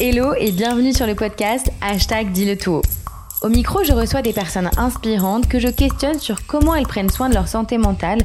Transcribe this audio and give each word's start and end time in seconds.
Hello 0.00 0.34
et 0.34 0.50
bienvenue 0.50 0.92
sur 0.92 1.06
le 1.06 1.14
podcast 1.14 1.70
Hashtag 1.80 2.32
Dis-le 2.32 2.58
tout. 2.58 2.82
Au 3.42 3.48
micro, 3.48 3.84
je 3.84 3.92
reçois 3.92 4.22
des 4.22 4.32
personnes 4.32 4.68
inspirantes 4.76 5.48
que 5.48 5.60
je 5.60 5.68
questionne 5.68 6.18
sur 6.18 6.46
comment 6.46 6.74
elles 6.74 6.88
prennent 6.88 7.10
soin 7.10 7.28
de 7.28 7.34
leur 7.34 7.46
santé 7.46 7.78
mentale 7.78 8.18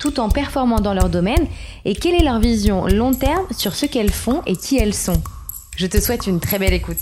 tout 0.00 0.18
en 0.18 0.28
performant 0.28 0.80
dans 0.80 0.94
leur 0.94 1.08
domaine 1.08 1.46
et 1.84 1.94
quelle 1.94 2.14
est 2.14 2.24
leur 2.24 2.40
vision 2.40 2.86
long 2.88 3.14
terme 3.14 3.46
sur 3.56 3.76
ce 3.76 3.86
qu'elles 3.86 4.10
font 4.10 4.42
et 4.46 4.56
qui 4.56 4.78
elles 4.78 4.94
sont. 4.94 5.22
Je 5.76 5.86
te 5.86 6.00
souhaite 6.00 6.26
une 6.26 6.40
très 6.40 6.58
belle 6.58 6.72
écoute. 6.72 6.98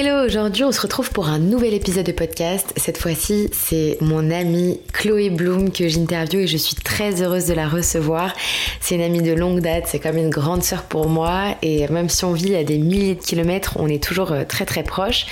Hello, 0.00 0.24
aujourd'hui 0.24 0.62
on 0.62 0.70
se 0.70 0.80
retrouve 0.80 1.10
pour 1.10 1.28
un 1.28 1.40
nouvel 1.40 1.74
épisode 1.74 2.06
de 2.06 2.12
podcast. 2.12 2.72
Cette 2.76 2.98
fois-ci, 2.98 3.48
c'est 3.50 3.98
mon 4.00 4.30
amie 4.30 4.78
Chloé 4.92 5.28
Bloom 5.28 5.72
que 5.72 5.88
j'interviewe 5.88 6.42
et 6.42 6.46
je 6.46 6.56
suis 6.56 6.76
très 6.76 7.20
heureuse 7.20 7.46
de 7.46 7.54
la 7.54 7.66
recevoir. 7.66 8.32
C'est 8.80 8.94
une 8.94 9.00
amie 9.00 9.22
de 9.22 9.32
longue 9.32 9.58
date, 9.58 9.88
c'est 9.88 9.98
comme 9.98 10.16
une 10.16 10.30
grande 10.30 10.62
sœur 10.62 10.84
pour 10.84 11.08
moi 11.08 11.56
et 11.62 11.88
même 11.88 12.08
si 12.08 12.24
on 12.24 12.32
vit 12.32 12.54
à 12.54 12.62
des 12.62 12.78
milliers 12.78 13.16
de 13.16 13.20
kilomètres, 13.20 13.72
on 13.80 13.88
est 13.88 14.00
toujours 14.00 14.30
euh, 14.30 14.44
très 14.44 14.66
très 14.66 14.84
proches. 14.84 15.26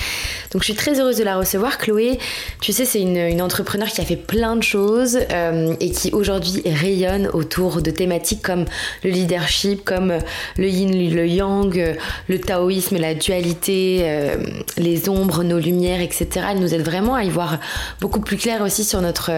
Donc 0.56 0.62
je 0.62 0.72
suis 0.72 0.74
très 0.74 0.98
heureuse 0.98 1.18
de 1.18 1.22
la 1.22 1.36
recevoir. 1.36 1.76
Chloé, 1.76 2.18
tu 2.62 2.72
sais, 2.72 2.86
c'est 2.86 3.02
une, 3.02 3.18
une 3.18 3.42
entrepreneur 3.42 3.88
qui 3.88 4.00
a 4.00 4.06
fait 4.06 4.16
plein 4.16 4.56
de 4.56 4.62
choses 4.62 5.18
euh, 5.30 5.74
et 5.80 5.90
qui 5.90 6.10
aujourd'hui 6.12 6.62
rayonne 6.64 7.28
autour 7.34 7.82
de 7.82 7.90
thématiques 7.90 8.40
comme 8.40 8.64
le 9.04 9.10
leadership, 9.10 9.84
comme 9.84 10.14
le 10.56 10.66
yin, 10.66 11.14
le 11.14 11.26
yang, 11.26 11.98
le 12.28 12.40
taoïsme, 12.40 12.96
la 12.96 13.14
dualité. 13.14 13.98
Euh, 14.04 14.36
les 14.78 15.08
ombres, 15.10 15.42
nos 15.42 15.58
lumières, 15.58 16.00
etc. 16.00 16.46
Elle 16.50 16.60
nous 16.60 16.72
aide 16.72 16.84
vraiment 16.84 17.14
à 17.14 17.24
y 17.24 17.28
voir 17.28 17.58
beaucoup 18.00 18.20
plus 18.20 18.36
clair 18.36 18.62
aussi 18.62 18.84
sur 18.84 19.00
notre, 19.00 19.30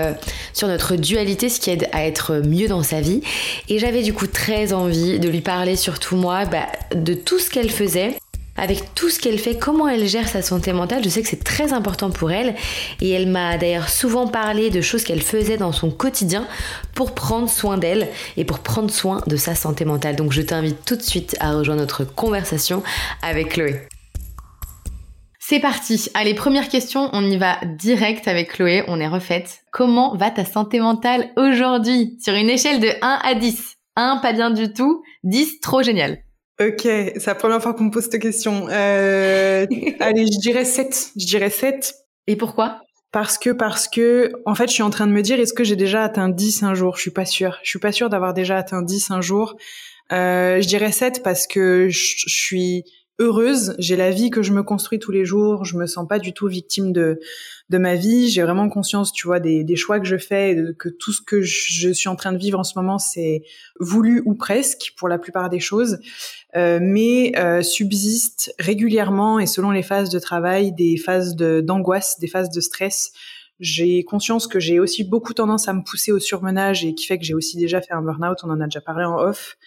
sur 0.53 0.69
notre 0.69 0.95
dualité, 0.95 1.49
ce 1.49 1.59
qui 1.59 1.71
aide 1.71 1.89
à 1.93 2.07
être 2.07 2.43
mieux 2.47 2.69
dans 2.69 2.83
sa 2.83 3.01
vie. 3.01 3.23
Et 3.69 3.79
j'avais 3.81 4.03
du 4.03 4.13
coup 4.13 4.27
très 4.27 4.73
envie 4.73 5.19
de 5.19 5.29
lui 5.29 5.41
parler, 5.41 5.75
surtout 5.75 6.17
moi, 6.17 6.45
bah, 6.45 6.67
de 6.95 7.15
tout 7.15 7.39
ce 7.39 7.51
qu'elle 7.51 7.71
faisait 7.71 8.15
avec 8.59 8.95
tout 8.95 9.09
ce 9.09 9.19
qu'elle 9.19 9.39
fait, 9.39 9.59
comment 9.59 9.89
elle 9.89 10.07
gère 10.07 10.29
sa 10.29 10.43
santé 10.43 10.73
mentale. 10.73 11.03
Je 11.05 11.09
sais 11.09 11.23
que 11.23 11.29
c'est 11.29 11.43
très 11.43 11.73
important 11.73 12.11
pour 12.11 12.31
elle 12.31 12.55
et 13.01 13.11
elle 13.11 13.29
m'a 13.29 13.57
d'ailleurs 13.57 13.89
souvent 13.89 14.27
parlé 14.27 14.71
de 14.71 14.81
choses 14.81 15.05
qu'elle 15.05 15.23
faisait 15.23 15.57
dans 15.57 15.73
son 15.73 15.91
quotidien 15.91 16.47
pour 16.95 17.15
prendre 17.15 17.49
soin 17.49 17.79
d'elle 17.79 18.09
et 18.37 18.45
pour 18.45 18.59
prendre 18.59 18.91
soin 18.91 19.23
de 19.27 19.37
sa 19.37 19.55
santé 19.55 19.85
mentale. 19.85 20.17
Donc 20.17 20.33
je 20.33 20.43
t'invite 20.43 20.85
tout 20.85 20.97
de 20.97 21.03
suite 21.03 21.37
à 21.41 21.53
rejoindre 21.53 21.81
notre 21.81 22.05
conversation 22.05 22.83
avec 23.23 23.51
Chloé. 23.51 23.87
C'est 25.39 25.61
parti. 25.61 26.11
Allez, 26.13 26.35
première 26.35 26.69
question, 26.69 27.09
on 27.15 27.25
y 27.25 27.39
va 27.39 27.57
direct 27.79 28.29
avec 28.29 28.53
Chloé, 28.53 28.85
on 28.87 29.01
est 29.01 29.09
refaite. 29.09 29.61
Comment 29.73 30.15
va 30.15 30.31
ta 30.31 30.45
santé 30.45 30.79
mentale 30.79 31.31
aujourd'hui? 31.37 32.19
Sur 32.23 32.35
une 32.35 32.51
échelle 32.51 32.81
de 32.81 32.91
1 33.01 33.21
à 33.25 33.35
10 33.35 33.77
1 33.99 34.19
pas 34.19 34.33
bien 34.33 34.51
du 34.51 34.73
tout, 34.73 35.03
10 35.25 35.61
trop 35.61 35.83
génial. 35.83 36.19
Ok, 36.61 36.81
c'est 36.83 37.27
la 37.27 37.35
première 37.37 37.63
fois 37.63 37.73
qu'on 37.73 37.85
me 37.85 37.91
pose 37.91 38.09
cette 38.11 38.21
question. 38.21 38.69
Euh, 38.69 39.65
allez, 40.01 40.27
je 40.27 40.41
dirais 40.41 40.65
7. 40.65 41.13
Je 41.17 41.27
dirais 41.27 41.51
7. 41.51 41.95
Et 42.27 42.35
pourquoi? 42.35 42.81
Parce 43.13 43.39
que 43.39 43.51
parce 43.51 43.87
que 43.87 44.33
en 44.45 44.55
fait, 44.55 44.67
je 44.67 44.73
suis 44.73 44.83
en 44.83 44.91
train 44.91 45.07
de 45.07 45.13
me 45.13 45.23
dire 45.23 45.39
est-ce 45.39 45.55
que 45.55 45.63
j'ai 45.63 45.77
déjà 45.77 46.03
atteint 46.03 46.29
10 46.29 46.65
un 46.65 46.75
jour? 46.75 46.97
Je 46.97 47.03
suis 47.03 47.11
pas 47.13 47.25
sûre. 47.25 47.59
Je 47.63 47.71
suis 47.71 47.79
pas 47.79 47.93
sûre 47.93 48.11
d'avoir 48.11 48.35
déjà 48.35 48.57
atteint 48.57 48.83
10 48.83 49.13
un 49.13 49.21
jour. 49.21 49.57
Euh, 50.11 50.61
je 50.61 50.67
dirais 50.67 50.91
7 50.91 51.23
parce 51.23 51.47
que 51.47 51.89
je 51.91 52.25
suis 52.27 52.85
heureuse, 53.19 53.75
j'ai 53.79 53.97
la 53.97 54.11
vie 54.11 54.31
que 54.31 54.43
je 54.43 54.53
me 54.53 54.63
construis 54.63 54.99
tous 54.99 55.11
les 55.11 55.25
jours, 55.25 55.65
je 55.65 55.77
me 55.77 55.87
sens 55.87 56.07
pas 56.07 56.19
du 56.19 56.33
tout 56.33 56.47
victime 56.47 56.93
de 56.93 57.21
de 57.69 57.77
ma 57.77 57.97
vie, 57.97 58.31
j'ai 58.31 58.43
vraiment 58.43 58.69
conscience, 58.71 59.13
tu 59.13 59.27
vois, 59.27 59.41
des, 59.41 59.63
des 59.63 59.77
choix 59.77 60.01
que 60.01 60.07
je 60.07 60.17
fais, 60.17 60.57
que 60.79 60.89
tout 60.89 61.13
ce 61.13 61.21
que 61.21 61.43
je 61.43 61.91
suis 61.91 62.09
en 62.09 62.17
train 62.17 62.33
de 62.33 62.39
vivre 62.39 62.59
en 62.59 62.65
ce 62.65 62.73
moment, 62.77 62.99
c'est 62.99 63.43
voulu 63.79 64.23
ou 64.25 64.35
presque 64.35 64.95
pour 64.97 65.09
la 65.09 65.19
plupart 65.19 65.51
des 65.51 65.61
choses, 65.61 65.99
euh, 66.57 66.79
mais 66.81 67.33
euh, 67.37 67.61
subsiste 67.63 68.55
régulièrement 68.59 69.39
et 69.39 69.47
selon 69.47 69.71
les 69.71 69.83
phases 69.83 70.09
de 70.09 70.19
travail, 70.19 70.73
des 70.73 70.97
phases 70.97 71.37
d'angoisse, 71.37 72.19
des 72.21 72.29
phases 72.29 72.51
de 72.51 72.61
stress. 72.61 73.13
J'ai 73.61 74.03
conscience 74.05 74.47
que 74.47 74.61
j'ai 74.61 74.79
aussi 74.79 75.05
beaucoup 75.05 75.35
tendance 75.35 75.69
à 75.69 75.75
me 75.75 75.83
pousser 75.83 76.13
au 76.13 76.21
surmenage 76.21 76.85
et 76.85 76.95
qui 76.95 77.05
fait 77.07 77.19
que 77.19 77.25
j'ai 77.25 77.35
aussi 77.35 77.59
déjà 77.59 77.83
fait 77.83 77.93
un 77.93 78.01
burn-out, 78.01 78.39
on 78.45 78.51
en 78.51 78.61
a 78.61 78.65
déjà 78.65 78.81
parlé 78.81 79.05
en 79.05 79.19
off. 79.19 79.59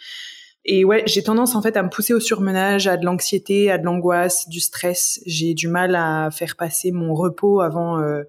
Et 0.64 0.86
ouais, 0.86 1.02
j'ai 1.08 1.24
tendance 1.24 1.56
en 1.56 1.62
fait 1.64 1.76
à 1.76 1.82
me 1.82 1.90
pousser 1.90 2.14
au 2.14 2.20
surmenage, 2.20 2.86
à 2.86 2.96
de 2.96 3.04
l'anxiété, 3.04 3.72
à 3.72 3.80
de 3.80 3.84
l'angoisse, 3.84 4.48
du 4.48 4.60
stress. 4.60 5.20
J'ai 5.26 5.56
du 5.56 5.68
mal 5.68 5.96
à 5.96 6.30
faire 6.30 6.56
passer 6.56 6.92
mon 6.92 7.16
repos 7.16 7.62
avant 7.62 8.00
euh, 8.00 8.24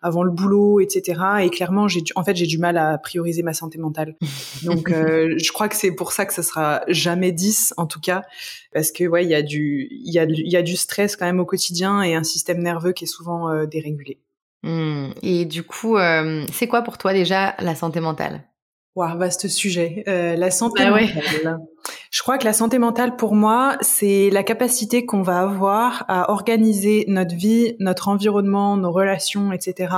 avant 0.00 0.22
le 0.22 0.30
boulot, 0.30 0.80
etc. 0.80 1.20
Et 1.42 1.50
clairement, 1.50 1.86
j'ai 1.86 2.02
en 2.16 2.24
fait 2.24 2.36
j'ai 2.36 2.46
du 2.46 2.56
mal 2.56 2.78
à 2.78 2.96
prioriser 2.96 3.42
ma 3.42 3.52
santé 3.52 3.78
mentale. 3.78 4.16
Donc 4.62 4.90
euh, 4.90 5.34
je 5.36 5.52
crois 5.52 5.68
que 5.68 5.76
c'est 5.76 5.92
pour 5.92 6.12
ça 6.12 6.24
que 6.24 6.32
ça 6.32 6.42
sera 6.42 6.82
jamais 6.88 7.32
10 7.32 7.74
en 7.76 7.86
tout 7.86 8.00
cas, 8.00 8.22
parce 8.72 8.90
que 8.90 9.04
ouais, 9.04 9.24
il 9.24 9.30
y 9.30 9.34
a 9.34 9.42
du 9.42 9.88
il 9.90 10.12
y 10.12 10.18
a 10.18 10.24
il 10.24 10.50
y 10.50 10.56
a 10.56 10.62
du 10.62 10.76
stress 10.76 11.16
quand 11.16 11.26
même 11.26 11.40
au 11.40 11.46
quotidien 11.46 12.00
et 12.00 12.14
un 12.14 12.24
système 12.24 12.62
nerveux 12.62 12.92
qui 12.92 13.04
est 13.04 13.08
souvent 13.08 13.50
euh, 13.50 13.66
dérégulé. 13.66 14.20
Mmh. 14.62 15.08
Et 15.22 15.44
du 15.44 15.62
coup, 15.64 15.98
c'est 16.50 16.66
quoi 16.66 16.80
pour 16.80 16.96
toi 16.96 17.12
déjà 17.12 17.54
la 17.58 17.74
santé 17.74 18.00
mentale? 18.00 18.42
Wow, 18.96 19.18
vaste 19.18 19.48
sujet. 19.48 20.04
Euh, 20.06 20.36
la 20.36 20.52
santé 20.52 20.84
bah 20.84 20.90
mentale. 20.90 21.58
Je 22.12 22.22
crois 22.22 22.38
que 22.38 22.44
la 22.44 22.52
santé 22.52 22.78
mentale, 22.78 23.16
pour 23.16 23.34
moi, 23.34 23.76
c'est 23.80 24.30
la 24.30 24.44
capacité 24.44 25.04
qu'on 25.04 25.22
va 25.22 25.40
avoir 25.40 26.04
à 26.06 26.30
organiser 26.30 27.04
notre 27.08 27.34
vie, 27.34 27.74
notre 27.80 28.06
environnement, 28.06 28.76
nos 28.76 28.92
relations, 28.92 29.52
etc., 29.52 29.92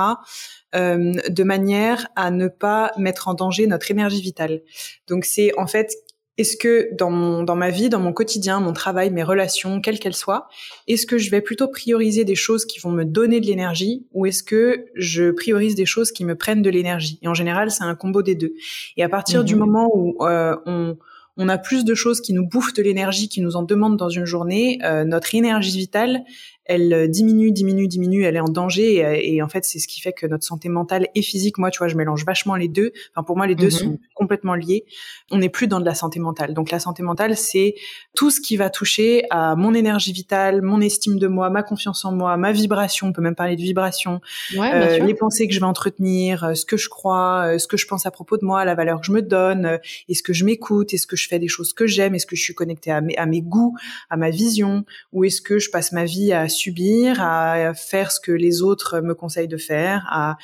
euh, 0.75 1.13
de 1.29 1.43
manière 1.43 2.07
à 2.15 2.31
ne 2.31 2.47
pas 2.47 2.91
mettre 2.97 3.27
en 3.27 3.35
danger 3.35 3.67
notre 3.67 3.91
énergie 3.91 4.21
vitale. 4.21 4.61
Donc, 5.07 5.25
c'est 5.25 5.51
en 5.57 5.67
fait 5.67 5.93
est-ce 6.37 6.57
que 6.57 6.89
dans 6.93 7.09
mon 7.09 7.43
dans 7.43 7.55
ma 7.55 7.69
vie, 7.69 7.89
dans 7.89 7.99
mon 7.99 8.13
quotidien, 8.13 8.59
mon 8.59 8.73
travail, 8.73 9.09
mes 9.11 9.23
relations, 9.23 9.81
quelles 9.81 9.99
qu'elles 9.99 10.15
soient, 10.15 10.47
est-ce 10.87 11.05
que 11.05 11.17
je 11.17 11.31
vais 11.31 11.41
plutôt 11.41 11.67
prioriser 11.67 12.25
des 12.25 12.35
choses 12.35 12.65
qui 12.65 12.79
vont 12.79 12.91
me 12.91 13.05
donner 13.05 13.39
de 13.39 13.45
l'énergie 13.45 14.05
ou 14.13 14.25
est-ce 14.25 14.43
que 14.43 14.85
je 14.95 15.31
priorise 15.31 15.75
des 15.75 15.85
choses 15.85 16.11
qui 16.11 16.25
me 16.25 16.35
prennent 16.35 16.61
de 16.61 16.69
l'énergie? 16.69 17.19
Et 17.21 17.27
en 17.27 17.33
général, 17.33 17.71
c'est 17.71 17.83
un 17.83 17.95
combo 17.95 18.21
des 18.21 18.35
deux. 18.35 18.53
Et 18.97 19.03
à 19.03 19.09
partir 19.09 19.43
du 19.43 19.55
mhm. 19.55 19.59
moment 19.59 19.89
où 19.93 20.15
euh, 20.25 20.55
on 20.65 20.97
on 21.37 21.49
a 21.49 21.57
plus 21.57 21.85
de 21.85 21.93
choses 21.93 22.19
qui 22.19 22.33
nous 22.33 22.45
bouffent 22.45 22.73
de 22.73 22.81
l'énergie, 22.81 23.29
qui 23.29 23.41
nous 23.41 23.55
en 23.55 23.63
demandent 23.63 23.97
dans 23.97 24.09
une 24.09 24.25
journée, 24.25 24.79
euh, 24.83 25.03
notre 25.05 25.35
énergie 25.35 25.77
vitale, 25.77 26.23
elle 26.67 26.93
euh, 26.93 27.07
diminue, 27.07 27.51
diminue, 27.51 27.87
diminue, 27.87 28.23
elle 28.23 28.35
est 28.35 28.41
en 28.41 28.49
danger 28.49 29.03
euh, 29.03 29.17
et, 29.19 29.41
en 29.41 29.47
fait 29.47 29.65
c'est 29.65 29.79
ce 29.79 29.87
qui 29.87 30.01
fait 30.01 30.13
que 30.13 30.27
notre 30.27 30.43
santé 30.43 30.69
mentale 30.69 31.07
et 31.15 31.21
physique, 31.21 31.57
moi 31.57 31.71
tu 31.71 31.79
vois, 31.79 31.87
je 31.87 31.95
mélange 31.95 32.25
vachement 32.25 32.55
les 32.55 32.67
deux. 32.67 32.91
Enfin 33.13 33.23
pour 33.23 33.37
moi 33.37 33.47
les 33.47 33.55
deux 33.55 33.65
mhm. 33.65 33.71
sont 33.71 33.99
complètement 34.13 34.55
liés. 34.55 34.85
On 35.31 35.37
n'est 35.37 35.49
plus 35.49 35.67
dans 35.67 35.79
de 35.79 35.85
la 35.85 35.95
santé 35.95 36.19
mentale. 36.19 36.53
Donc 36.53 36.71
la 36.71 36.79
santé 36.79 37.03
mentale 37.03 37.35
c'est 37.37 37.75
tout 38.15 38.29
ce 38.29 38.41
qui 38.41 38.57
va 38.57 38.69
toucher 38.69 39.23
à 39.29 39.55
mon 39.55 39.73
énergie 39.73 40.11
vitale, 40.11 40.61
mon 40.61 40.81
estime 40.81 41.19
de 41.19 41.27
moi, 41.27 41.49
ma 41.49 41.63
confiance 41.63 42.03
en 42.05 42.11
moi, 42.11 42.35
ma 42.37 42.51
vibration. 42.51 43.07
On 43.07 43.13
peut 43.13 43.21
même 43.21 43.35
parler 43.35 43.55
de 43.55 43.61
vibration, 43.61 44.21
euh, 44.57 44.99
les 44.99 45.13
pensées 45.13 45.47
que 45.47 45.53
je 45.53 45.59
vais 45.59 45.65
entretenir, 45.65 46.51
ce 46.55 46.65
que 46.65 46.77
je 46.77 46.89
crois, 46.89 47.57
ce 47.57 47.67
que 47.67 47.77
je 47.77 47.87
pense 47.87 48.05
à 48.05 48.11
propos 48.11 48.37
de 48.37 48.45
moi, 48.45 48.65
la 48.65 48.75
valeur 48.75 48.99
que 48.99 49.05
je 49.05 49.11
me 49.11 49.21
donne, 49.21 49.79
est-ce 50.09 50.23
que 50.23 50.33
je 50.33 50.43
m'écoute, 50.43 50.93
est-ce 50.93 51.07
que 51.07 51.15
je 51.15 51.27
fais 51.27 51.39
des 51.39 51.47
choses 51.47 51.73
que 51.73 51.87
j'aime, 51.87 52.15
est-ce 52.15 52.25
que 52.25 52.35
je 52.35 52.41
suis 52.41 52.53
connectée 52.53 52.91
à 52.91 53.01
mes, 53.01 53.15
à 53.17 53.25
mes 53.25 53.41
goûts, 53.41 53.75
à 54.09 54.17
ma 54.17 54.29
vision, 54.29 54.85
ou 55.13 55.23
est-ce 55.23 55.41
que 55.41 55.59
je 55.59 55.69
passe 55.69 55.91
ma 55.91 56.05
vie 56.05 56.33
à 56.33 56.47
subir, 56.57 57.21
à 57.21 57.73
faire 57.73 58.11
ce 58.11 58.19
que 58.19 58.31
les 58.31 58.61
autres 58.61 58.99
me 58.99 59.15
conseillent 59.15 59.47
de 59.47 59.57
faire, 59.57 60.05
à, 60.09 60.37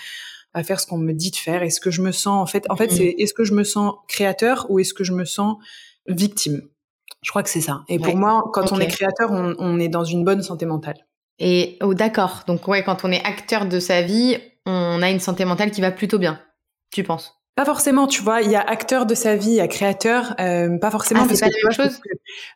à 0.53 0.63
faire 0.63 0.79
ce 0.79 0.87
qu'on 0.87 0.97
me 0.97 1.13
dit 1.13 1.31
de 1.31 1.35
faire. 1.35 1.63
Est-ce 1.63 1.81
que 1.81 1.91
je 1.91 2.01
me 2.01 2.11
sens 2.11 2.41
en 2.41 2.45
fait, 2.45 2.65
en 2.69 2.75
fait, 2.75 2.91
c'est 2.91 3.15
est-ce 3.17 3.33
que 3.33 3.43
je 3.43 3.53
me 3.53 3.63
sens 3.63 3.93
créateur 4.07 4.67
ou 4.69 4.79
est-ce 4.79 4.93
que 4.93 5.03
je 5.03 5.13
me 5.13 5.25
sens 5.25 5.57
victime? 6.07 6.61
Je 7.21 7.29
crois 7.29 7.43
que 7.43 7.49
c'est 7.49 7.61
ça. 7.61 7.83
Et 7.87 7.99
pour 7.99 8.15
moi, 8.15 8.43
quand 8.53 8.71
on 8.71 8.79
est 8.79 8.87
créateur, 8.87 9.31
on, 9.31 9.55
on, 9.57 9.79
est 9.79 9.87
dans 9.87 10.03
une 10.03 10.25
bonne 10.25 10.43
santé 10.43 10.65
mentale. 10.65 11.05
Et 11.39 11.77
oh, 11.81 11.93
d'accord. 11.93 12.43
Donc 12.47 12.67
ouais, 12.67 12.83
quand 12.83 13.05
on 13.05 13.11
est 13.11 13.23
acteur 13.23 13.65
de 13.65 13.79
sa 13.79 14.01
vie, 14.01 14.37
on 14.65 15.01
a 15.01 15.09
une 15.09 15.19
santé 15.19 15.45
mentale 15.45 15.71
qui 15.71 15.81
va 15.81 15.91
plutôt 15.91 16.19
bien. 16.19 16.39
Tu 16.91 17.03
penses? 17.03 17.42
Pas 17.55 17.65
forcément, 17.65 18.07
tu 18.07 18.23
vois, 18.23 18.41
il 18.41 18.49
y 18.49 18.55
a 18.55 18.61
acteur 18.61 19.05
de 19.05 19.13
sa 19.13 19.35
vie, 19.35 19.51
il 19.51 19.55
y 19.55 19.61
a 19.61 19.67
créateur, 19.67 20.33
euh, 20.39 20.77
pas 20.79 20.89
forcément. 20.89 21.21
Ah, 21.23 21.27
c'est 21.29 21.39
pas 21.39 21.51
la 21.51 21.69
même 21.69 21.89
chose. 21.89 22.01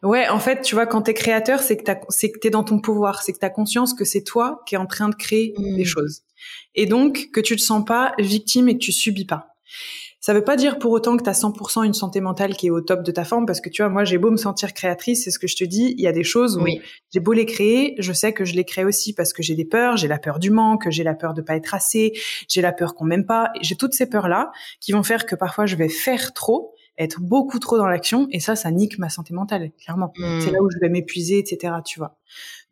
ouais, 0.04 0.27
en 0.27 0.39
fait, 0.39 0.62
tu 0.62 0.74
vois, 0.74 0.88
quand 0.88 1.04
t'es 1.04 1.13
créateur, 1.13 1.60
c'est 1.60 1.77
que 1.77 1.83
t'as, 1.83 2.00
c'est 2.10 2.31
que 2.31 2.39
t'es 2.39 2.50
dans 2.50 2.63
ton 2.63 2.80
pouvoir, 2.80 3.21
c'est 3.21 3.33
que 3.33 3.38
t'as 3.38 3.51
conscience 3.51 3.94
que 3.94 4.06
c'est 4.06 4.24
toi 4.24 4.63
qui 4.66 4.75
es 4.75 4.77
en 4.77 4.88
train 4.88 5.10
de 5.10 5.16
créer 5.16 5.54
des 5.57 5.83
hmm. 5.83 5.86
choses, 5.86 6.21
et 6.74 6.88
donc 6.88 7.30
que 7.31 7.39
tu 7.39 7.56
te 7.56 7.62
sens 7.62 7.86
pas 7.86 8.13
victime 8.18 8.69
et 8.69 8.74
que 8.74 8.83
tu 8.83 8.92
subis 8.92 9.25
pas. 9.25 9.56
Ça 10.27 10.33
veut 10.33 10.44
pas 10.44 10.57
dire 10.57 10.77
pour 10.77 10.91
autant 10.91 11.15
que 11.15 11.24
tu 11.24 11.29
as 11.29 11.41
100% 11.41 11.85
une 11.85 11.94
santé 11.94 12.19
mentale 12.19 12.57
qui 12.57 12.68
est 12.68 12.69
au 12.69 12.81
top 12.81 13.01
de 13.01 13.12
ta 13.13 13.24
forme, 13.24 13.45
parce 13.45 13.62
que 13.62 13.69
tu 13.69 13.81
vois, 13.81 13.89
moi 13.89 14.03
j'ai 14.03 14.18
beau 14.18 14.29
me 14.29 14.35
sentir 14.35 14.74
créatrice, 14.74 15.24
c'est 15.24 15.31
ce 15.31 15.39
que 15.39 15.47
je 15.47 15.56
te 15.56 15.63
dis, 15.63 15.95
il 15.97 16.01
y 16.01 16.07
a 16.07 16.12
des 16.12 16.25
choses 16.25 16.57
où 16.57 16.65
j'ai 17.13 17.21
beau 17.21 17.31
les 17.31 17.45
créer, 17.45 17.95
je 17.97 18.12
sais 18.12 18.33
que 18.33 18.44
je 18.44 18.53
les 18.53 18.65
crée 18.65 18.83
aussi 18.83 19.13
parce 19.13 19.31
que 19.31 19.41
j'ai 19.41 19.56
des 19.56 19.63
peurs, 19.63 19.95
j'ai 19.95 20.09
la 20.09 20.19
peur 20.19 20.39
du 20.39 20.51
manque, 20.51 20.89
j'ai 20.89 21.06
la 21.06 21.13
peur 21.13 21.33
de 21.33 21.41
pas 21.41 21.56
être 21.56 21.74
assez, 21.74 22.12
j'ai 22.50 22.62
la 22.62 22.74
peur 22.74 22.94
qu'on 22.94 23.06
m'aime 23.06 23.25
pas, 23.25 23.53
j'ai 23.62 23.77
toutes 23.77 23.94
ces 23.94 24.06
peurs-là 24.06 24.51
qui 24.81 24.91
vont 24.91 25.01
faire 25.01 25.25
que 25.25 25.33
parfois 25.33 25.65
je 25.65 25.77
vais 25.77 25.88
faire 25.88 26.33
trop, 26.33 26.73
être 26.97 27.21
beaucoup 27.21 27.59
trop 27.59 27.77
dans 27.77 27.88
l'action, 27.88 28.27
et 28.30 28.41
ça, 28.41 28.57
ça 28.57 28.69
nique 28.69 29.00
ma 29.00 29.07
santé 29.07 29.33
mentale, 29.33 29.71
clairement. 29.81 30.12
Hmm. 30.18 30.41
C'est 30.41 30.51
là 30.51 30.62
où 30.62 30.69
je 30.69 30.77
vais 30.81 30.89
m'épuiser, 30.89 31.39
etc., 31.39 31.75
tu 31.85 32.00
vois. 32.00 32.18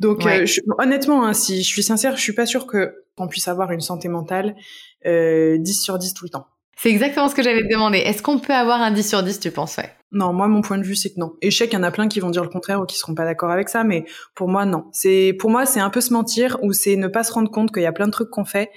Donc, 0.02 0.26
euh, 0.26 0.46
honnêtement, 0.78 1.26
hein, 1.26 1.34
si 1.34 1.64
je 1.64 1.68
suis 1.70 1.84
sincère, 1.84 2.18
je 2.18 2.22
suis 2.22 2.34
pas 2.34 2.46
sûre 2.46 2.68
que 2.68 3.06
qu'on 3.16 3.30
puisse 3.30 3.48
avoir 3.48 3.72
une 3.72 3.80
santé 3.80 4.10
mentale 4.10 4.58
euh, 5.06 5.58
10 5.58 5.82
sur 5.82 5.98
10 5.98 6.14
tout 6.16 6.26
le 6.26 6.32
temps. 6.32 6.48
C'est 6.78 6.90
exactement 6.90 7.28
ce 7.30 7.36
que 7.36 7.42
j'allais 7.42 7.64
te 7.64 7.72
demander. 7.72 8.00
Est-ce 8.00 8.22
qu'on 8.22 8.40
peut 8.40 8.54
avoir 8.54 8.82
un 8.82 8.92
10 8.92 9.08
sur 9.08 9.24
10, 9.24 9.40
tu 9.40 9.52
penses, 9.52 9.78
ouais? 9.78 9.92
Non, 10.12 10.32
moi 10.32 10.48
mon 10.48 10.62
point 10.62 10.78
de 10.78 10.84
vue 10.84 10.96
c'est 10.96 11.14
que 11.14 11.20
non. 11.20 11.34
Sais 11.44 11.68
qu'il 11.68 11.78
y 11.78 11.82
en 11.82 11.84
a 11.84 11.92
plein 11.92 12.08
qui 12.08 12.22
vont 12.22 12.30
dire 12.30 12.44
le 12.44 12.50
contraire 12.50 12.80
ou 12.80 12.86
qui 12.86 12.98
seront 12.98 13.16
pas 13.16 13.26
d'accord 13.26 13.52
avec 13.52 13.68
ça, 13.68 13.84
mais 13.84 14.06
pour 14.34 14.48
moi 14.48 14.66
non. 14.66 14.86
C'est 14.94 15.34
pour 15.38 15.50
moi 15.50 15.66
c'est 15.66 15.82
un 15.82 15.90
peu 15.90 16.00
se 16.00 16.14
mentir 16.14 16.58
ou 16.62 16.72
c'est 16.72 16.96
ne 16.96 17.08
pas 17.08 17.26
se 17.26 17.34
rendre 17.34 17.52
compte 17.52 17.74
qu'il 17.74 17.84
y 17.84 17.88
a 17.88 17.92
plein 17.92 18.08
de 18.08 18.12
trucs 18.12 18.30
qu'on 18.30 18.46
fait 18.46 18.72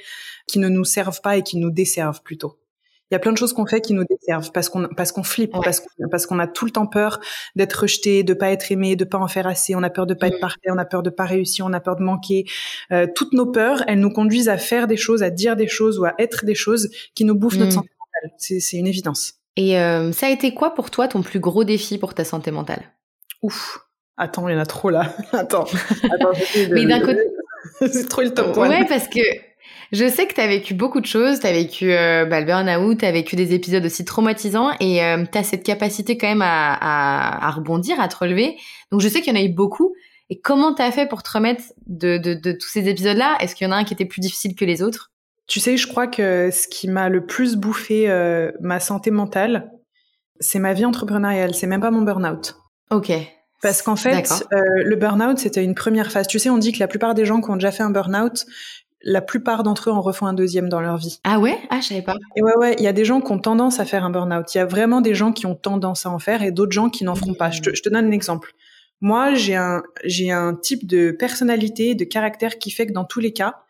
qui 0.48 0.58
ne 0.58 0.68
nous 0.68 0.84
servent 0.84 1.20
pas 1.20 1.36
et 1.36 1.42
qui 1.42 1.56
nous 1.56 1.70
desservent 1.70 2.22
plutôt. 2.22 2.58
Il 3.10 3.14
y 3.14 3.16
a 3.16 3.18
plein 3.18 3.32
de 3.32 3.38
choses 3.38 3.52
qu'on 3.52 3.66
fait 3.66 3.80
qui 3.80 3.94
nous 3.94 4.04
desservent 4.04 4.52
parce 4.52 4.68
qu'on 4.68 4.86
parce 4.88 5.12
qu'on 5.12 5.22
flippe, 5.22 5.52
parce 5.64 5.80
qu'on 5.80 6.08
parce 6.10 6.26
qu'on 6.26 6.38
a 6.38 6.46
tout 6.46 6.66
le 6.66 6.70
temps 6.70 6.86
peur 6.86 7.20
d'être 7.56 7.72
rejeté, 7.72 8.22
de 8.22 8.34
pas 8.34 8.50
être 8.50 8.70
aimé, 8.70 8.96
de 8.96 9.04
pas 9.04 9.18
en 9.18 9.28
faire 9.28 9.46
assez. 9.46 9.74
On 9.74 9.82
a 9.82 9.90
peur 9.90 10.06
de 10.06 10.14
pas 10.14 10.28
être 10.28 10.36
mm. 10.36 10.40
parfait, 10.40 10.70
on 10.70 10.78
a 10.78 10.84
peur 10.84 11.02
de 11.02 11.10
pas 11.10 11.24
réussir, 11.24 11.64
on 11.64 11.72
a 11.72 11.80
peur 11.80 11.96
de 11.96 12.02
manquer. 12.02 12.44
Euh, 12.92 13.06
toutes 13.14 13.32
nos 13.32 13.46
peurs, 13.46 13.82
elles 13.86 14.00
nous 14.00 14.10
conduisent 14.10 14.48
à 14.48 14.58
faire 14.58 14.86
des 14.86 14.96
choses, 14.96 15.22
à 15.22 15.30
dire 15.30 15.56
des 15.56 15.68
choses 15.68 15.98
ou 15.98 16.04
à 16.04 16.14
être 16.18 16.44
des 16.44 16.54
choses 16.54 16.90
qui 17.14 17.24
nous 17.24 17.34
bouffent 17.34 17.56
notre 17.56 17.70
mm. 17.70 17.74
santé 17.74 17.90
mentale. 17.98 18.36
C'est 18.38 18.60
c'est 18.60 18.76
une 18.76 18.86
évidence. 18.86 19.34
Et 19.56 19.78
euh, 19.78 20.12
ça 20.12 20.26
a 20.26 20.30
été 20.30 20.54
quoi 20.54 20.74
pour 20.74 20.90
toi 20.90 21.08
ton 21.08 21.22
plus 21.22 21.40
gros 21.40 21.64
défi 21.64 21.98
pour 21.98 22.14
ta 22.14 22.24
santé 22.24 22.50
mentale? 22.50 22.82
Ouf. 23.42 23.80
Attends, 24.16 24.48
il 24.48 24.52
y 24.52 24.56
en 24.56 24.60
a 24.60 24.66
trop 24.66 24.90
là. 24.90 25.14
Attends. 25.32 25.66
Attends 26.12 26.32
Mais 26.70 26.84
d'un 26.84 27.00
côté, 27.00 27.20
c'est 27.80 28.08
trop 28.08 28.22
le 28.22 28.34
top 28.34 28.56
Ouais, 28.56 28.84
parce 28.86 29.08
que 29.08 29.20
je 29.92 30.08
sais 30.08 30.26
que 30.26 30.34
tu 30.34 30.40
as 30.40 30.46
vécu 30.46 30.74
beaucoup 30.74 31.00
de 31.00 31.06
choses, 31.06 31.40
tu 31.40 31.46
as 31.46 31.52
vécu 31.52 31.92
euh, 31.92 32.24
bah, 32.26 32.40
le 32.40 32.46
burn-out, 32.46 32.98
tu 32.98 33.04
as 33.04 33.12
vécu 33.12 33.36
des 33.36 33.54
épisodes 33.54 33.84
aussi 33.84 34.04
traumatisants 34.04 34.70
et 34.80 35.02
euh, 35.02 35.24
tu 35.30 35.38
as 35.38 35.42
cette 35.42 35.64
capacité 35.64 36.18
quand 36.18 36.28
même 36.28 36.42
à, 36.42 36.74
à, 36.74 37.46
à, 37.46 37.50
rebondir, 37.50 38.00
à 38.00 38.08
te 38.08 38.16
relever. 38.16 38.56
Donc 38.90 39.00
je 39.00 39.08
sais 39.08 39.20
qu'il 39.20 39.34
y 39.34 39.36
en 39.36 39.40
a 39.40 39.44
eu 39.44 39.52
beaucoup. 39.52 39.94
Et 40.30 40.40
comment 40.40 40.74
tu 40.74 40.82
as 40.82 40.92
fait 40.92 41.08
pour 41.08 41.22
te 41.22 41.30
remettre 41.30 41.62
de, 41.86 42.18
de, 42.18 42.34
de 42.34 42.52
tous 42.52 42.68
ces 42.68 42.88
épisodes-là? 42.88 43.36
Est-ce 43.40 43.54
qu'il 43.54 43.66
y 43.66 43.70
en 43.70 43.72
a 43.72 43.76
un 43.76 43.84
qui 43.84 43.94
était 43.94 44.04
plus 44.04 44.20
difficile 44.20 44.54
que 44.54 44.64
les 44.64 44.82
autres? 44.82 45.10
Tu 45.46 45.60
sais, 45.60 45.78
je 45.78 45.86
crois 45.86 46.06
que 46.06 46.50
ce 46.52 46.68
qui 46.68 46.88
m'a 46.88 47.08
le 47.08 47.24
plus 47.24 47.56
bouffé 47.56 48.10
euh, 48.10 48.52
ma 48.60 48.80
santé 48.80 49.10
mentale, 49.10 49.70
c'est 50.40 50.58
ma 50.58 50.74
vie 50.74 50.84
entrepreneuriale, 50.84 51.54
c'est 51.54 51.66
même 51.66 51.80
pas 51.80 51.90
mon 51.90 52.02
burn-out. 52.02 52.56
Ok. 52.90 53.10
Parce 53.62 53.80
qu'en 53.82 53.96
fait, 53.96 54.30
euh, 54.52 54.62
le 54.84 54.96
burn-out, 54.96 55.38
c'était 55.38 55.64
une 55.64 55.74
première 55.74 56.12
phase. 56.12 56.26
Tu 56.26 56.38
sais, 56.38 56.50
on 56.50 56.58
dit 56.58 56.72
que 56.72 56.78
la 56.78 56.86
plupart 56.86 57.14
des 57.14 57.24
gens 57.24 57.40
qui 57.40 57.50
ont 57.50 57.56
déjà 57.56 57.72
fait 57.72 57.82
un 57.82 57.90
burn-out, 57.90 58.44
la 59.02 59.20
plupart 59.20 59.62
d'entre 59.62 59.90
eux 59.90 59.92
en 59.92 60.00
refont 60.00 60.26
un 60.26 60.32
deuxième 60.32 60.68
dans 60.68 60.80
leur 60.80 60.96
vie. 60.96 61.20
Ah 61.24 61.38
ouais? 61.38 61.58
Ah, 61.70 61.80
je 61.80 61.88
savais 61.88 62.02
pas. 62.02 62.16
Et 62.36 62.42
ouais, 62.42 62.56
ouais, 62.56 62.74
il 62.78 62.84
y 62.84 62.88
a 62.88 62.92
des 62.92 63.04
gens 63.04 63.20
qui 63.20 63.30
ont 63.32 63.38
tendance 63.38 63.80
à 63.80 63.84
faire 63.84 64.04
un 64.04 64.10
burn-out. 64.10 64.54
Il 64.54 64.58
y 64.58 64.60
a 64.60 64.66
vraiment 64.66 65.00
des 65.00 65.14
gens 65.14 65.32
qui 65.32 65.46
ont 65.46 65.54
tendance 65.54 66.06
à 66.06 66.10
en 66.10 66.18
faire 66.18 66.42
et 66.42 66.50
d'autres 66.50 66.72
gens 66.72 66.90
qui 66.90 67.04
n'en 67.04 67.14
feront 67.14 67.34
pas. 67.34 67.50
Je 67.50 67.62
te, 67.62 67.74
je 67.74 67.82
te, 67.82 67.88
donne 67.88 68.06
un 68.06 68.10
exemple. 68.10 68.54
Moi, 69.00 69.34
j'ai 69.34 69.54
un, 69.54 69.82
j'ai 70.04 70.32
un 70.32 70.54
type 70.54 70.86
de 70.86 71.12
personnalité, 71.12 71.94
de 71.94 72.04
caractère 72.04 72.58
qui 72.58 72.70
fait 72.70 72.86
que 72.86 72.92
dans 72.92 73.04
tous 73.04 73.20
les 73.20 73.32
cas, 73.32 73.60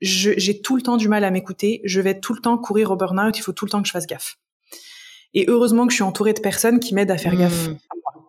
j'ai 0.00 0.60
tout 0.60 0.76
le 0.76 0.82
temps 0.82 0.96
du 0.96 1.08
mal 1.08 1.24
à 1.24 1.30
m'écouter. 1.30 1.80
Je 1.84 2.00
vais 2.00 2.20
tout 2.20 2.34
le 2.34 2.40
temps 2.40 2.56
courir 2.58 2.90
au 2.90 2.96
burn-out. 2.96 3.36
Il 3.36 3.42
faut 3.42 3.52
tout 3.52 3.64
le 3.64 3.70
temps 3.70 3.82
que 3.82 3.88
je 3.88 3.92
fasse 3.92 4.06
gaffe. 4.06 4.38
Et 5.34 5.46
heureusement 5.48 5.86
que 5.86 5.92
je 5.92 5.96
suis 5.96 6.04
entourée 6.04 6.32
de 6.32 6.40
personnes 6.40 6.78
qui 6.78 6.94
m'aident 6.94 7.10
à 7.10 7.18
faire 7.18 7.34
gaffe 7.34 7.68
hmm 7.68 7.76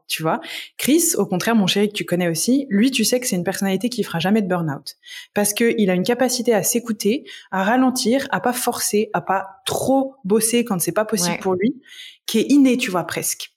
tu 0.07 0.23
vois. 0.23 0.39
Chris, 0.77 1.03
au 1.15 1.25
contraire, 1.25 1.55
mon 1.55 1.67
chéri 1.67 1.89
que 1.89 1.93
tu 1.93 2.05
connais 2.05 2.27
aussi, 2.27 2.65
lui, 2.69 2.91
tu 2.91 3.03
sais 3.03 3.19
que 3.19 3.27
c'est 3.27 3.35
une 3.35 3.43
personnalité 3.43 3.89
qui 3.89 4.03
fera 4.03 4.19
jamais 4.19 4.41
de 4.41 4.47
burn-out. 4.47 4.95
Parce 5.33 5.53
qu'il 5.53 5.89
a 5.89 5.93
une 5.93 6.03
capacité 6.03 6.53
à 6.53 6.63
s'écouter, 6.63 7.25
à 7.51 7.63
ralentir, 7.63 8.27
à 8.31 8.39
pas 8.39 8.53
forcer, 8.53 9.09
à 9.13 9.21
pas 9.21 9.47
trop 9.65 10.15
bosser 10.23 10.63
quand 10.63 10.79
c'est 10.79 10.91
pas 10.91 11.05
possible 11.05 11.37
pour 11.39 11.55
lui, 11.55 11.81
qui 12.25 12.39
est 12.39 12.45
inné, 12.49 12.77
tu 12.77 12.91
vois, 12.91 13.03
presque. 13.03 13.51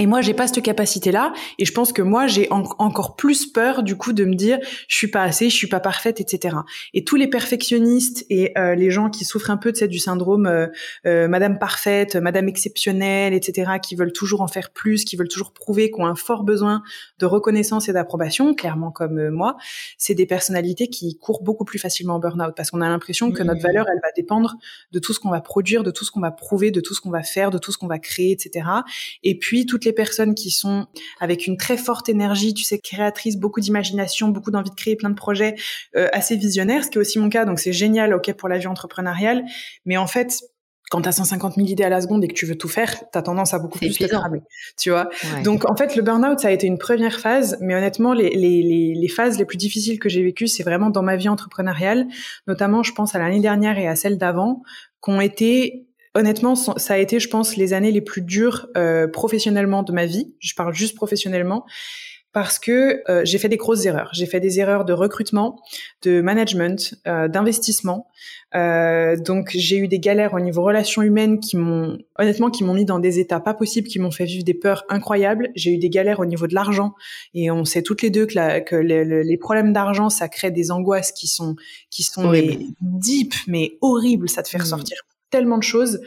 Et 0.00 0.06
moi, 0.06 0.22
j'ai 0.22 0.34
pas 0.34 0.48
cette 0.48 0.62
capacité-là, 0.62 1.32
et 1.58 1.64
je 1.64 1.72
pense 1.72 1.92
que 1.92 2.02
moi, 2.02 2.26
j'ai 2.26 2.48
encore 2.50 3.14
plus 3.14 3.46
peur 3.46 3.84
du 3.84 3.96
coup 3.96 4.12
de 4.12 4.24
me 4.24 4.34
dire, 4.34 4.58
je 4.88 4.96
suis 4.96 5.06
pas 5.06 5.22
assez, 5.22 5.50
je 5.50 5.54
suis 5.54 5.68
pas 5.68 5.78
parfaite, 5.78 6.20
etc. 6.20 6.56
Et 6.94 7.04
tous 7.04 7.14
les 7.14 7.28
perfectionnistes 7.28 8.26
et 8.28 8.58
euh, 8.58 8.74
les 8.74 8.90
gens 8.90 9.08
qui 9.08 9.24
souffrent 9.24 9.50
un 9.50 9.56
peu 9.56 9.70
de 9.70 9.76
cette 9.76 9.90
du 9.90 10.00
syndrome 10.00 10.46
euh, 10.46 10.66
euh, 11.06 11.28
Madame 11.28 11.60
parfaite, 11.60 12.16
Madame 12.16 12.48
exceptionnelle, 12.48 13.34
etc., 13.34 13.72
qui 13.80 13.94
veulent 13.94 14.12
toujours 14.12 14.40
en 14.40 14.48
faire 14.48 14.70
plus, 14.70 15.04
qui 15.04 15.14
veulent 15.14 15.28
toujours 15.28 15.52
prouver, 15.52 15.92
qui 15.92 16.00
ont 16.00 16.06
un 16.06 16.16
fort 16.16 16.42
besoin 16.42 16.82
de 17.20 17.26
reconnaissance 17.26 17.88
et 17.88 17.92
d'approbation, 17.92 18.54
clairement 18.54 18.90
comme 18.90 19.30
moi, 19.30 19.56
c'est 19.96 20.14
des 20.14 20.26
personnalités 20.26 20.88
qui 20.88 21.16
courent 21.18 21.42
beaucoup 21.42 21.64
plus 21.64 21.78
facilement 21.78 22.16
en 22.16 22.18
burn-out 22.18 22.54
parce 22.56 22.72
qu'on 22.72 22.80
a 22.80 22.88
l'impression 22.88 23.30
que 23.30 23.44
notre 23.44 23.60
valeur, 23.60 23.86
elle 23.88 24.00
va 24.02 24.10
dépendre 24.16 24.56
de 24.90 24.98
tout 24.98 25.12
ce 25.12 25.20
qu'on 25.20 25.30
va 25.30 25.40
produire, 25.40 25.84
de 25.84 25.92
tout 25.92 26.04
ce 26.04 26.10
qu'on 26.10 26.20
va 26.20 26.32
prouver, 26.32 26.72
de 26.72 26.80
tout 26.80 26.94
ce 26.94 27.00
qu'on 27.00 27.10
va 27.10 27.22
faire, 27.22 27.50
de 27.50 27.58
tout 27.58 27.70
ce 27.70 27.78
qu'on 27.78 27.86
va 27.86 28.00
créer, 28.00 28.32
etc. 28.32 28.66
Et 29.22 29.38
puis 29.38 29.66
toutes 29.66 29.83
les 29.84 29.92
personnes 29.92 30.34
qui 30.34 30.50
sont 30.50 30.86
avec 31.20 31.46
une 31.46 31.56
très 31.56 31.76
forte 31.76 32.08
énergie, 32.08 32.54
tu 32.54 32.64
sais, 32.64 32.78
créatrice, 32.78 33.36
beaucoup 33.36 33.60
d'imagination, 33.60 34.28
beaucoup 34.28 34.50
d'envie 34.50 34.70
de 34.70 34.74
créer 34.74 34.96
plein 34.96 35.10
de 35.10 35.14
projets, 35.14 35.54
euh, 35.96 36.08
assez 36.12 36.36
visionnaires, 36.36 36.84
ce 36.84 36.90
qui 36.90 36.98
est 36.98 37.00
aussi 37.00 37.18
mon 37.18 37.28
cas, 37.28 37.44
donc 37.44 37.58
c'est 37.58 37.72
génial, 37.72 38.14
ok, 38.14 38.32
pour 38.34 38.48
la 38.48 38.58
vie 38.58 38.66
entrepreneuriale. 38.66 39.44
Mais 39.84 39.96
en 39.96 40.06
fait, 40.06 40.40
quand 40.90 41.02
tu 41.02 41.08
as 41.08 41.12
150 41.12 41.54
000 41.56 41.66
idées 41.66 41.82
à 41.82 41.88
la 41.88 42.00
seconde 42.00 42.22
et 42.24 42.28
que 42.28 42.34
tu 42.34 42.46
veux 42.46 42.56
tout 42.56 42.68
faire, 42.68 42.94
tu 43.10 43.18
as 43.18 43.22
tendance 43.22 43.54
à 43.54 43.58
beaucoup 43.58 43.78
plus 43.78 43.96
te 43.96 44.04
cramer, 44.04 44.42
tu 44.78 44.90
vois. 44.90 45.08
Donc 45.42 45.68
en 45.68 45.74
fait, 45.76 45.96
le 45.96 46.02
burn-out, 46.02 46.38
ça 46.38 46.48
a 46.48 46.50
été 46.50 46.66
une 46.66 46.78
première 46.78 47.18
phase, 47.18 47.56
mais 47.60 47.74
honnêtement, 47.74 48.12
les, 48.12 48.30
les, 48.30 48.94
les 48.94 49.08
phases 49.08 49.38
les 49.38 49.44
plus 49.44 49.56
difficiles 49.56 49.98
que 49.98 50.08
j'ai 50.08 50.22
vécues, 50.22 50.46
c'est 50.46 50.62
vraiment 50.62 50.90
dans 50.90 51.02
ma 51.02 51.16
vie 51.16 51.28
entrepreneuriale, 51.28 52.06
notamment, 52.46 52.82
je 52.82 52.92
pense 52.92 53.14
à 53.14 53.18
l'année 53.18 53.40
dernière 53.40 53.78
et 53.78 53.88
à 53.88 53.96
celle 53.96 54.18
d'avant, 54.18 54.62
qui 55.02 55.10
ont 55.10 55.20
été 55.20 55.86
Honnêtement, 56.14 56.54
ça 56.54 56.94
a 56.94 56.98
été, 56.98 57.18
je 57.18 57.28
pense, 57.28 57.56
les 57.56 57.72
années 57.72 57.90
les 57.90 58.00
plus 58.00 58.22
dures 58.22 58.68
euh, 58.76 59.08
professionnellement 59.08 59.82
de 59.82 59.92
ma 59.92 60.06
vie. 60.06 60.34
Je 60.38 60.54
parle 60.54 60.72
juste 60.72 60.94
professionnellement 60.94 61.66
parce 62.34 62.58
que 62.58 63.00
euh, 63.08 63.22
j'ai 63.24 63.38
fait 63.38 63.48
des 63.48 63.56
grosses 63.56 63.86
erreurs. 63.86 64.10
J'ai 64.12 64.26
fait 64.26 64.40
des 64.40 64.58
erreurs 64.58 64.84
de 64.84 64.92
recrutement, 64.92 65.62
de 66.02 66.20
management, 66.20 66.96
euh, 67.06 67.28
d'investissement. 67.28 68.08
Euh, 68.56 69.16
donc 69.16 69.52
j'ai 69.54 69.76
eu 69.76 69.86
des 69.86 70.00
galères 70.00 70.34
au 70.34 70.40
niveau 70.40 70.64
relations 70.64 71.02
humaines 71.02 71.38
qui 71.38 71.56
m'ont, 71.56 71.96
honnêtement, 72.18 72.50
qui 72.50 72.64
m'ont 72.64 72.74
mis 72.74 72.84
dans 72.84 72.98
des 72.98 73.20
états 73.20 73.38
pas 73.38 73.54
possibles, 73.54 73.86
qui 73.86 74.00
m'ont 74.00 74.10
fait 74.10 74.24
vivre 74.24 74.42
des 74.42 74.52
peurs 74.52 74.84
incroyables. 74.88 75.50
J'ai 75.54 75.74
eu 75.74 75.78
des 75.78 75.90
galères 75.90 76.18
au 76.18 76.26
niveau 76.26 76.48
de 76.48 76.54
l'argent 76.54 76.94
et 77.34 77.52
on 77.52 77.64
sait 77.64 77.82
toutes 77.82 78.02
les 78.02 78.10
deux 78.10 78.26
que, 78.26 78.34
la, 78.34 78.60
que 78.60 78.74
les, 78.74 79.38
problèmes 79.38 79.72
d'argent, 79.72 80.10
ça 80.10 80.28
crée 80.28 80.50
des 80.50 80.72
angoisses 80.72 81.12
qui 81.12 81.28
sont 81.28 81.54
qui 81.88 82.02
sont 82.02 82.32
deep, 82.80 83.32
mais 83.46 83.78
horribles. 83.80 84.28
Ça 84.28 84.42
te 84.42 84.48
fait 84.48 84.58
mmh. 84.58 84.62
ressortir 84.62 84.98
tellement 85.34 85.58
de 85.58 85.64
choses. 85.64 86.00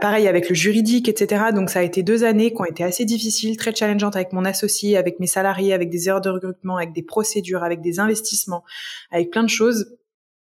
pareil 0.00 0.28
avec 0.28 0.50
le 0.50 0.54
juridique, 0.54 1.08
etc. 1.08 1.46
Donc 1.54 1.70
ça 1.70 1.78
a 1.78 1.82
été 1.82 2.02
deux 2.02 2.22
années 2.22 2.52
qui 2.52 2.60
ont 2.60 2.66
été 2.66 2.84
assez 2.84 3.06
difficiles, 3.06 3.56
très 3.56 3.74
challengeantes 3.74 4.14
avec 4.14 4.34
mon 4.34 4.44
associé, 4.44 4.98
avec 4.98 5.18
mes 5.20 5.26
salariés, 5.26 5.72
avec 5.72 5.88
des 5.88 6.08
erreurs 6.08 6.20
de 6.20 6.28
recrutement, 6.28 6.76
avec 6.76 6.92
des 6.92 7.02
procédures, 7.02 7.64
avec 7.64 7.80
des 7.80 7.98
investissements, 7.98 8.62
avec 9.10 9.30
plein 9.30 9.42
de 9.42 9.48
choses. 9.48 9.96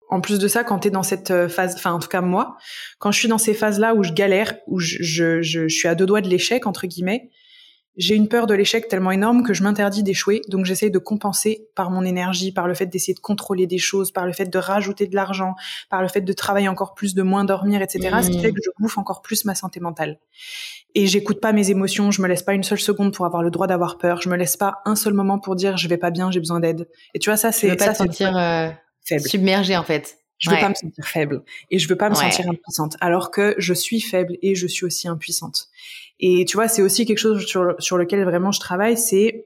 En 0.09 0.19
plus 0.19 0.39
de 0.39 0.47
ça, 0.47 0.63
quand 0.63 0.79
tu 0.79 0.87
es 0.87 0.91
dans 0.91 1.03
cette 1.03 1.31
euh, 1.31 1.47
phase, 1.47 1.75
enfin 1.75 1.93
en 1.93 1.99
tout 1.99 2.09
cas 2.09 2.21
moi, 2.21 2.57
quand 2.99 3.11
je 3.11 3.19
suis 3.19 3.27
dans 3.27 3.37
ces 3.37 3.53
phases-là 3.53 3.93
où 3.95 4.03
je 4.03 4.13
galère, 4.13 4.55
où 4.67 4.79
je, 4.79 4.97
je, 5.01 5.41
je 5.41 5.67
suis 5.67 5.87
à 5.87 5.95
deux 5.95 6.05
doigts 6.07 6.21
de 6.21 6.29
l'échec 6.29 6.65
entre 6.65 6.87
guillemets, 6.87 7.29
j'ai 7.97 8.15
une 8.15 8.27
peur 8.27 8.47
de 8.47 8.53
l'échec 8.53 8.87
tellement 8.87 9.11
énorme 9.11 9.43
que 9.43 9.53
je 9.53 9.63
m'interdis 9.63 10.03
d'échouer. 10.03 10.41
Donc 10.49 10.65
j'essaie 10.65 10.89
de 10.89 10.99
compenser 10.99 11.67
par 11.75 11.91
mon 11.91 12.03
énergie, 12.03 12.51
par 12.51 12.67
le 12.67 12.73
fait 12.73 12.85
d'essayer 12.87 13.13
de 13.13 13.19
contrôler 13.19 13.67
des 13.67 13.77
choses, 13.77 14.11
par 14.11 14.25
le 14.25 14.33
fait 14.33 14.45
de 14.45 14.57
rajouter 14.57 15.07
de 15.07 15.15
l'argent, 15.15 15.55
par 15.89 16.01
le 16.01 16.07
fait 16.07 16.21
de 16.21 16.33
travailler 16.33 16.67
encore 16.67 16.93
plus, 16.93 17.15
de 17.15 17.21
moins 17.21 17.45
dormir, 17.45 17.81
etc. 17.81 18.17
Ce 18.21 18.29
qui 18.29 18.39
fait 18.39 18.51
mmh. 18.51 18.55
que 18.55 18.61
je 18.63 18.69
bouffe 18.79 18.97
encore 18.97 19.21
plus 19.21 19.45
ma 19.45 19.55
santé 19.55 19.79
mentale. 19.79 20.19
Et 20.93 21.07
j'écoute 21.07 21.41
pas 21.41 21.51
mes 21.51 21.71
émotions, 21.71 22.11
je 22.11 22.21
me 22.21 22.27
laisse 22.27 22.43
pas 22.43 22.53
une 22.53 22.63
seule 22.63 22.79
seconde 22.79 23.13
pour 23.13 23.25
avoir 23.25 23.43
le 23.43 23.51
droit 23.51 23.67
d'avoir 23.67 23.97
peur, 23.97 24.21
je 24.21 24.29
me 24.29 24.37
laisse 24.37 24.57
pas 24.57 24.81
un 24.85 24.95
seul 24.95 25.13
moment 25.13 25.39
pour 25.39 25.55
dire 25.55 25.77
je 25.77 25.87
vais 25.87 25.97
pas 25.97 26.11
bien, 26.11 26.31
j'ai 26.31 26.39
besoin 26.39 26.59
d'aide. 26.59 26.87
Et 27.13 27.19
tu 27.19 27.29
vois 27.29 27.37
ça 27.37 27.51
c'est 27.51 27.77
ça 27.79 27.93
c'est 27.93 28.03
sentir 28.03 28.37
euh, 28.37 28.69
submergé 29.19 29.75
en 29.75 29.83
fait. 29.83 30.17
Je 30.37 30.49
veux 30.49 30.59
pas 30.59 30.69
me 30.69 30.75
sentir 30.75 31.05
faible 31.05 31.43
et 31.71 31.79
je 31.79 31.87
veux 31.87 31.95
pas 31.95 32.09
me 32.09 32.15
sentir 32.15 32.49
impuissante 32.49 32.97
alors 32.99 33.31
que 33.31 33.55
je 33.57 33.73
suis 33.73 34.01
faible 34.01 34.37
et 34.41 34.55
je 34.55 34.67
suis 34.67 34.85
aussi 34.85 35.07
impuissante. 35.07 35.69
Et 36.19 36.45
tu 36.45 36.57
vois, 36.57 36.67
c'est 36.67 36.81
aussi 36.81 37.05
quelque 37.05 37.19
chose 37.19 37.45
sur, 37.45 37.75
sur 37.79 37.97
lequel 37.97 38.23
vraiment 38.23 38.51
je 38.51 38.59
travaille, 38.59 38.97
c'est 38.97 39.45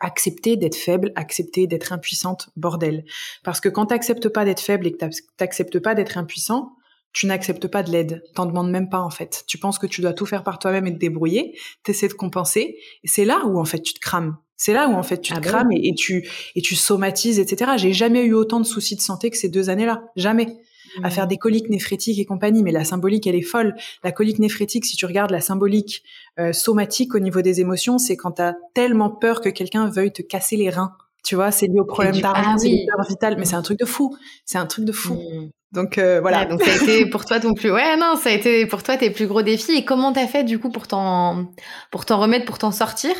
accepter 0.00 0.56
d'être 0.56 0.76
faible, 0.76 1.12
accepter 1.14 1.66
d'être 1.66 1.92
impuissante, 1.92 2.50
bordel. 2.56 3.04
Parce 3.44 3.60
que 3.60 3.68
quand 3.68 3.86
t'acceptes 3.86 4.28
pas 4.28 4.44
d'être 4.44 4.60
faible 4.60 4.86
et 4.86 4.92
que 4.92 5.06
t'acceptes 5.36 5.78
pas 5.78 5.94
d'être 5.94 6.16
impuissant, 6.16 6.72
tu 7.12 7.26
n'acceptes 7.26 7.66
pas 7.66 7.82
de 7.82 7.90
l'aide. 7.90 8.22
T'en 8.34 8.46
demandes 8.46 8.70
même 8.70 8.88
pas 8.88 9.00
en 9.00 9.10
fait. 9.10 9.44
Tu 9.46 9.58
penses 9.58 9.78
que 9.78 9.86
tu 9.86 10.00
dois 10.00 10.12
tout 10.12 10.26
faire 10.26 10.42
par 10.42 10.58
toi-même 10.58 10.86
et 10.86 10.92
te 10.92 10.98
débrouiller. 10.98 11.58
T'essaies 11.82 12.08
de 12.08 12.14
compenser. 12.14 12.78
Et 13.02 13.08
c'est 13.08 13.24
là 13.24 13.44
où 13.46 13.58
en 13.58 13.64
fait 13.64 13.80
tu 13.80 13.94
te 13.94 14.00
crames. 14.00 14.36
C'est 14.60 14.74
là 14.74 14.88
où 14.88 14.92
en 14.92 15.02
fait 15.02 15.22
tu 15.22 15.32
te 15.32 15.38
ah 15.38 15.40
bah 15.40 15.48
crames 15.48 15.72
et, 15.72 15.88
et, 15.88 15.94
tu 15.94 16.28
et 16.54 16.60
tu 16.60 16.76
somatises, 16.76 17.38
etc. 17.38 17.72
J'ai 17.78 17.94
jamais 17.94 18.24
eu 18.24 18.34
autant 18.34 18.60
de 18.60 18.66
soucis 18.66 18.94
de 18.94 19.00
santé 19.00 19.30
que 19.30 19.38
ces 19.38 19.48
deux 19.48 19.70
années-là. 19.70 20.02
Jamais 20.16 20.58
à 21.02 21.08
faire 21.08 21.26
des 21.26 21.38
coliques 21.38 21.70
néphrétiques 21.70 22.18
et 22.18 22.26
compagnie. 22.26 22.62
Mais 22.62 22.70
la 22.70 22.84
symbolique, 22.84 23.26
elle 23.26 23.36
est 23.36 23.40
folle. 23.40 23.74
La 24.04 24.12
colique 24.12 24.38
néphrétique, 24.38 24.84
si 24.84 24.96
tu 24.96 25.06
regardes 25.06 25.30
la 25.30 25.40
symbolique 25.40 26.02
euh, 26.38 26.52
somatique 26.52 27.14
au 27.14 27.20
niveau 27.20 27.40
des 27.40 27.62
émotions, 27.62 27.96
c'est 27.96 28.18
quand 28.18 28.32
tu 28.32 28.42
as 28.42 28.54
tellement 28.74 29.08
peur 29.08 29.40
que 29.40 29.48
quelqu'un 29.48 29.88
veuille 29.88 30.12
te 30.12 30.20
casser 30.20 30.56
les 30.56 30.68
reins. 30.68 30.92
Tu 31.24 31.36
vois, 31.36 31.52
c'est 31.52 31.66
lié 31.66 31.80
au 31.80 31.86
problème 31.86 32.20
d'argent, 32.20 32.54
ah 32.54 32.58
c'est 32.58 32.68
vital. 33.08 33.36
Mais 33.38 33.46
c'est 33.46 33.56
un 33.56 33.62
truc 33.62 33.78
de 33.78 33.86
fou. 33.86 34.14
C'est 34.44 34.58
un 34.58 34.66
truc 34.66 34.84
de 34.84 34.92
fou. 34.92 35.14
Mm. 35.14 35.48
Donc 35.72 35.96
euh, 35.96 36.20
voilà. 36.20 36.44
donc 36.44 36.62
ça 36.62 36.70
a 36.70 36.74
été 36.74 37.06
pour 37.10 37.24
toi 37.24 37.38
ton 37.38 37.54
plus 37.54 37.70
ouais 37.70 37.96
non 37.96 38.16
ça 38.16 38.30
a 38.30 38.32
été 38.32 38.66
pour 38.66 38.82
toi 38.82 38.96
tes 38.96 39.10
plus 39.10 39.28
gros 39.28 39.42
défis 39.42 39.76
et 39.76 39.84
comment 39.84 40.12
t'as 40.12 40.26
fait 40.26 40.42
du 40.42 40.58
coup 40.58 40.68
pour 40.68 40.88
t'en 40.88 41.46
pour 41.92 42.04
t'en 42.04 42.18
remettre 42.18 42.44
pour 42.44 42.58
t'en 42.58 42.72
sortir? 42.72 43.12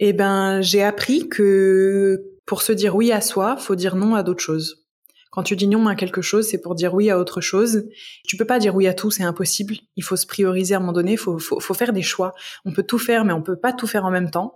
Eh 0.00 0.12
ben 0.12 0.60
j'ai 0.60 0.82
appris 0.82 1.28
que 1.28 2.24
pour 2.46 2.62
se 2.62 2.72
dire 2.72 2.96
oui 2.96 3.12
à 3.12 3.20
soi 3.20 3.56
faut 3.56 3.76
dire 3.76 3.96
non 3.96 4.14
à 4.14 4.22
d'autres 4.22 4.42
choses 4.42 4.84
Quand 5.30 5.42
tu 5.42 5.56
dis 5.56 5.66
non 5.68 5.86
à 5.86 5.94
quelque 5.94 6.22
chose, 6.22 6.46
c'est 6.48 6.60
pour 6.60 6.74
dire 6.74 6.94
oui 6.94 7.10
à 7.10 7.18
autre 7.18 7.40
chose. 7.40 7.88
Tu 8.26 8.36
peux 8.36 8.44
pas 8.44 8.58
dire 8.58 8.74
oui 8.74 8.86
à 8.86 8.94
tout, 8.94 9.10
c'est 9.10 9.24
impossible. 9.24 9.76
Il 9.96 10.04
faut 10.04 10.16
se 10.16 10.26
prioriser 10.26 10.74
à 10.74 10.76
un 10.76 10.80
moment 10.80 10.92
donné, 10.92 11.16
faut, 11.16 11.38
faut, 11.38 11.58
faut, 11.58 11.74
faire 11.74 11.92
des 11.92 12.02
choix. 12.02 12.34
On 12.64 12.72
peut 12.72 12.84
tout 12.84 12.98
faire, 12.98 13.24
mais 13.24 13.32
on 13.32 13.42
peut 13.42 13.56
pas 13.56 13.72
tout 13.72 13.88
faire 13.88 14.04
en 14.04 14.12
même 14.12 14.30
temps. 14.30 14.54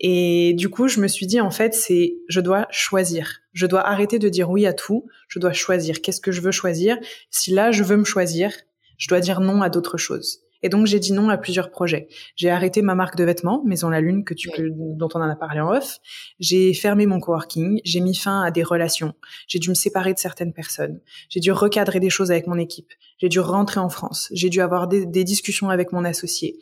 Et 0.00 0.54
du 0.54 0.68
coup, 0.68 0.88
je 0.88 1.00
me 1.00 1.06
suis 1.08 1.26
dit, 1.26 1.40
en 1.40 1.52
fait, 1.52 1.74
c'est, 1.74 2.16
je 2.28 2.40
dois 2.40 2.66
choisir. 2.70 3.38
Je 3.52 3.66
dois 3.66 3.86
arrêter 3.86 4.18
de 4.18 4.28
dire 4.28 4.50
oui 4.50 4.66
à 4.66 4.72
tout. 4.72 5.06
Je 5.28 5.38
dois 5.38 5.52
choisir. 5.52 6.00
Qu'est-ce 6.02 6.20
que 6.20 6.32
je 6.32 6.40
veux 6.40 6.50
choisir? 6.50 6.98
Si 7.30 7.52
là, 7.52 7.70
je 7.70 7.84
veux 7.84 7.96
me 7.96 8.04
choisir, 8.04 8.50
je 8.98 9.08
dois 9.08 9.20
dire 9.20 9.40
non 9.40 9.62
à 9.62 9.68
d'autres 9.68 9.96
choses. 9.96 10.45
Et 10.66 10.68
donc 10.68 10.88
j'ai 10.88 10.98
dit 10.98 11.12
non 11.12 11.28
à 11.28 11.38
plusieurs 11.38 11.70
projets. 11.70 12.08
J'ai 12.34 12.50
arrêté 12.50 12.82
ma 12.82 12.96
marque 12.96 13.14
de 13.14 13.22
vêtements, 13.22 13.62
Maison 13.64 13.88
la 13.88 14.00
Lune, 14.00 14.24
que 14.24 14.34
tu, 14.34 14.50
dont 14.58 15.08
on 15.14 15.20
en 15.20 15.30
a 15.30 15.36
parlé 15.36 15.60
en 15.60 15.70
off. 15.70 15.98
J'ai 16.40 16.74
fermé 16.74 17.06
mon 17.06 17.20
coworking. 17.20 17.80
J'ai 17.84 18.00
mis 18.00 18.16
fin 18.16 18.42
à 18.42 18.50
des 18.50 18.64
relations. 18.64 19.14
J'ai 19.46 19.60
dû 19.60 19.68
me 19.68 19.74
séparer 19.74 20.12
de 20.12 20.18
certaines 20.18 20.52
personnes. 20.52 21.00
J'ai 21.28 21.38
dû 21.38 21.52
recadrer 21.52 22.00
des 22.00 22.10
choses 22.10 22.32
avec 22.32 22.48
mon 22.48 22.58
équipe. 22.58 22.92
J'ai 23.18 23.28
dû 23.28 23.38
rentrer 23.38 23.78
en 23.78 23.88
France. 23.88 24.26
J'ai 24.32 24.48
dû 24.48 24.60
avoir 24.60 24.88
des, 24.88 25.06
des, 25.06 25.22
discussions 25.22 25.70
avec 25.70 25.92
mon 25.92 26.04
associé. 26.04 26.58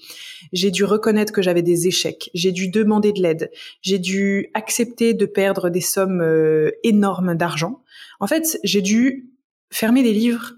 J'ai 0.53 0.71
dû 0.71 0.85
reconnaître 0.85 1.33
que 1.33 1.41
j'avais 1.41 1.63
des 1.63 1.87
échecs. 1.87 2.29
J'ai 2.35 2.53
dû 2.53 2.69
demander 2.69 3.15
de 3.15 3.23
l'aide. 3.23 3.51
J'ai 3.81 3.99
dû 3.99 4.51
accepter 4.53 5.15
de 5.15 5.25
perdre 5.25 5.71
des 5.71 5.81
sommes 5.81 6.21
euh, 6.21 6.73
énormes 6.83 7.37
d'argent. 7.37 7.83
En 8.21 8.27
fait, 8.27 8.59
j'ai 8.65 8.83
dû 8.83 9.31
fermer 9.71 10.03
des 10.03 10.13
livres 10.13 10.53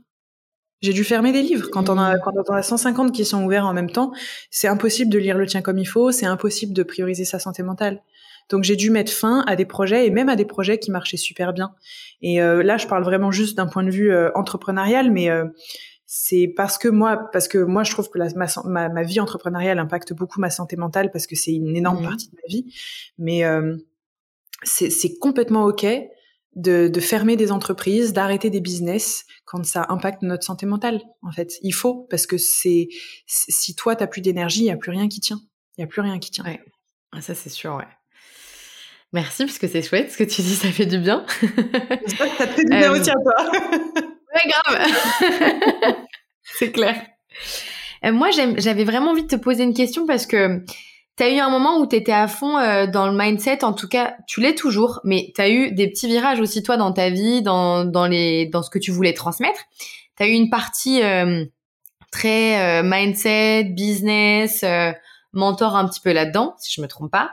j'ai 0.83 0.92
dû 0.92 1.04
fermer 1.04 1.33
des 1.33 1.42
livres. 1.42 1.68
Quand 1.71 1.88
on 1.88 1.99
a, 1.99 2.18
quand 2.18 2.33
on 2.49 2.52
a 2.52 2.62
150 2.62 3.12
qui 3.12 3.25
sont 3.25 3.45
ouverts 3.45 3.66
en 3.66 3.73
même 3.73 3.90
temps, 3.90 4.12
c'est 4.50 4.68
impossible 4.68 5.11
de 5.11 5.18
lire 5.18 5.38
le 5.38 5.47
tien 5.47 5.62
comme 5.62 5.78
il 5.78 5.87
faut, 5.87 6.12
c'est 6.12 6.26
impossible 6.26 6.73
de 6.73 6.83
prioriser 6.83 7.25
sa 7.25 7.38
santé 7.38 7.62
mentale. 7.62 8.02
Donc 8.49 8.62
j'ai 8.62 8.76
dû 8.76 8.90
mettre 8.90 9.12
fin 9.12 9.42
à 9.47 9.56
des 9.56 9.64
projets 9.64 10.06
et 10.06 10.11
même 10.11 10.28
à 10.28 10.37
des 10.37 10.45
projets 10.45 10.78
qui 10.78 10.90
marchaient 10.90 11.16
super 11.16 11.52
bien. 11.52 11.75
Et 12.23 12.40
euh, 12.40 12.62
là, 12.62 12.76
je 12.76 12.87
parle 12.87 13.02
vraiment 13.02 13.33
juste 13.33 13.56
d'un 13.56 13.66
point 13.66 13.83
de 13.83 13.90
vue 13.90 14.12
euh, 14.12 14.30
entrepreneurial, 14.35 15.11
mais 15.11 15.30
euh, 15.30 15.47
c'est 16.06 16.52
parce 16.56 16.78
que 16.78 16.88
moi, 16.88 17.28
parce 17.33 17.49
que 17.49 17.59
moi, 17.59 17.83
je 17.83 17.90
trouve 17.90 18.09
que 18.09 18.18
la, 18.18 18.28
ma, 18.37 18.88
ma, 18.88 19.02
vie 19.02 19.18
entrepreneuriale 19.18 19.78
impacte 19.78 20.12
beaucoup 20.12 20.40
ma 20.40 20.50
santé 20.50 20.76
mentale 20.76 21.11
parce 21.11 21.26
que 21.26 21.35
c'est 21.35 21.52
une 21.52 21.76
énorme 21.76 22.00
mmh. 22.00 22.09
partie 22.09 22.28
de 22.28 22.37
ma 22.37 22.49
vie. 22.49 22.73
Mais 23.18 23.42
c'est 24.62 25.18
complètement 25.18 25.64
ok 25.64 25.85
de, 26.57 26.89
de, 26.89 27.01
fermer 27.01 27.37
des 27.37 27.53
entreprises, 27.53 28.13
d'arrêter 28.13 28.51
des 28.51 28.61
business 28.61 29.25
quand 29.45 29.65
ça 29.65 29.87
impacte 29.89 30.23
notre 30.23 30.45
santé 30.45 30.67
mentale. 30.67 31.01
En 31.23 31.31
fait, 31.31 31.55
il 31.63 31.73
faut 31.73 32.07
parce 32.11 32.27
que 32.27 32.39
c'est 32.39 32.89
si 33.27 33.75
toi 33.77 33.95
t'as 33.95 34.07
plus 34.07 34.23
d'énergie, 34.23 34.61
il 34.61 34.67
y 34.67 34.71
a 34.71 34.77
plus 34.77 34.91
rien 34.91 35.09
qui 35.09 35.21
tient. 35.21 35.41
Il 35.77 35.83
y 35.83 35.85
a 35.85 35.87
plus 35.87 36.01
rien 36.01 36.19
qui 36.19 36.31
tient. 36.31 36.45
Ouais. 36.45 36.61
Ah, 37.13 37.21
ça 37.21 37.35
c'est 37.35 37.51
sûr, 37.51 37.75
ouais. 37.77 37.87
Merci 39.13 39.45
parce 39.45 39.59
que 39.59 39.69
c'est 39.69 39.83
chouette 39.83 40.11
ce 40.11 40.19
que 40.19 40.25
tu 40.25 40.43
dis, 40.43 40.57
ça 40.57 40.71
fait 40.71 40.87
du 40.87 40.99
bien. 40.99 41.25
J'espère 41.41 42.31
que 42.31 42.37
ça 42.37 42.47
te 42.47 42.53
fait 42.53 42.65
du 42.65 42.71
bien 42.71 42.93
euh, 42.93 43.01
aussi 43.01 43.11
à 43.11 43.15
toi. 43.15 43.51
ouais, 44.35 44.51
grave. 44.51 45.97
c'est 46.43 46.73
clair. 46.73 47.07
Euh, 48.05 48.13
moi, 48.13 48.31
j'avais 48.31 48.85
vraiment 48.85 49.13
envie 49.13 49.23
de 49.23 49.29
te 49.29 49.37
poser 49.37 49.63
une 49.63 49.75
question 49.75 50.07
parce 50.07 50.27
que 50.27 50.63
T'as 51.17 51.31
eu 51.31 51.39
un 51.39 51.49
moment 51.49 51.79
où 51.79 51.87
t'étais 51.87 52.13
à 52.13 52.29
fond 52.29 52.59
euh, 52.59 52.87
dans 52.87 53.07
le 53.07 53.17
mindset, 53.17 53.65
en 53.65 53.73
tout 53.73 53.89
cas, 53.89 54.17
tu 54.27 54.43
l'es 54.43 54.55
toujours, 54.55 55.01
mais 55.03 55.33
t'as 55.35 55.49
eu 55.49 55.73
des 55.73 55.89
petits 55.89 56.07
virages 56.07 56.41
aussi 56.41 56.63
toi 56.63 56.77
dans 56.77 56.93
ta 56.93 57.09
vie, 57.09 57.41
dans 57.41 57.87
dans 57.87 58.07
les 58.07 58.45
dans 58.47 58.63
ce 58.63 58.69
que 58.69 58.79
tu 58.79 58.91
voulais 58.91 59.15
transmettre. 59.15 59.61
T'as 60.17 60.27
eu 60.27 60.33
une 60.33 60.51
partie 60.51 61.03
euh, 61.03 61.47
très 62.13 62.81
euh, 62.81 62.83
mindset, 62.85 63.65
business, 63.65 64.63
mentor 65.33 65.75
un 65.77 65.89
petit 65.89 66.01
peu 66.01 66.13
là-dedans, 66.13 66.55
si 66.59 66.75
je 66.75 66.83
me 66.83 66.87
trompe 66.87 67.11
pas. 67.11 67.31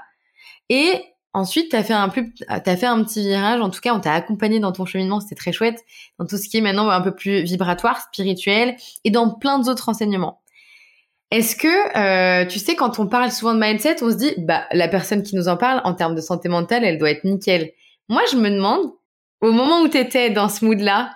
Et 0.69 1.03
ensuite, 1.33 1.71
t'as 1.71 1.83
fait 1.83 1.93
un 1.93 2.07
plus, 2.07 2.33
t'as 2.47 2.77
fait 2.77 2.85
un 2.85 3.03
petit 3.03 3.27
virage. 3.27 3.59
En 3.59 3.69
tout 3.69 3.81
cas, 3.81 3.93
on 3.93 3.99
t'a 3.99 4.13
accompagné 4.13 4.61
dans 4.61 4.71
ton 4.71 4.85
cheminement, 4.85 5.19
c'était 5.19 5.35
très 5.35 5.51
chouette, 5.51 5.83
dans 6.19 6.25
tout 6.25 6.37
ce 6.37 6.47
qui 6.47 6.57
est 6.57 6.61
maintenant 6.61 6.89
un 6.89 7.01
peu 7.01 7.13
plus 7.13 7.43
vibratoire, 7.43 7.99
spirituel, 7.99 8.77
et 9.03 9.11
dans 9.11 9.29
plein 9.29 9.59
d'autres 9.59 9.89
enseignements. 9.89 10.42
Est-ce 11.33 11.55
que, 11.55 11.97
euh, 11.97 12.45
tu 12.45 12.59
sais, 12.59 12.75
quand 12.75 12.99
on 12.99 13.07
parle 13.07 13.31
souvent 13.31 13.55
de 13.55 13.59
mindset, 13.59 14.03
on 14.03 14.11
se 14.11 14.17
dit, 14.17 14.35
bah, 14.37 14.65
la 14.71 14.87
personne 14.87 15.23
qui 15.23 15.35
nous 15.35 15.47
en 15.47 15.57
parle, 15.57 15.81
en 15.83 15.95
termes 15.95 16.13
de 16.13 16.21
santé 16.21 16.47
mentale, 16.47 16.83
elle 16.85 16.99
doit 16.99 17.09
être 17.09 17.23
nickel. 17.23 17.71
Moi, 18.07 18.21
je 18.31 18.37
me 18.37 18.51
demande, 18.51 18.91
au 19.41 19.51
moment 19.51 19.81
où 19.81 19.87
tu 19.87 19.97
étais 19.97 20.29
dans 20.29 20.47
ce 20.47 20.63
mood-là, 20.63 21.09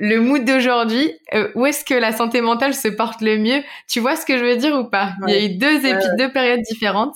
le 0.00 0.20
mood 0.20 0.42
d'aujourd'hui, 0.46 1.12
euh, 1.34 1.50
où 1.54 1.66
est-ce 1.66 1.84
que 1.84 1.92
la 1.92 2.12
santé 2.12 2.40
mentale 2.40 2.72
se 2.72 2.88
porte 2.88 3.20
le 3.20 3.36
mieux? 3.36 3.62
Tu 3.90 4.00
vois 4.00 4.16
ce 4.16 4.24
que 4.24 4.38
je 4.38 4.42
veux 4.42 4.56
dire 4.56 4.74
ou 4.74 4.88
pas? 4.88 5.12
Il 5.26 5.34
y 5.34 5.36
a 5.36 5.44
eu 5.44 5.58
deux, 5.58 5.80
épi- 5.80 6.16
deux 6.16 6.32
périodes 6.32 6.62
différentes. 6.62 7.14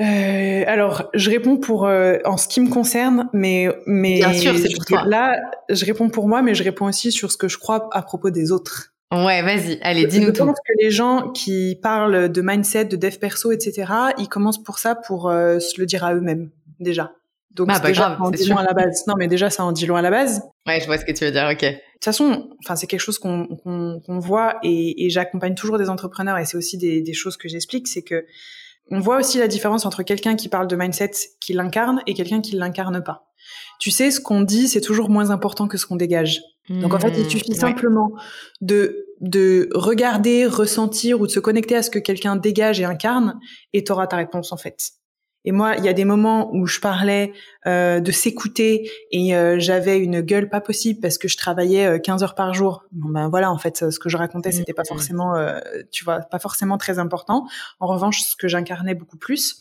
Euh, 0.00 0.64
alors, 0.66 1.10
je 1.12 1.28
réponds 1.28 1.58
pour 1.58 1.84
euh, 1.84 2.16
en 2.24 2.38
ce 2.38 2.48
qui 2.48 2.62
me 2.62 2.70
concerne, 2.70 3.28
mais 3.34 3.68
mais 3.84 4.14
bien 4.20 4.32
sûr, 4.32 4.56
c'est 4.56 4.72
pour 4.72 4.86
toi. 4.86 5.02
Là, 5.06 5.36
je 5.68 5.84
réponds 5.84 6.08
pour 6.08 6.28
moi, 6.28 6.40
mais 6.40 6.54
je 6.54 6.64
réponds 6.64 6.86
aussi 6.86 7.12
sur 7.12 7.30
ce 7.30 7.36
que 7.36 7.48
je 7.48 7.58
crois 7.58 7.90
à 7.92 8.00
propos 8.00 8.30
des 8.30 8.52
autres. 8.52 8.94
Ouais, 9.10 9.42
vas-y, 9.42 9.78
allez, 9.82 10.06
dis-nous 10.06 10.32
tout. 10.32 10.42
Je 10.42 10.44
pense 10.44 10.58
que 10.58 10.82
les 10.82 10.90
gens 10.90 11.30
qui 11.30 11.78
parlent 11.82 12.30
de 12.30 12.42
mindset, 12.42 12.86
de 12.86 12.96
dev 12.96 13.16
perso, 13.16 13.52
etc., 13.52 13.90
ils 14.18 14.28
commencent 14.28 14.62
pour 14.62 14.78
ça 14.78 14.94
pour 14.94 15.30
euh, 15.30 15.58
se 15.60 15.80
le 15.80 15.86
dire 15.86 16.04
à 16.04 16.14
eux-mêmes, 16.14 16.50
déjà. 16.78 17.12
Donc 17.50 17.68
ah, 17.70 17.78
bah, 17.80 17.88
déjà, 17.88 18.02
grave, 18.02 18.18
ça 18.18 18.24
en 18.24 18.30
dit 18.30 18.48
loin 18.48 18.60
à 18.60 18.64
la 18.64 18.74
base. 18.74 19.06
Non, 19.06 19.14
mais 19.18 19.26
déjà, 19.26 19.50
ça 19.50 19.64
en 19.64 19.72
dit 19.72 19.86
loin 19.86 20.00
à 20.00 20.02
la 20.02 20.10
base. 20.10 20.42
Ouais, 20.66 20.80
je 20.80 20.86
vois 20.86 20.98
ce 20.98 21.04
que 21.04 21.12
tu 21.12 21.24
veux 21.24 21.32
dire, 21.32 21.48
ok. 21.50 21.62
De 21.62 21.70
toute 21.70 22.04
façon, 22.04 22.50
enfin, 22.62 22.76
c'est 22.76 22.86
quelque 22.86 23.00
chose 23.00 23.18
qu'on 23.18 23.46
qu'on 23.56 24.18
voit 24.18 24.58
et, 24.62 25.06
et 25.06 25.10
j'accompagne 25.10 25.54
toujours 25.54 25.78
des 25.78 25.88
entrepreneurs 25.88 26.38
et 26.38 26.44
c'est 26.44 26.56
aussi 26.56 26.78
des, 26.78 27.00
des 27.00 27.14
choses 27.14 27.36
que 27.36 27.48
j'explique, 27.48 27.88
c'est 27.88 28.02
que 28.02 28.24
on 28.90 29.00
voit 29.00 29.16
aussi 29.16 29.38
la 29.38 29.48
différence 29.48 29.84
entre 29.84 30.02
quelqu'un 30.02 30.36
qui 30.36 30.48
parle 30.48 30.66
de 30.66 30.76
mindset, 30.76 31.10
qui 31.40 31.52
l'incarne, 31.52 32.02
et 32.06 32.14
quelqu'un 32.14 32.40
qui 32.40 32.56
l'incarne 32.56 33.02
pas. 33.02 33.28
Tu 33.78 33.90
sais, 33.90 34.10
ce 34.10 34.20
qu'on 34.20 34.40
dit, 34.40 34.68
c'est 34.68 34.80
toujours 34.80 35.10
moins 35.10 35.30
important 35.30 35.68
que 35.68 35.76
ce 35.76 35.86
qu'on 35.86 35.96
dégage. 35.96 36.40
Donc 36.70 36.94
en 36.94 36.98
fait, 36.98 37.12
il 37.16 37.24
mmh, 37.24 37.30
suffit 37.30 37.54
simplement 37.54 38.12
de 38.60 39.06
de 39.20 39.68
regarder, 39.74 40.46
ressentir 40.46 41.20
ou 41.20 41.26
de 41.26 41.32
se 41.32 41.40
connecter 41.40 41.74
à 41.74 41.82
ce 41.82 41.90
que 41.90 41.98
quelqu'un 41.98 42.36
dégage 42.36 42.80
et 42.80 42.84
incarne, 42.84 43.40
et 43.72 43.82
tu 43.82 43.90
auras 43.90 44.06
ta 44.06 44.16
réponse 44.16 44.52
en 44.52 44.56
fait. 44.56 44.92
Et 45.44 45.52
moi, 45.52 45.76
il 45.78 45.84
y 45.84 45.88
a 45.88 45.92
des 45.92 46.04
moments 46.04 46.50
où 46.52 46.66
je 46.66 46.80
parlais 46.80 47.32
euh, 47.66 48.00
de 48.00 48.12
s'écouter 48.12 48.90
et 49.12 49.34
euh, 49.34 49.56
j'avais 49.58 49.98
une 49.98 50.20
gueule 50.20 50.48
pas 50.50 50.60
possible 50.60 51.00
parce 51.00 51.16
que 51.16 51.28
je 51.28 51.36
travaillais 51.36 52.00
15 52.00 52.20
euh, 52.20 52.24
heures 52.24 52.34
par 52.34 52.52
jour. 52.54 52.84
Bon 52.92 53.08
ben 53.08 53.28
voilà, 53.28 53.50
en 53.50 53.56
fait, 53.56 53.90
ce 53.90 53.98
que 53.98 54.08
je 54.08 54.16
racontais, 54.16 54.52
c'était 54.52 54.74
pas 54.74 54.82
mmh. 54.82 54.88
forcément, 54.88 55.34
tu 55.90 56.04
vois, 56.04 56.20
pas 56.20 56.38
forcément 56.38 56.76
très 56.76 56.98
important. 56.98 57.46
En 57.80 57.86
revanche, 57.86 58.20
ce 58.20 58.36
que 58.36 58.48
j'incarnais 58.48 58.94
beaucoup 58.94 59.16
plus. 59.16 59.58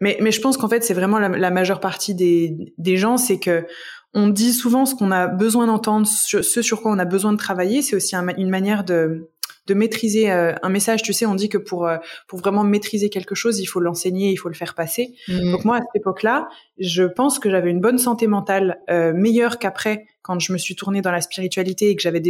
Mais, 0.00 0.18
mais 0.20 0.32
je 0.32 0.40
pense 0.40 0.56
qu'en 0.56 0.68
fait, 0.68 0.82
c'est 0.82 0.94
vraiment 0.94 1.20
la, 1.20 1.28
la, 1.28 1.50
majeure 1.50 1.78
partie 1.78 2.14
des, 2.14 2.74
des 2.78 2.96
gens, 2.96 3.16
c'est 3.16 3.38
que 3.38 3.64
on 4.14 4.28
dit 4.28 4.52
souvent 4.52 4.86
ce 4.86 4.94
qu'on 4.94 5.10
a 5.10 5.26
besoin 5.26 5.66
d'entendre, 5.66 6.06
ce 6.06 6.62
sur 6.62 6.82
quoi 6.82 6.92
on 6.92 6.98
a 6.98 7.04
besoin 7.04 7.32
de 7.32 7.38
travailler. 7.38 7.82
C'est 7.82 7.96
aussi 7.96 8.14
une 8.14 8.50
manière 8.50 8.84
de, 8.84 9.30
de 9.66 9.74
maîtriser 9.74 10.30
euh, 10.30 10.54
un 10.62 10.68
message. 10.68 11.02
Tu 11.02 11.12
sais, 11.12 11.26
on 11.26 11.34
dit 11.34 11.48
que 11.48 11.58
pour 11.58 11.86
euh, 11.86 11.98
pour 12.28 12.38
vraiment 12.38 12.64
maîtriser 12.64 13.10
quelque 13.10 13.34
chose, 13.34 13.60
il 13.60 13.66
faut 13.66 13.80
l'enseigner, 13.80 14.30
il 14.30 14.36
faut 14.36 14.48
le 14.48 14.54
faire 14.54 14.74
passer. 14.74 15.14
Mmh. 15.28 15.52
Donc 15.52 15.64
moi, 15.64 15.76
à 15.76 15.80
cette 15.80 16.02
époque-là, 16.02 16.48
je 16.78 17.04
pense 17.04 17.38
que 17.38 17.50
j'avais 17.50 17.70
une 17.70 17.80
bonne 17.80 17.98
santé 17.98 18.26
mentale 18.26 18.80
euh, 18.90 19.12
meilleure 19.14 19.58
qu'après 19.58 20.06
quand 20.22 20.38
je 20.38 20.52
me 20.52 20.58
suis 20.58 20.76
tournée 20.76 21.02
dans 21.02 21.12
la 21.12 21.20
spiritualité 21.20 21.90
et 21.90 21.96
que 21.96 22.02
j'avais 22.02 22.22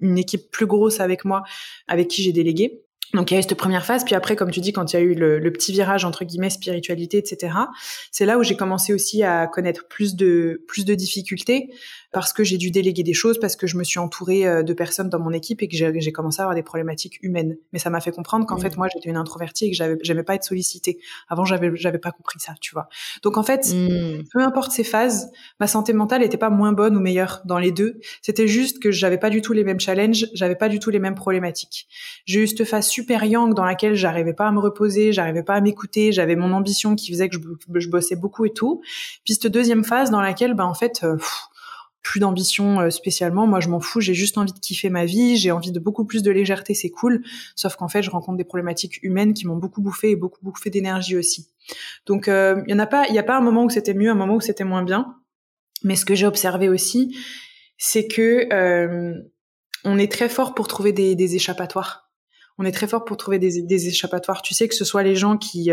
une 0.00 0.18
équipe 0.18 0.50
plus 0.50 0.66
grosse 0.66 1.00
avec 1.00 1.24
moi, 1.24 1.42
avec 1.86 2.08
qui 2.08 2.22
j'ai 2.22 2.32
délégué. 2.32 2.82
Donc 3.14 3.30
il 3.30 3.34
y 3.34 3.36
a 3.36 3.40
eu 3.40 3.42
cette 3.42 3.54
première 3.54 3.86
phase, 3.86 4.04
puis 4.04 4.14
après, 4.14 4.36
comme 4.36 4.50
tu 4.50 4.60
dis, 4.60 4.72
quand 4.72 4.92
il 4.92 4.96
y 4.96 4.98
a 4.98 5.02
eu 5.02 5.14
le, 5.14 5.38
le 5.38 5.52
petit 5.52 5.72
virage 5.72 6.04
entre 6.04 6.24
guillemets 6.24 6.50
spiritualité, 6.50 7.18
etc. 7.18 7.56
C'est 8.10 8.26
là 8.26 8.38
où 8.38 8.42
j'ai 8.42 8.56
commencé 8.56 8.92
aussi 8.92 9.22
à 9.22 9.46
connaître 9.46 9.86
plus 9.88 10.16
de 10.16 10.64
plus 10.68 10.84
de 10.84 10.94
difficultés, 10.94 11.70
parce 12.16 12.32
que 12.32 12.44
j'ai 12.44 12.56
dû 12.56 12.70
déléguer 12.70 13.02
des 13.02 13.12
choses, 13.12 13.38
parce 13.38 13.56
que 13.56 13.66
je 13.66 13.76
me 13.76 13.84
suis 13.84 13.98
entourée 13.98 14.46
euh, 14.46 14.62
de 14.62 14.72
personnes 14.72 15.10
dans 15.10 15.18
mon 15.18 15.32
équipe 15.32 15.62
et 15.62 15.68
que 15.68 15.76
j'ai 15.76 16.12
commencé 16.12 16.40
à 16.40 16.44
avoir 16.44 16.54
des 16.54 16.62
problématiques 16.62 17.18
humaines. 17.22 17.56
Mais 17.74 17.78
ça 17.78 17.90
m'a 17.90 18.00
fait 18.00 18.10
comprendre 18.10 18.46
qu'en 18.46 18.56
mmh. 18.56 18.60
fait, 18.62 18.76
moi, 18.78 18.88
j'étais 18.92 19.10
une 19.10 19.18
introvertie 19.18 19.66
et 19.66 19.70
que 19.70 19.98
j'aimais 20.02 20.22
pas 20.22 20.34
être 20.34 20.44
sollicitée. 20.44 20.98
Avant, 21.28 21.44
j'avais, 21.44 21.70
j'avais 21.74 21.98
pas 21.98 22.12
compris 22.12 22.38
ça, 22.40 22.54
tu 22.60 22.72
vois. 22.72 22.88
Donc 23.22 23.36
en 23.36 23.42
fait, 23.42 23.66
mmh. 23.70 24.24
peu 24.32 24.40
importe 24.40 24.72
ces 24.72 24.82
phases, 24.82 25.30
ma 25.60 25.66
santé 25.66 25.92
mentale 25.92 26.22
était 26.22 26.38
pas 26.38 26.48
moins 26.48 26.72
bonne 26.72 26.96
ou 26.96 27.00
meilleure 27.00 27.42
dans 27.44 27.58
les 27.58 27.70
deux. 27.70 28.00
C'était 28.22 28.48
juste 28.48 28.78
que 28.78 28.90
j'avais 28.90 29.18
pas 29.18 29.28
du 29.28 29.42
tout 29.42 29.52
les 29.52 29.64
mêmes 29.64 29.80
challenges, 29.80 30.26
j'avais 30.32 30.56
pas 30.56 30.70
du 30.70 30.78
tout 30.78 30.88
les 30.88 30.98
mêmes 31.00 31.16
problématiques. 31.16 31.86
J'ai 32.24 32.40
eu 32.40 32.46
cette 32.46 32.64
phase 32.64 32.85
super 32.86 33.24
yang 33.24 33.54
dans 33.54 33.64
laquelle 33.64 33.94
j'arrivais 33.94 34.32
pas 34.32 34.48
à 34.48 34.52
me 34.52 34.60
reposer, 34.60 35.12
j'arrivais 35.12 35.42
pas 35.42 35.54
à 35.54 35.60
m'écouter, 35.60 36.12
j'avais 36.12 36.36
mon 36.36 36.52
ambition 36.52 36.94
qui 36.94 37.10
faisait 37.12 37.28
que 37.28 37.36
je, 37.36 37.88
bossais 37.88 38.16
beaucoup 38.16 38.44
et 38.44 38.52
tout. 38.52 38.80
Puis 39.24 39.34
cette 39.34 39.48
deuxième 39.48 39.84
phase 39.84 40.10
dans 40.10 40.20
laquelle, 40.20 40.54
ben 40.54 40.64
en 40.64 40.74
fait, 40.74 41.00
euh, 41.04 41.16
plus 42.06 42.20
d'ambition 42.20 42.80
euh, 42.80 42.90
spécialement. 42.90 43.46
Moi, 43.46 43.60
je 43.60 43.68
m'en 43.68 43.80
fous. 43.80 44.00
J'ai 44.00 44.14
juste 44.14 44.38
envie 44.38 44.52
de 44.52 44.58
kiffer 44.58 44.90
ma 44.90 45.04
vie. 45.04 45.36
J'ai 45.36 45.50
envie 45.50 45.72
de 45.72 45.80
beaucoup 45.80 46.04
plus 46.04 46.22
de 46.22 46.30
légèreté. 46.30 46.72
C'est 46.72 46.90
cool. 46.90 47.22
Sauf 47.56 47.74
qu'en 47.74 47.88
fait, 47.88 48.02
je 48.02 48.10
rencontre 48.10 48.38
des 48.38 48.44
problématiques 48.44 49.02
humaines 49.02 49.34
qui 49.34 49.46
m'ont 49.46 49.56
beaucoup 49.56 49.82
bouffé 49.82 50.10
et 50.12 50.16
beaucoup 50.16 50.38
bouffé 50.42 50.70
d'énergie 50.70 51.16
aussi. 51.16 51.48
Donc, 52.06 52.28
euh, 52.28 52.62
il 52.66 52.70
y 52.70 52.74
en 52.74 52.78
a 52.78 52.86
pas. 52.86 53.06
Il 53.08 53.14
y 53.14 53.18
a 53.18 53.24
pas 53.24 53.36
un 53.36 53.40
moment 53.40 53.64
où 53.64 53.70
c'était 53.70 53.94
mieux, 53.94 54.10
un 54.10 54.14
moment 54.14 54.36
où 54.36 54.40
c'était 54.40 54.64
moins 54.64 54.84
bien. 54.84 55.16
Mais 55.82 55.96
ce 55.96 56.04
que 56.04 56.14
j'ai 56.14 56.26
observé 56.26 56.68
aussi, 56.68 57.16
c'est 57.76 58.06
que 58.06 58.52
euh, 58.52 59.14
on 59.84 59.98
est 59.98 60.10
très 60.10 60.28
fort 60.28 60.54
pour 60.54 60.68
trouver 60.68 60.92
des 60.92 61.34
échappatoires 61.34 62.05
on 62.58 62.64
est 62.64 62.72
très 62.72 62.86
fort 62.86 63.04
pour 63.04 63.16
trouver 63.16 63.38
des, 63.38 63.88
échappatoires. 63.88 64.42
Tu 64.42 64.54
sais 64.54 64.68
que 64.68 64.74
ce 64.74 64.84
soit 64.84 65.02
les 65.02 65.16
gens 65.16 65.36
qui 65.36 65.70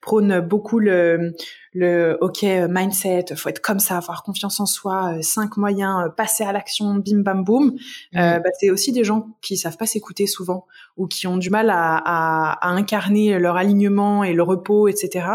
prônent 0.00 0.40
beaucoup 0.40 0.78
le, 0.78 1.34
le 1.72 2.16
ok 2.20 2.44
mindset, 2.68 3.26
faut 3.36 3.48
être 3.48 3.60
comme 3.60 3.78
ça, 3.78 3.96
avoir 3.96 4.22
confiance 4.22 4.60
en 4.60 4.66
soi, 4.66 5.14
euh, 5.16 5.22
cinq 5.22 5.56
moyens, 5.56 6.06
euh, 6.06 6.08
passer 6.08 6.44
à 6.44 6.52
l'action, 6.52 6.94
bim 6.94 7.20
bam 7.20 7.44
boum. 7.44 7.74
Euh, 8.16 8.38
mmh. 8.38 8.42
bah, 8.42 8.50
c'est 8.58 8.70
aussi 8.70 8.92
des 8.92 9.04
gens 9.04 9.28
qui 9.42 9.56
savent 9.56 9.76
pas 9.76 9.86
s'écouter 9.86 10.26
souvent 10.26 10.66
ou 10.96 11.06
qui 11.06 11.26
ont 11.26 11.36
du 11.36 11.50
mal 11.50 11.70
à, 11.70 11.96
à, 11.96 12.68
à, 12.68 12.70
incarner 12.70 13.38
leur 13.38 13.56
alignement 13.56 14.24
et 14.24 14.32
le 14.32 14.42
repos, 14.42 14.88
etc. 14.88 15.26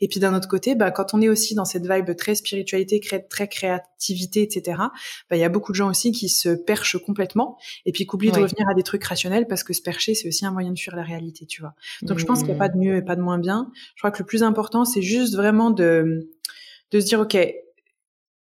Et 0.00 0.08
puis 0.08 0.20
d'un 0.20 0.34
autre 0.34 0.48
côté, 0.48 0.74
bah, 0.74 0.90
quand 0.90 1.14
on 1.14 1.22
est 1.22 1.28
aussi 1.28 1.54
dans 1.54 1.64
cette 1.64 1.86
vibe 1.86 2.16
très 2.16 2.34
spiritualité, 2.34 3.00
très 3.28 3.48
créativité, 3.48 4.42
etc. 4.42 4.78
Bah, 5.30 5.36
il 5.36 5.38
y 5.38 5.44
a 5.44 5.48
beaucoup 5.48 5.72
de 5.72 5.76
gens 5.76 5.88
aussi 5.88 6.12
qui 6.12 6.28
se 6.28 6.48
perchent 6.48 6.98
complètement 7.04 7.58
et 7.86 7.92
puis 7.92 8.06
qui 8.06 8.14
oublient 8.14 8.32
de 8.32 8.40
revenir 8.40 8.68
à 8.68 8.74
des 8.74 8.82
trucs 8.82 9.04
rationnels 9.04 9.46
parce 9.46 9.62
que 9.64 9.72
se 9.72 9.82
percher 9.82 10.14
c'est 10.14 10.28
aussi 10.28 10.44
un 10.44 10.50
moyen 10.50 10.72
de 10.72 10.78
fuir 10.78 10.96
la 10.96 11.02
réalité, 11.02 11.46
tu 11.46 11.60
vois. 11.60 11.74
Donc 12.02 12.18
je 12.18 12.24
pense 12.24 12.38
qu'il 12.40 12.48
n'y 12.48 12.54
a 12.54 12.58
pas 12.58 12.68
de 12.68 12.78
mieux 12.78 12.96
et 12.96 13.02
pas 13.02 13.16
de 13.16 13.22
moins 13.22 13.38
bien. 13.38 13.70
Je 13.94 14.00
crois 14.00 14.10
que 14.10 14.18
le 14.18 14.26
plus 14.26 14.42
important 14.42 14.84
c'est 14.84 15.02
juste 15.02 15.36
vraiment 15.36 15.70
de 15.70 15.81
de, 15.82 17.00
se 17.00 17.04
dire, 17.04 17.20
OK, 17.20 17.36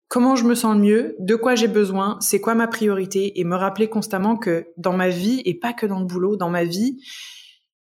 comment 0.08 0.36
je 0.36 0.44
me 0.44 0.54
sens 0.54 0.74
le 0.74 0.80
mieux, 0.80 1.16
de 1.18 1.34
quoi 1.34 1.54
j'ai 1.54 1.68
besoin, 1.68 2.18
c'est 2.20 2.40
quoi 2.40 2.54
ma 2.54 2.68
priorité, 2.68 3.40
et 3.40 3.44
me 3.44 3.56
rappeler 3.56 3.88
constamment 3.88 4.36
que 4.36 4.68
dans 4.76 4.92
ma 4.92 5.08
vie, 5.08 5.42
et 5.44 5.54
pas 5.54 5.72
que 5.72 5.86
dans 5.86 6.00
le 6.00 6.06
boulot, 6.06 6.36
dans 6.36 6.50
ma 6.50 6.64
vie, 6.64 6.98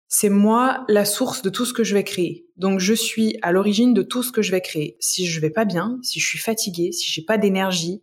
c'est 0.09 0.29
moi 0.29 0.85
la 0.89 1.05
source 1.05 1.43
de 1.43 1.51
tout 1.51 1.65
ce 1.65 1.73
que 1.73 1.83
je 1.83 1.95
vais 1.95 2.05
créer. 2.05 2.47
Donc 2.57 2.79
je 2.79 2.95
suis 2.95 3.37
à 3.43 3.51
l'origine 3.51 3.95
de 3.95 4.03
tout 4.03 4.23
ce 4.23 4.31
que 4.31 4.43
je 4.43 4.53
vais 4.53 4.61
créer. 4.61 4.97
Si 5.01 5.27
je 5.27 5.41
vais 5.41 5.51
pas 5.51 5.65
bien, 5.65 5.99
si 6.03 6.21
je 6.21 6.27
suis 6.27 6.39
fatiguée, 6.39 6.93
si 6.93 7.11
j'ai 7.11 7.23
pas 7.23 7.37
d'énergie, 7.37 8.01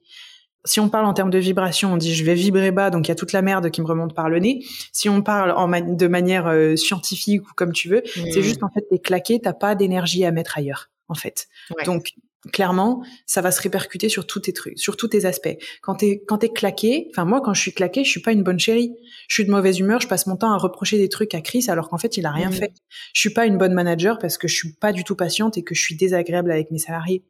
si 0.66 0.80
on 0.80 0.90
parle 0.90 1.06
en 1.06 1.14
termes 1.14 1.30
de 1.30 1.38
vibration, 1.40 1.94
on 1.94 1.98
dit 1.98 2.14
je 2.14 2.24
vais 2.24 2.36
vibrer 2.36 2.72
bas, 2.72 2.90
donc 2.90 3.08
il 3.08 3.10
y 3.10 3.14
a 3.14 3.16
toute 3.16 3.32
la 3.32 3.42
merde 3.42 3.72
qui 3.72 3.82
me 3.82 3.88
remonte 3.88 4.14
par 4.14 4.30
le 4.30 4.40
nez. 4.40 4.64
Si 4.92 5.10
on 5.10 5.22
parle 5.22 5.52
en 5.52 5.68
de 5.70 6.08
manière 6.08 6.48
euh, 6.48 6.76
scientifique 6.76 7.44
ou 7.50 7.54
comme 7.56 7.72
tu 7.72 7.88
veux, 7.88 8.04
c'est 8.06 8.42
juste 8.42 8.62
en 8.62 8.70
fait 8.70 8.82
t'es 8.90 9.00
claqué, 9.00 9.40
t'as 9.40 9.54
pas 9.54 9.76
d'énergie 9.76 10.26
à 10.26 10.32
mettre 10.32 10.58
ailleurs 10.58 10.91
en 11.12 11.16
fait. 11.16 11.48
Donc 11.86 12.14
clairement, 12.52 13.04
ça 13.28 13.42
va 13.42 13.52
se 13.52 13.62
répercuter 13.62 14.10
sur 14.10 14.26
tous 14.26 14.40
tes 14.40 14.54
trucs, 14.54 14.80
sur 14.80 14.98
tous 14.98 15.10
tes 15.10 15.26
aspects. 15.26 15.56
Quand 15.82 15.96
t'es 15.96 16.24
quand 16.28 16.40
t'es 16.40 16.50
claqué, 16.50 17.08
enfin 17.12 17.26
moi 17.26 17.42
quand 17.42 17.54
je 17.54 17.62
suis 17.62 17.74
claqué, 17.74 18.04
je 18.04 18.10
suis 18.10 18.22
pas 18.22 18.32
une 18.32 18.42
bonne 18.44 18.60
chérie. 18.60 18.92
Je 19.28 19.36
suis 19.36 19.46
de 19.46 19.52
mauvaise 19.52 19.80
humeur, 19.80 20.02
je 20.02 20.08
passe 20.08 20.26
mon 20.26 20.38
temps 20.38 20.52
à 20.52 20.58
reprocher 20.58 20.98
des 20.98 21.10
trucs 21.10 21.36
à 21.36 21.42
Chris 21.42 21.66
alors 21.68 21.90
qu'en 21.90 21.98
fait 21.98 22.18
il 22.18 22.26
a 22.26 22.32
rien 22.32 22.52
fait. 22.52 22.74
Je 23.14 23.20
suis 23.20 23.34
pas 23.34 23.46
une 23.46 23.58
bonne 23.58 23.74
manager 23.74 24.18
parce 24.18 24.38
que 24.38 24.48
je 24.48 24.56
suis 24.56 24.74
pas 24.74 24.92
du 24.92 25.04
tout 25.04 25.16
patiente 25.16 25.58
et 25.58 25.64
que 25.64 25.76
je 25.76 25.82
suis 25.82 25.96
désagréable 25.96 26.52
avec 26.52 26.72
mes 26.72 26.80
salariés. 26.80 27.24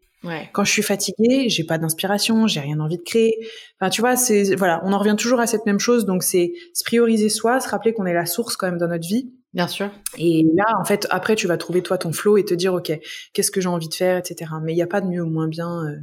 Quand 0.53 0.63
je 0.63 0.71
suis 0.71 0.83
fatiguée, 0.83 1.49
j'ai 1.49 1.63
pas 1.63 1.77
d'inspiration, 1.77 2.45
j'ai 2.47 2.59
rien 2.59 2.79
envie 2.79 2.97
de 2.97 3.03
créer. 3.03 3.35
Enfin, 3.79 3.89
tu 3.89 4.01
vois, 4.01 4.15
c'est 4.15 4.55
voilà, 4.55 4.81
on 4.85 4.93
en 4.93 4.99
revient 4.99 5.15
toujours 5.17 5.39
à 5.39 5.47
cette 5.47 5.65
même 5.65 5.79
chose. 5.79 6.05
Donc, 6.05 6.23
c'est 6.23 6.53
se 6.73 6.83
prioriser 6.83 7.29
soi, 7.29 7.59
se 7.59 7.67
rappeler 7.69 7.93
qu'on 7.93 8.05
est 8.05 8.13
la 8.13 8.25
source 8.25 8.55
quand 8.55 8.67
même 8.67 8.77
dans 8.77 8.87
notre 8.87 9.07
vie. 9.07 9.31
Bien 9.53 9.67
sûr. 9.67 9.89
Et 10.17 10.45
là, 10.55 10.63
en 10.79 10.85
fait, 10.85 11.07
après, 11.09 11.35
tu 11.35 11.47
vas 11.47 11.57
trouver 11.57 11.83
toi 11.83 11.97
ton 11.97 12.13
flow 12.13 12.37
et 12.37 12.45
te 12.45 12.53
dire, 12.53 12.73
ok, 12.73 12.91
qu'est-ce 13.33 13.51
que 13.51 13.59
j'ai 13.59 13.67
envie 13.67 13.89
de 13.89 13.93
faire, 13.93 14.17
etc. 14.17 14.51
Mais 14.61 14.71
il 14.71 14.75
n'y 14.75 14.81
a 14.81 14.87
pas 14.87 15.01
de 15.01 15.07
mieux 15.07 15.21
ou 15.21 15.29
moins 15.29 15.47
bien. 15.47 15.85
Euh, 15.85 15.97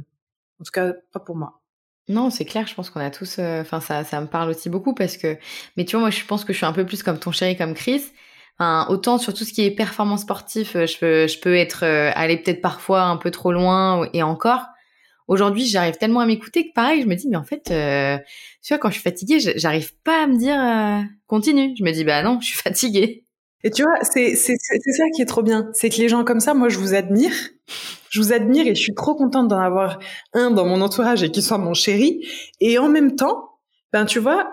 en 0.59 0.63
tout 0.63 0.71
cas, 0.71 0.93
pas 1.11 1.19
pour 1.19 1.35
moi. 1.35 1.61
Non, 2.07 2.29
c'est 2.29 2.45
clair. 2.45 2.67
Je 2.67 2.75
pense 2.75 2.89
qu'on 2.91 2.99
a 2.99 3.09
tous. 3.09 3.37
Euh, 3.39 3.61
enfin, 3.61 3.79
ça, 3.79 4.03
ça 4.03 4.21
me 4.21 4.27
parle 4.27 4.49
aussi 4.51 4.69
beaucoup 4.69 4.93
parce 4.93 5.17
que. 5.17 5.37
Mais 5.77 5.85
tu 5.85 5.95
vois, 5.95 6.01
moi, 6.01 6.09
je 6.11 6.23
pense 6.25 6.45
que 6.45 6.53
je 6.53 6.57
suis 6.57 6.65
un 6.65 6.73
peu 6.73 6.85
plus 6.85 7.01
comme 7.01 7.17
ton 7.19 7.31
chéri, 7.31 7.57
comme 7.57 7.73
Chris. 7.73 8.03
Enfin, 8.59 8.85
autant 8.89 9.17
sur 9.17 9.33
tout 9.33 9.45
ce 9.45 9.53
qui 9.53 9.63
est 9.65 9.71
performance 9.71 10.21
sportif, 10.21 10.75
euh, 10.75 10.85
je 10.85 10.97
peux, 10.99 11.27
je 11.27 11.39
peux 11.39 11.55
être 11.55 11.83
aller 11.85 12.37
peut-être 12.37 12.61
parfois 12.61 13.03
un 13.03 13.17
peu 13.17 13.31
trop 13.31 13.51
loin 13.51 14.07
et 14.13 14.21
encore. 14.21 14.65
Aujourd'hui, 15.27 15.65
j'arrive 15.65 15.97
tellement 15.97 16.19
à 16.21 16.25
m'écouter 16.25 16.67
que 16.67 16.73
pareil, 16.73 17.01
je 17.03 17.07
me 17.07 17.15
dis 17.15 17.27
mais 17.29 17.37
en 17.37 17.43
fait, 17.43 17.63
tu 17.65 18.73
vois, 18.73 18.79
quand 18.79 18.89
je 18.89 18.95
suis 18.95 19.03
fatiguée, 19.03 19.39
j'arrive 19.39 19.93
pas 20.03 20.23
à 20.23 20.27
me 20.27 20.37
dire 20.37 21.07
continue. 21.27 21.73
Je 21.77 21.83
me 21.83 21.91
dis 21.91 22.03
bah 22.03 22.23
non, 22.23 22.39
je 22.41 22.47
suis 22.47 22.57
fatiguée. 22.57 23.25
Et 23.63 23.71
tu 23.71 23.83
vois, 23.83 23.95
c'est 24.03 24.35
ça 24.35 25.03
qui 25.15 25.21
est 25.21 25.25
trop 25.25 25.43
bien, 25.43 25.69
c'est 25.73 25.89
que 25.89 25.97
les 25.97 26.09
gens 26.09 26.23
comme 26.23 26.39
ça, 26.39 26.53
moi, 26.53 26.69
je 26.69 26.77
vous 26.77 26.93
admire, 26.93 27.33
je 28.09 28.21
vous 28.21 28.31
admire 28.31 28.67
et 28.67 28.75
je 28.75 28.81
suis 28.81 28.95
trop 28.95 29.15
contente 29.15 29.47
d'en 29.47 29.59
avoir 29.59 29.99
un 30.33 30.51
dans 30.51 30.65
mon 30.65 30.81
entourage 30.81 31.23
et 31.23 31.31
qui 31.31 31.41
soit 31.41 31.57
mon 31.57 31.73
chéri. 31.73 32.25
Et 32.61 32.77
en 32.77 32.87
même 32.87 33.15
temps, 33.15 33.49
ben 33.91 34.05
tu 34.05 34.19
vois, 34.19 34.49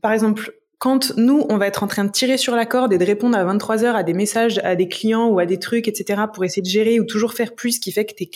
par 0.00 0.12
exemple, 0.12 0.52
quand 0.78 1.16
nous, 1.16 1.46
on 1.48 1.56
va 1.56 1.66
être 1.66 1.82
en 1.82 1.86
train 1.86 2.04
de 2.04 2.10
tirer 2.10 2.36
sur 2.36 2.54
la 2.54 2.66
corde 2.66 2.92
et 2.92 2.98
de 2.98 3.04
répondre 3.04 3.38
à 3.38 3.44
23 3.44 3.84
heures 3.84 3.96
à 3.96 4.02
des 4.02 4.12
messages 4.12 4.58
à 4.64 4.76
des 4.76 4.86
clients 4.86 5.28
ou 5.28 5.38
à 5.38 5.46
des 5.46 5.58
trucs, 5.58 5.88
etc., 5.88 6.24
pour 6.32 6.44
essayer 6.44 6.62
de 6.62 6.68
gérer 6.68 7.00
ou 7.00 7.04
toujours 7.04 7.32
faire 7.32 7.54
plus, 7.54 7.72
ce 7.72 7.80
qui 7.80 7.90
fait 7.90 8.04
que 8.04 8.14
t'es 8.14 8.30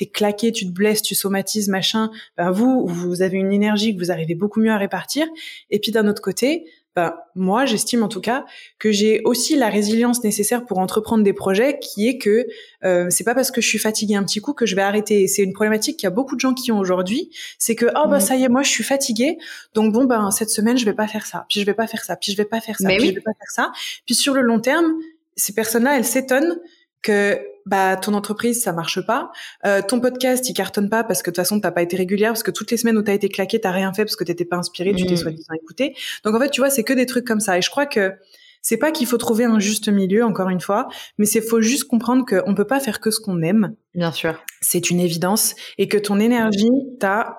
es 0.00 0.06
claqué, 0.06 0.52
tu 0.52 0.66
te 0.66 0.70
blesses, 0.70 1.02
tu 1.02 1.14
somatises, 1.14 1.68
machin. 1.68 2.10
Ben 2.36 2.50
vous, 2.50 2.86
vous 2.86 3.22
avez 3.22 3.38
une 3.38 3.52
énergie 3.52 3.94
que 3.96 4.00
vous 4.00 4.10
arrivez 4.10 4.34
beaucoup 4.34 4.60
mieux 4.60 4.72
à 4.72 4.76
répartir. 4.76 5.26
Et 5.70 5.78
puis 5.78 5.92
d'un 5.92 6.06
autre 6.06 6.20
côté, 6.20 6.66
ben, 6.96 7.12
moi, 7.34 7.64
j'estime 7.64 8.04
en 8.04 8.08
tout 8.08 8.20
cas 8.20 8.44
que 8.78 8.92
j'ai 8.92 9.20
aussi 9.24 9.56
la 9.56 9.68
résilience 9.68 10.22
nécessaire 10.22 10.64
pour 10.64 10.78
entreprendre 10.78 11.24
des 11.24 11.32
projets, 11.32 11.80
qui 11.80 12.06
est 12.08 12.18
que 12.18 12.46
euh, 12.84 13.06
c'est 13.10 13.24
pas 13.24 13.34
parce 13.34 13.50
que 13.50 13.60
je 13.60 13.68
suis 13.68 13.78
fatiguée 13.78 14.14
un 14.14 14.22
petit 14.22 14.40
coup 14.40 14.52
que 14.52 14.64
je 14.64 14.76
vais 14.76 14.82
arrêter. 14.82 15.26
C'est 15.26 15.42
une 15.42 15.52
problématique 15.52 15.96
qu'il 15.96 16.06
y 16.06 16.06
a 16.06 16.10
beaucoup 16.10 16.36
de 16.36 16.40
gens 16.40 16.54
qui 16.54 16.70
ont 16.70 16.78
aujourd'hui, 16.78 17.30
c'est 17.58 17.74
que 17.74 17.86
oh 17.96 18.08
bah 18.08 18.20
ça 18.20 18.36
y 18.36 18.44
est, 18.44 18.48
moi 18.48 18.62
je 18.62 18.70
suis 18.70 18.84
fatiguée, 18.84 19.38
donc 19.74 19.92
bon 19.92 20.04
ben 20.04 20.30
cette 20.30 20.50
semaine 20.50 20.78
je 20.78 20.84
vais 20.84 20.92
pas 20.92 21.08
faire 21.08 21.26
ça, 21.26 21.46
puis 21.48 21.60
je 21.60 21.66
vais 21.66 21.74
pas 21.74 21.88
faire 21.88 22.04
ça, 22.04 22.16
puis 22.16 22.30
je 22.30 22.36
vais 22.36 22.44
pas 22.44 22.60
faire 22.60 22.78
ça, 22.78 22.88
puis 22.88 23.08
je 23.08 23.14
vais 23.14 23.20
pas 23.20 23.34
faire 23.38 23.50
ça. 23.50 23.72
Puis 24.06 24.14
sur 24.14 24.34
le 24.34 24.42
long 24.42 24.60
terme, 24.60 24.94
ces 25.36 25.52
personnes-là, 25.52 25.98
elles 25.98 26.04
s'étonnent 26.04 26.60
que 27.04 27.38
bah 27.66 27.96
ton 27.96 28.14
entreprise 28.14 28.62
ça 28.62 28.72
marche 28.72 29.00
pas, 29.06 29.30
euh, 29.64 29.80
ton 29.86 30.00
podcast 30.00 30.48
il 30.48 30.54
cartonne 30.54 30.90
pas 30.90 31.04
parce 31.04 31.22
que 31.22 31.30
de 31.30 31.34
toute 31.34 31.44
façon 31.44 31.60
t'as 31.60 31.70
pas 31.70 31.82
été 31.82 31.96
régulière 31.96 32.30
parce 32.30 32.42
que 32.42 32.50
toutes 32.50 32.70
les 32.70 32.76
semaines 32.76 32.98
où 32.98 33.02
t'as 33.02 33.14
été 33.14 33.28
claqué 33.28 33.60
t'as 33.60 33.70
rien 33.70 33.92
fait 33.92 34.04
parce 34.04 34.16
que 34.16 34.24
t'étais 34.24 34.44
pas 34.44 34.56
inspiré, 34.56 34.92
tu 34.94 35.06
t'es 35.06 35.14
mmh. 35.14 35.18
soi-disant 35.18 35.54
écouté. 35.54 35.94
Donc 36.24 36.34
en 36.34 36.40
fait 36.40 36.50
tu 36.50 36.60
vois 36.60 36.70
c'est 36.70 36.82
que 36.82 36.92
des 36.92 37.06
trucs 37.06 37.26
comme 37.26 37.40
ça 37.40 37.56
et 37.56 37.62
je 37.62 37.70
crois 37.70 37.86
que 37.86 38.12
c'est 38.60 38.78
pas 38.78 38.90
qu'il 38.90 39.06
faut 39.06 39.18
trouver 39.18 39.44
un 39.44 39.58
juste 39.58 39.88
milieu 39.88 40.24
encore 40.24 40.48
une 40.48 40.60
fois, 40.60 40.88
mais 41.18 41.26
c'est 41.26 41.42
faut 41.42 41.60
juste 41.60 41.84
comprendre 41.84 42.24
qu'on 42.24 42.54
peut 42.54 42.66
pas 42.66 42.80
faire 42.80 42.98
que 42.98 43.10
ce 43.10 43.20
qu'on 43.20 43.42
aime. 43.42 43.76
Bien 43.94 44.10
sûr. 44.10 44.42
C'est 44.62 44.88
une 44.88 45.00
évidence 45.00 45.54
et 45.76 45.86
que 45.86 45.98
ton 45.98 46.18
énergie 46.18 46.70
t'as 46.98 47.36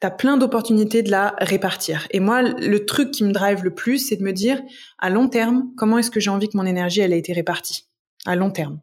T'as 0.00 0.10
plein 0.10 0.36
d'opportunités 0.36 1.02
de 1.02 1.10
la 1.10 1.34
répartir. 1.40 2.06
Et 2.12 2.20
moi, 2.20 2.42
le 2.42 2.86
truc 2.86 3.10
qui 3.10 3.24
me 3.24 3.32
drive 3.32 3.64
le 3.64 3.74
plus, 3.74 3.98
c'est 3.98 4.14
de 4.14 4.22
me 4.22 4.32
dire, 4.32 4.62
à 5.00 5.10
long 5.10 5.28
terme, 5.28 5.72
comment 5.76 5.98
est-ce 5.98 6.12
que 6.12 6.20
j'ai 6.20 6.30
envie 6.30 6.48
que 6.48 6.56
mon 6.56 6.66
énergie, 6.66 7.00
elle 7.00 7.12
ait 7.12 7.18
été 7.18 7.32
répartie? 7.32 7.88
À 8.24 8.36
long 8.36 8.52
terme. 8.52 8.78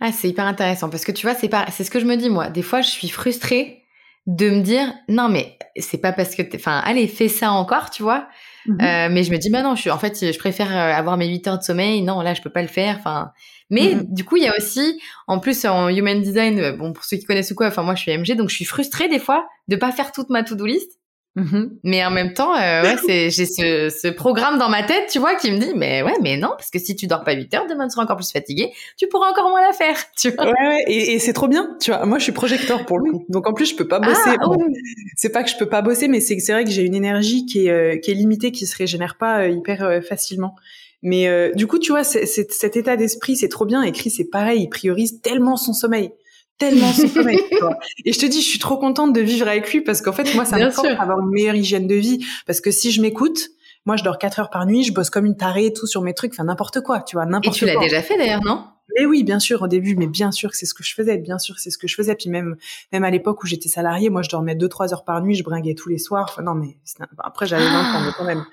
Ah, 0.00 0.12
c'est 0.12 0.28
hyper 0.28 0.46
intéressant 0.46 0.90
parce 0.90 1.04
que 1.04 1.12
tu 1.12 1.26
vois, 1.26 1.34
c'est 1.34 1.48
pas, 1.48 1.66
c'est 1.70 1.84
ce 1.84 1.90
que 1.90 2.00
je 2.00 2.04
me 2.04 2.16
dis 2.16 2.28
moi. 2.28 2.50
Des 2.50 2.62
fois, 2.62 2.80
je 2.80 2.88
suis 2.88 3.08
frustrée 3.08 3.84
de 4.26 4.48
me 4.48 4.60
dire 4.62 4.92
non 5.08 5.28
mais 5.28 5.58
c'est 5.76 5.98
pas 5.98 6.12
parce 6.12 6.34
que 6.34 6.42
enfin 6.54 6.80
allez 6.84 7.08
fais 7.08 7.28
ça 7.28 7.52
encore 7.52 7.90
tu 7.90 8.02
vois. 8.02 8.26
Mmh 8.66 8.78
euh, 8.80 9.08
mais 9.10 9.22
je 9.22 9.30
me 9.30 9.36
dis 9.36 9.50
bah 9.50 9.62
non 9.62 9.74
je 9.74 9.82
suis 9.82 9.90
en 9.90 9.98
fait 9.98 10.32
je 10.32 10.38
préfère 10.38 10.74
euh, 10.74 10.94
avoir 10.94 11.18
mes 11.18 11.28
8 11.28 11.46
heures 11.48 11.58
de 11.58 11.62
sommeil. 11.62 12.00
Non 12.02 12.22
là 12.22 12.32
je 12.32 12.40
peux 12.40 12.50
pas 12.50 12.62
le 12.62 12.68
faire 12.68 12.96
enfin. 12.98 13.32
Mais 13.68 13.94
mmh 13.94 14.06
du 14.08 14.24
coup 14.24 14.36
il 14.36 14.44
y 14.44 14.46
a 14.46 14.56
aussi 14.56 14.98
en 15.26 15.40
plus 15.40 15.66
en 15.66 15.88
human 15.88 16.22
design 16.22 16.58
euh, 16.58 16.72
bon 16.72 16.94
pour 16.94 17.04
ceux 17.04 17.18
qui 17.18 17.24
connaissent 17.24 17.50
ou 17.50 17.54
quoi 17.54 17.66
enfin 17.66 17.82
moi 17.82 17.94
je 17.94 18.00
suis 18.00 18.16
MG 18.16 18.34
donc 18.34 18.48
je 18.48 18.54
suis 18.54 18.64
frustrée 18.64 19.08
des 19.08 19.18
fois 19.18 19.46
de 19.68 19.76
pas 19.76 19.92
faire 19.92 20.10
toute 20.10 20.30
ma 20.30 20.42
to-do 20.42 20.64
list 20.64 20.90
Mmh 21.36 21.64
mais 21.82 22.04
en 22.04 22.12
même 22.12 22.32
temps, 22.32 22.54
euh, 22.54 22.82
ouais, 22.82 22.96
c'est, 23.04 23.28
j'ai 23.28 23.44
ce, 23.44 23.90
ce, 23.90 24.06
programme 24.06 24.56
dans 24.56 24.68
ma 24.68 24.84
tête, 24.84 25.08
tu 25.10 25.18
vois, 25.18 25.34
qui 25.34 25.50
me 25.50 25.58
dit, 25.58 25.72
mais 25.74 26.00
ouais, 26.02 26.14
mais 26.22 26.36
non, 26.36 26.50
parce 26.50 26.70
que 26.70 26.78
si 26.78 26.94
tu 26.94 27.08
dors 27.08 27.24
pas 27.24 27.32
8 27.32 27.52
heures, 27.54 27.66
demain 27.68 27.88
tu 27.88 27.94
seras 27.94 28.04
encore 28.04 28.16
plus 28.16 28.30
fatigué, 28.30 28.70
tu 28.96 29.08
pourras 29.08 29.30
encore 29.30 29.50
moins 29.50 29.60
la 29.60 29.72
faire, 29.72 29.96
tu 30.16 30.30
vois. 30.30 30.44
Ouais, 30.44 30.52
ouais 30.52 30.84
et, 30.86 31.14
et 31.14 31.18
c'est 31.18 31.32
trop 31.32 31.48
bien, 31.48 31.76
tu 31.80 31.90
vois. 31.90 32.06
Moi, 32.06 32.18
je 32.18 32.24
suis 32.24 32.32
projecteur 32.32 32.86
pour 32.86 33.00
le 33.00 33.10
coup, 33.10 33.24
donc 33.28 33.48
en 33.48 33.52
plus, 33.52 33.66
je 33.66 33.74
peux 33.74 33.88
pas 33.88 33.98
bosser. 33.98 34.20
Ah, 34.26 34.46
C'est 35.16 35.30
pas 35.30 35.42
que 35.42 35.50
je 35.50 35.56
peux 35.56 35.68
pas 35.68 35.82
bosser, 35.82 36.06
mais 36.06 36.20
c'est 36.20 36.36
que 36.36 36.42
c'est 36.42 36.52
vrai 36.52 36.64
que 36.64 36.70
j'ai 36.70 36.82
une 36.82 36.94
énergie 36.94 37.46
qui 37.46 37.66
est, 37.66 37.70
euh, 37.70 37.98
qui 37.98 38.12
est 38.12 38.14
limitée, 38.14 38.52
qui 38.52 38.66
se 38.66 38.76
régénère 38.76 39.16
pas 39.18 39.40
euh, 39.40 39.48
hyper 39.48 40.00
facilement. 40.08 40.54
Mais 41.02 41.52
du 41.54 41.66
coup, 41.66 41.78
tu 41.78 41.92
vois, 41.92 42.02
c'est, 42.02 42.24
cet 42.24 42.76
état 42.76 42.96
d'esprit, 42.96 43.36
c'est 43.36 43.48
trop 43.48 43.66
bien. 43.66 43.82
Écrit, 43.82 44.08
c'est 44.08 44.24
pareil, 44.24 44.62
il 44.62 44.68
priorise 44.68 45.20
tellement 45.20 45.56
son 45.56 45.74
sommeil 45.74 46.12
tellement 46.58 46.92
son. 46.92 47.06
Et 48.04 48.12
je 48.12 48.18
te 48.18 48.26
dis, 48.26 48.40
je 48.40 48.48
suis 48.48 48.58
trop 48.58 48.76
contente 48.76 49.12
de 49.12 49.20
vivre 49.20 49.48
avec 49.48 49.72
lui 49.72 49.80
parce 49.80 50.02
qu'en 50.02 50.12
fait, 50.12 50.34
moi, 50.34 50.44
ça 50.44 50.58
me 50.58 50.70
force 50.70 50.88
avoir 50.98 51.20
une 51.20 51.30
meilleure 51.30 51.54
hygiène 51.54 51.86
de 51.86 51.94
vie. 51.94 52.24
Parce 52.46 52.60
que 52.60 52.70
si 52.70 52.90
je 52.90 53.00
m'écoute, 53.00 53.48
moi, 53.86 53.96
je 53.96 54.04
dors 54.04 54.18
4 54.18 54.40
heures 54.40 54.50
par 54.50 54.66
nuit, 54.66 54.82
je 54.84 54.92
bosse 54.92 55.10
comme 55.10 55.26
une 55.26 55.36
tarée 55.36 55.66
et 55.66 55.72
tout 55.72 55.86
sur 55.86 56.02
mes 56.02 56.14
trucs, 56.14 56.32
enfin 56.32 56.44
n'importe 56.44 56.80
quoi, 56.80 57.00
tu 57.00 57.16
vois, 57.16 57.26
n'importe 57.26 57.58
quoi. 57.58 57.68
Et 57.68 57.70
tu 57.72 57.76
l'as 57.76 57.80
déjà 57.80 58.02
fait 58.02 58.16
d'ailleurs, 58.16 58.42
non? 58.44 58.64
Mais 58.98 59.06
oui, 59.06 59.24
bien 59.24 59.38
sûr, 59.38 59.62
au 59.62 59.68
début, 59.68 59.96
mais 59.96 60.06
bien 60.06 60.30
sûr 60.30 60.50
que 60.50 60.56
c'est 60.56 60.66
ce 60.66 60.74
que 60.74 60.84
je 60.84 60.94
faisais, 60.94 61.16
bien 61.16 61.38
sûr 61.38 61.58
c'est 61.58 61.70
ce 61.70 61.78
que 61.78 61.88
je 61.88 61.94
faisais. 61.94 62.14
Puis 62.14 62.28
même, 62.28 62.56
même 62.92 63.04
à 63.04 63.10
l'époque 63.10 63.42
où 63.42 63.46
j'étais 63.46 63.68
salariée, 63.68 64.10
moi, 64.10 64.22
je 64.22 64.28
dormais 64.28 64.54
deux, 64.54 64.68
trois 64.68 64.92
heures 64.92 65.04
par 65.04 65.22
nuit, 65.22 65.34
je 65.34 65.42
bringuais 65.42 65.74
tous 65.74 65.88
les 65.88 65.98
soirs. 65.98 66.26
Enfin, 66.30 66.42
non, 66.42 66.54
mais 66.54 66.76
après, 67.18 67.46
j'avais 67.46 67.64
20 67.64 67.70
ans, 67.70 68.02
mais 68.04 68.12
quand 68.16 68.24
même. 68.24 68.44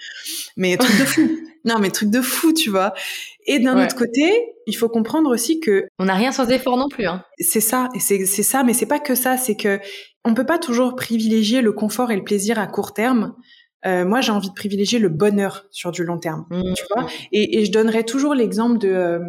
Mais 0.58 0.78
truc 0.78 1.00
de 1.00 1.06
fou. 1.06 1.30
Non, 1.66 1.80
mais 1.80 1.92
truc 1.92 2.10
de 2.10 2.22
fou, 2.22 2.54
tu 2.54 2.70
vois. 2.70 2.94
Et 3.46 3.60
d'un 3.60 3.84
autre 3.84 3.96
côté, 3.96 4.54
il 4.68 4.76
faut 4.76 4.90
comprendre 4.90 5.30
aussi 5.30 5.60
que 5.60 5.86
on 6.00 6.06
n'a 6.06 6.16
rien 6.16 6.32
sans 6.32 6.50
effort 6.50 6.78
non 6.78 6.90
plus. 6.90 7.06
Hein. 7.06 7.24
C'est 7.40 7.62
ça, 7.62 7.90
et 7.96 8.00
c'est 8.00 8.44
ça, 8.44 8.64
mais 8.64 8.74
c'est 8.74 8.86
pas 8.86 9.00
que 9.00 9.16
ça. 9.16 9.38
C'est 9.38 9.56
que 9.56 9.80
on 10.24 10.34
peut 10.34 10.46
pas 10.46 10.60
toujours 10.60 10.96
privilégier 10.96 11.62
le 11.62 11.72
confort 11.72 12.12
et 12.12 12.16
le 12.16 12.24
plaisir 12.24 12.60
à 12.60 12.68
court 12.68 12.94
terme. 12.94 13.36
Euh, 13.86 14.06
moi, 14.06 14.22
j'ai 14.22 14.32
envie 14.32 14.50
de 14.50 14.54
privilégier 14.54 15.00
le 15.00 15.10
bonheur 15.10 15.66
sur 15.72 15.92
du 15.92 16.04
long 16.04 16.18
terme, 16.18 16.46
mmh. 16.50 16.74
tu 16.74 16.84
vois. 16.94 17.08
Et, 17.32 17.60
et, 17.60 17.66
je 17.66 17.72
donnerai 17.72 18.04
toujours 18.04 18.36
l'exemple 18.36 18.78
de, 18.78 18.90
euh, 18.90 19.20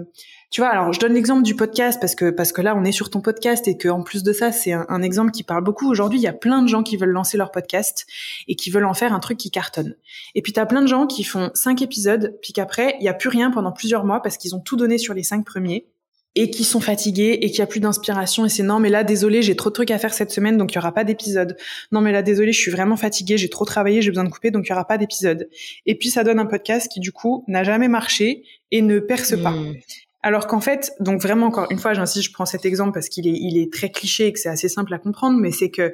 tu 0.52 0.60
vois, 0.60 0.68
alors 0.68 0.92
je 0.92 1.00
donne 1.00 1.14
l'exemple 1.14 1.42
du 1.42 1.56
podcast 1.56 1.98
parce 1.98 2.14
que 2.14 2.28
parce 2.28 2.52
que 2.52 2.60
là 2.60 2.76
on 2.76 2.84
est 2.84 2.92
sur 2.92 3.08
ton 3.08 3.22
podcast 3.22 3.66
et 3.68 3.78
que 3.78 3.88
en 3.88 4.02
plus 4.02 4.22
de 4.22 4.34
ça 4.34 4.52
c'est 4.52 4.72
un, 4.72 5.00
exemple 5.00 5.30
qui 5.30 5.44
parle 5.44 5.64
beaucoup. 5.64 5.88
Aujourd'hui 5.90 6.18
il 6.18 6.22
y 6.22 6.28
a 6.28 6.34
plein 6.34 6.60
de 6.60 6.68
gens 6.68 6.82
qui 6.82 6.98
veulent 6.98 7.08
lancer 7.08 7.38
leur 7.38 7.50
podcast 7.50 8.06
et 8.48 8.54
qui 8.54 8.68
veulent 8.68 8.84
en 8.84 8.92
faire 8.92 9.14
un 9.14 9.18
truc 9.18 9.38
qui 9.38 9.50
cartonne. 9.50 9.96
Et 10.34 10.42
puis 10.42 10.52
t'as 10.52 10.66
plein 10.66 10.82
de 10.82 10.86
gens 10.86 11.06
qui 11.06 11.24
font 11.24 11.50
cinq 11.54 11.80
épisodes 11.80 12.38
puis 12.42 12.52
qu'après 12.52 12.96
il 13.00 13.04
y 13.04 13.08
a 13.08 13.14
plus 13.14 13.30
rien 13.30 13.50
pendant 13.50 13.72
plusieurs 13.72 14.04
mois 14.04 14.20
parce 14.20 14.36
qu'ils 14.36 14.54
ont 14.54 14.60
tout 14.60 14.76
donné 14.76 14.98
sur 14.98 15.14
les 15.14 15.22
cinq 15.22 15.46
premiers 15.46 15.86
et 16.34 16.50
qui 16.50 16.64
sont 16.64 16.80
fatigués 16.80 17.38
et 17.42 17.50
qui 17.50 17.60
a 17.60 17.66
plus 17.66 17.80
d'inspiration 17.80 18.46
et 18.46 18.48
c'est 18.48 18.62
non 18.62 18.78
mais 18.78 18.88
là 18.88 19.04
désolé 19.04 19.42
j'ai 19.42 19.54
trop 19.54 19.68
de 19.68 19.74
trucs 19.74 19.90
à 19.90 19.98
faire 19.98 20.14
cette 20.14 20.30
semaine 20.30 20.56
donc 20.56 20.72
il 20.72 20.76
y 20.76 20.78
aura 20.78 20.92
pas 20.92 21.04
d'épisode 21.04 21.56
non 21.90 22.00
mais 22.00 22.10
là 22.10 22.22
désolé 22.22 22.52
je 22.52 22.60
suis 22.60 22.70
vraiment 22.70 22.96
fatiguée 22.96 23.36
j'ai 23.36 23.50
trop 23.50 23.64
travaillé 23.64 24.00
j'ai 24.00 24.10
besoin 24.10 24.24
de 24.24 24.30
couper 24.30 24.50
donc 24.50 24.66
il 24.66 24.70
y 24.70 24.72
aura 24.72 24.86
pas 24.86 24.96
d'épisode 24.96 25.48
et 25.84 25.94
puis 25.94 26.08
ça 26.08 26.24
donne 26.24 26.38
un 26.38 26.46
podcast 26.46 26.90
qui 26.90 27.00
du 27.00 27.12
coup 27.12 27.44
n'a 27.48 27.64
jamais 27.64 27.88
marché 27.88 28.44
et 28.70 28.80
ne 28.80 28.98
perce 28.98 29.40
pas 29.42 29.50
hmm. 29.50 29.74
alors 30.22 30.46
qu'en 30.46 30.60
fait 30.60 30.92
donc 31.00 31.20
vraiment 31.20 31.46
encore 31.46 31.66
une 31.70 31.78
fois 31.78 31.92
j'insiste 31.92 32.28
je 32.28 32.32
prends 32.32 32.46
cet 32.46 32.64
exemple 32.64 32.92
parce 32.92 33.10
qu'il 33.10 33.26
est 33.26 33.38
il 33.38 33.58
est 33.58 33.70
très 33.70 33.90
cliché 33.90 34.28
et 34.28 34.32
que 34.32 34.38
c'est 34.38 34.48
assez 34.48 34.68
simple 34.68 34.94
à 34.94 34.98
comprendre 34.98 35.38
mais 35.38 35.52
c'est 35.52 35.70
que 35.70 35.92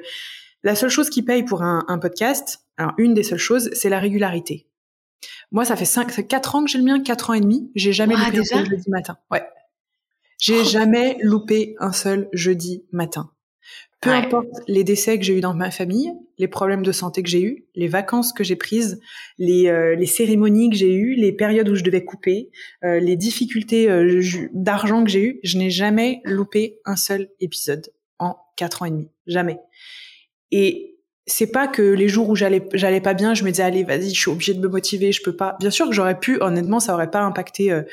la 0.63 0.75
seule 0.75 0.89
chose 0.89 1.09
qui 1.09 1.21
paye 1.21 1.43
pour 1.43 1.63
un, 1.63 1.83
un 1.89 1.97
podcast 1.97 2.61
alors 2.77 2.93
une 2.97 3.13
des 3.13 3.23
seules 3.23 3.39
choses 3.39 3.69
c'est 3.73 3.89
la 3.89 3.99
régularité 3.99 4.67
moi, 5.51 5.65
ça 5.65 5.75
fait 5.75 5.83
5, 5.83 6.27
4 6.27 6.55
ans 6.55 6.63
que 6.63 6.69
j'ai 6.69 6.77
le 6.77 6.83
mien, 6.83 7.01
4 7.01 7.31
ans 7.31 7.33
et 7.33 7.41
demi. 7.41 7.71
J'ai 7.73 7.91
jamais 7.91 8.15
loupé 8.15 8.39
un 8.53 8.65
jeudi 8.65 8.89
matin. 8.89 9.17
Ouais. 9.31 9.41
J'ai 10.39 10.59
oh. 10.61 10.63
jamais 10.63 11.17
loupé 11.21 11.75
un 11.77 11.91
seul 11.91 12.27
jeudi 12.33 12.83
matin. 12.91 13.29
Peu 14.01 14.11
importe 14.11 14.47
les 14.67 14.85
décès 14.85 15.19
que 15.19 15.25
j'ai 15.25 15.37
eu 15.37 15.41
dans 15.41 15.53
ma 15.53 15.71
famille, 15.71 16.13
les 16.37 16.47
problèmes 16.47 16.83
de 16.83 16.91
santé 16.93 17.21
que 17.21 17.29
j'ai 17.29 17.41
eu, 17.41 17.65
les 17.75 17.89
vacances 17.89 18.31
que 18.31 18.45
j'ai 18.45 18.55
prises, 18.55 19.01
les, 19.37 19.67
euh, 19.67 19.93
les 19.95 20.05
cérémonies 20.05 20.69
que 20.69 20.77
j'ai 20.77 20.93
eues, 20.93 21.15
les 21.15 21.33
périodes 21.33 21.67
où 21.67 21.75
je 21.75 21.83
devais 21.83 22.05
couper, 22.05 22.49
euh, 22.85 23.01
les 23.01 23.17
difficultés 23.17 23.89
euh, 23.89 24.21
d'argent 24.53 25.03
que 25.03 25.09
j'ai 25.09 25.21
eues, 25.21 25.39
je 25.43 25.57
n'ai 25.57 25.69
jamais 25.69 26.21
loupé 26.23 26.79
un 26.85 26.95
seul 26.95 27.29
épisode 27.41 27.91
en 28.19 28.37
quatre 28.55 28.83
ans 28.83 28.85
et 28.85 28.91
demi. 28.91 29.09
Jamais. 29.27 29.59
Et 30.51 30.98
c'est 31.31 31.51
pas 31.51 31.67
que 31.67 31.81
les 31.81 32.07
jours 32.07 32.29
où 32.29 32.35
j'allais 32.35 32.67
j'allais 32.73 33.01
pas 33.01 33.13
bien, 33.13 33.33
je 33.33 33.43
me 33.43 33.51
disais 33.51 33.63
allez 33.63 33.83
vas-y, 33.83 34.13
je 34.13 34.19
suis 34.19 34.31
obligée 34.31 34.53
de 34.53 34.59
me 34.59 34.67
motiver, 34.67 35.11
je 35.11 35.21
peux 35.21 35.35
pas. 35.35 35.55
Bien 35.59 35.69
sûr 35.69 35.87
que 35.87 35.93
j'aurais 35.93 36.19
pu, 36.19 36.41
honnêtement, 36.41 36.79
ça 36.79 36.93
aurait 36.93 37.11
pas 37.11 37.21
impacté 37.21 37.71
euh, 37.71 37.83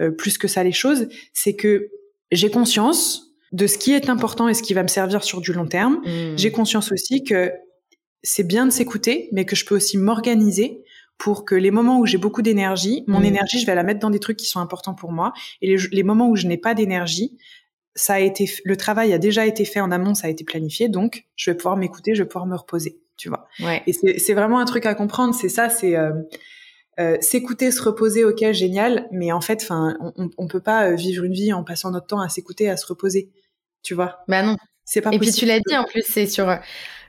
euh, 0.00 0.10
plus 0.10 0.38
que 0.38 0.48
ça 0.48 0.64
les 0.64 0.72
choses. 0.72 1.08
C'est 1.32 1.54
que 1.54 1.88
j'ai 2.32 2.50
conscience 2.50 3.32
de 3.52 3.66
ce 3.66 3.78
qui 3.78 3.92
est 3.92 4.08
important 4.08 4.48
et 4.48 4.54
ce 4.54 4.62
qui 4.62 4.74
va 4.74 4.82
me 4.82 4.88
servir 4.88 5.22
sur 5.22 5.40
du 5.40 5.52
long 5.52 5.66
terme. 5.66 6.00
Mmh. 6.04 6.36
J'ai 6.36 6.52
conscience 6.52 6.92
aussi 6.92 7.24
que 7.24 7.52
c'est 8.22 8.46
bien 8.46 8.66
de 8.66 8.70
s'écouter, 8.70 9.28
mais 9.32 9.44
que 9.44 9.56
je 9.56 9.64
peux 9.64 9.76
aussi 9.76 9.96
m'organiser 9.96 10.82
pour 11.16 11.44
que 11.44 11.54
les 11.54 11.70
moments 11.70 12.00
où 12.00 12.06
j'ai 12.06 12.18
beaucoup 12.18 12.42
d'énergie, 12.42 13.04
mon 13.06 13.20
mmh. 13.20 13.24
énergie, 13.24 13.60
je 13.60 13.66
vais 13.66 13.74
la 13.74 13.82
mettre 13.82 14.00
dans 14.00 14.10
des 14.10 14.20
trucs 14.20 14.36
qui 14.36 14.46
sont 14.46 14.60
importants 14.60 14.94
pour 14.94 15.12
moi. 15.12 15.32
Et 15.62 15.76
les, 15.76 15.82
les 15.92 16.02
moments 16.02 16.28
où 16.28 16.36
je 16.36 16.46
n'ai 16.46 16.56
pas 16.56 16.74
d'énergie, 16.74 17.36
ça 17.94 18.14
a 18.14 18.18
été, 18.20 18.48
le 18.64 18.76
travail 18.76 19.12
a 19.12 19.18
déjà 19.18 19.46
été 19.46 19.64
fait 19.64 19.80
en 19.80 19.90
amont, 19.90 20.14
ça 20.14 20.28
a 20.28 20.30
été 20.30 20.44
planifié, 20.44 20.88
donc 20.88 21.24
je 21.36 21.50
vais 21.50 21.56
pouvoir 21.56 21.76
m'écouter, 21.76 22.14
je 22.14 22.22
vais 22.22 22.28
pouvoir 22.28 22.46
me 22.46 22.56
reposer, 22.56 23.00
tu 23.16 23.28
vois. 23.28 23.46
Ouais. 23.60 23.82
Et 23.86 23.92
c'est 23.92 24.34
vraiment 24.34 24.58
un 24.60 24.64
truc 24.64 24.86
à 24.86 24.94
comprendre, 24.94 25.34
c'est 25.34 25.48
ça, 25.48 25.68
c'est 25.68 25.96
euh, 25.96 26.12
euh, 26.98 27.16
s'écouter, 27.20 27.70
se 27.70 27.82
reposer, 27.82 28.24
ok, 28.24 28.52
génial, 28.52 29.08
mais 29.10 29.32
en 29.32 29.40
fait, 29.40 29.60
enfin, 29.62 29.96
on, 30.16 30.30
on 30.38 30.48
peut 30.48 30.60
pas 30.60 30.90
euh, 30.90 30.94
vivre 30.94 31.24
une 31.24 31.32
vie 31.32 31.52
en 31.52 31.64
passant 31.64 31.90
notre 31.90 32.06
temps 32.06 32.20
à 32.20 32.28
s'écouter, 32.28 32.70
à 32.70 32.76
se 32.76 32.86
reposer, 32.86 33.30
tu 33.82 33.94
vois. 33.94 34.20
Bah 34.28 34.42
non. 34.42 34.56
C'est 34.84 35.00
pas. 35.00 35.10
Et 35.12 35.18
puis 35.18 35.32
tu 35.32 35.46
l'as 35.46 35.60
dit 35.60 35.76
en 35.76 35.84
plus, 35.84 36.02
c'est 36.06 36.26
sur. 36.26 36.58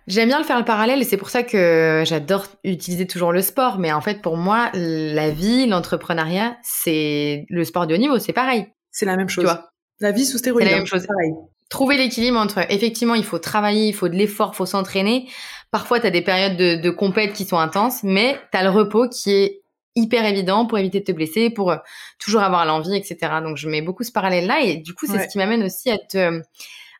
J'aime 0.07 0.29
bien 0.29 0.39
le 0.39 0.45
faire 0.45 0.57
le 0.57 0.65
parallèle 0.65 0.99
et 0.99 1.03
c'est 1.03 1.17
pour 1.17 1.29
ça 1.29 1.43
que 1.43 2.03
j'adore 2.05 2.47
utiliser 2.63 3.05
toujours 3.05 3.31
le 3.31 3.41
sport. 3.41 3.77
Mais 3.77 3.91
en 3.91 4.01
fait, 4.01 4.21
pour 4.21 4.35
moi, 4.35 4.71
la 4.73 5.29
vie, 5.29 5.67
l'entrepreneuriat, 5.67 6.57
c'est 6.63 7.45
le 7.49 7.63
sport 7.63 7.85
de 7.85 7.93
haut 7.93 7.99
niveau, 7.99 8.17
c'est 8.17 8.33
pareil. 8.33 8.67
C'est 8.89 9.05
la 9.05 9.15
même 9.15 9.29
chose. 9.29 9.45
Tu 9.45 9.49
vois? 9.49 9.70
La 10.01 10.11
vie 10.11 10.25
sous 10.25 10.37
stéroïdes. 10.37 10.67
C'est 10.67 10.71
la 10.71 10.77
même 10.77 10.87
chose. 10.87 11.05
Pareil. 11.05 11.33
Trouver 11.69 11.95
l'équilibre 11.95 12.37
entre, 12.37 12.59
effectivement, 12.69 13.15
il 13.15 13.23
faut 13.23 13.39
travailler, 13.39 13.87
il 13.87 13.93
faut 13.93 14.09
de 14.09 14.15
l'effort, 14.15 14.51
il 14.53 14.57
faut 14.57 14.65
s'entraîner. 14.65 15.29
Parfois, 15.71 16.01
tu 16.01 16.07
as 16.07 16.11
des 16.11 16.21
périodes 16.21 16.57
de, 16.57 16.75
de 16.75 16.89
compète 16.89 17.31
qui 17.31 17.45
sont 17.45 17.57
intenses, 17.57 18.03
mais 18.03 18.37
tu 18.51 18.57
as 18.57 18.63
le 18.63 18.69
repos 18.69 19.07
qui 19.07 19.31
est 19.31 19.61
hyper 19.95 20.25
évident 20.25 20.65
pour 20.65 20.77
éviter 20.77 20.99
de 20.99 21.05
te 21.05 21.11
blesser, 21.13 21.49
pour 21.49 21.71
euh, 21.71 21.77
toujours 22.19 22.41
avoir 22.41 22.65
l'envie, 22.65 22.95
etc. 22.95 23.17
Donc, 23.41 23.55
je 23.55 23.69
mets 23.69 23.81
beaucoup 23.81 24.03
ce 24.03 24.11
parallèle-là 24.11 24.61
et 24.61 24.77
du 24.77 24.93
coup, 24.93 25.05
c'est 25.05 25.19
ce 25.19 25.27
qui 25.27 25.37
m'amène 25.37 25.63
aussi 25.63 25.89
à 25.89 25.97
te, 25.97 26.41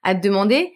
à 0.03 0.15
te 0.15 0.21
demander, 0.21 0.73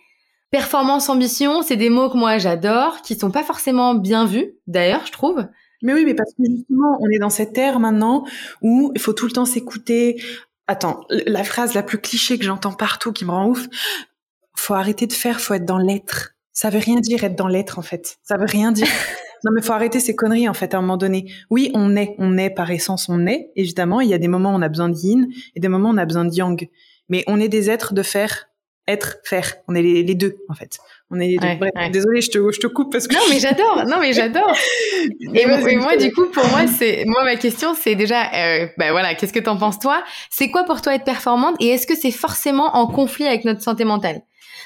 performance, 0.52 1.10
ambition, 1.10 1.62
c'est 1.62 1.76
des 1.78 1.90
mots 1.90 2.10
que 2.10 2.18
moi 2.18 2.38
j'adore, 2.38 3.02
qui 3.02 3.16
sont 3.16 3.32
pas 3.32 3.44
forcément 3.44 3.96
bien 3.96 4.26
vus, 4.26 4.54
d'ailleurs, 4.68 5.06
je 5.06 5.12
trouve. 5.12 5.46
Mais 5.82 5.94
oui, 5.94 6.06
mais 6.06 6.16
parce 6.16 6.32
que 6.32 6.44
justement, 6.44 6.98
on 7.02 7.10
est 7.10 7.20
dans 7.20 7.30
cette 7.30 7.58
ère 7.58 7.80
maintenant 7.80 8.26
où 8.62 8.92
il 8.96 9.02
faut 9.02 9.14
tout 9.14 9.26
le 9.26 9.32
temps 9.32 9.46
s'écouter, 9.46 10.22
Attends, 10.67 11.06
la 11.10 11.43
phrase 11.43 11.73
la 11.73 11.84
plus 11.84 11.99
cliché 11.99 12.39
que 12.39 12.45
j'entends 12.45 12.73
partout 12.73 13.12
qui 13.12 13.25
me 13.25 13.32
rend 13.32 13.47
ouf, 13.47 13.67
faut 14.56 14.73
arrêter 14.73 15.06
de 15.06 15.13
faire, 15.13 15.39
faut 15.39 15.54
être 15.54 15.65
dans 15.65 15.78
l'être. 15.78 16.36
Ça 16.54 16.69
veut 16.69 16.80
rien 16.80 16.99
dire 16.99 17.23
être 17.23 17.36
dans 17.36 17.47
l'être 17.47 17.78
en 17.78 17.82
fait. 17.82 18.17
Ça 18.23 18.38
veut 18.38 18.45
rien 18.45 18.71
dire. 18.71 18.88
non 19.43 19.51
mais 19.54 19.62
faut 19.62 19.73
arrêter 19.73 19.99
ces 19.99 20.15
conneries 20.15 20.49
en 20.49 20.54
fait 20.54 20.73
à 20.73 20.78
un 20.78 20.82
moment 20.82 20.97
donné. 20.97 21.32
Oui, 21.49 21.71
on 21.75 21.95
est, 21.95 22.15
on 22.17 22.38
est 22.38 22.49
par 22.49 22.71
essence, 22.71 23.10
on 23.10 23.28
est. 23.28 23.51
Évidemment, 23.56 24.01
il 24.01 24.10
y 24.10 24.13
a 24.13 24.17
des 24.17 24.28
moments 24.28 24.54
où 24.54 24.58
on 24.58 24.62
a 24.62 24.69
besoin 24.69 24.89
de 24.89 24.95
yin 24.95 25.28
et 25.56 25.60
des 25.60 25.67
moments 25.67 25.89
où 25.89 25.93
on 25.93 25.97
a 25.97 26.06
besoin 26.06 26.25
de 26.25 26.34
yang. 26.34 26.67
Mais 27.10 27.23
on 27.28 27.39
est 27.39 27.49
des 27.49 27.69
êtres 27.69 27.93
de 27.93 28.01
faire, 28.01 28.47
être, 28.88 29.17
faire. 29.24 29.56
On 29.67 29.76
est 29.76 29.82
les 29.82 30.15
deux 30.15 30.38
en 30.50 30.54
fait. 30.54 30.78
On 31.12 31.19
est 31.19 31.38
désolé, 31.91 32.21
je 32.21 32.32
te, 32.32 32.52
je 32.52 32.60
te 32.60 32.65
coupe 32.65 32.91
parce 32.91 33.08
que 33.08 33.13
non, 33.13 33.21
mais 33.30 33.39
j'adore. 33.39 33.84
Non, 33.88 33.98
mais 34.00 34.12
j'adore. 34.12 34.56
et, 35.34 35.45
moi, 35.78 35.98
du 35.98 36.12
coup, 36.12 36.26
pour 36.32 36.48
moi, 36.48 36.65
c'est 36.65 37.04
moi 37.06 37.24
ma 37.24 37.36
question, 37.36 37.76
c'est 37.76 37.93
déjà, 37.93 38.32
euh, 38.34 38.67
bah 38.78 38.91
voilà, 38.91 39.13
qu'est-ce 39.13 39.34
que 39.34 39.39
t'en 39.39 39.56
penses 39.56 39.78
toi? 39.78 40.04
C'est 40.32 40.50
quoi 40.50 40.63
pour 40.63 40.82
toi 40.82 40.95
être 40.95 41.04
performante? 41.04 41.56
Et 41.60 41.67
est-ce 41.67 41.86
que 41.86 41.95
c'est 41.95 42.12
forcément 42.12 42.76
en 42.76 42.88
conflit 42.88 43.28
avec 43.28 43.45
notre 43.45 43.62
santé 43.62 43.86
mentale? 43.86 44.21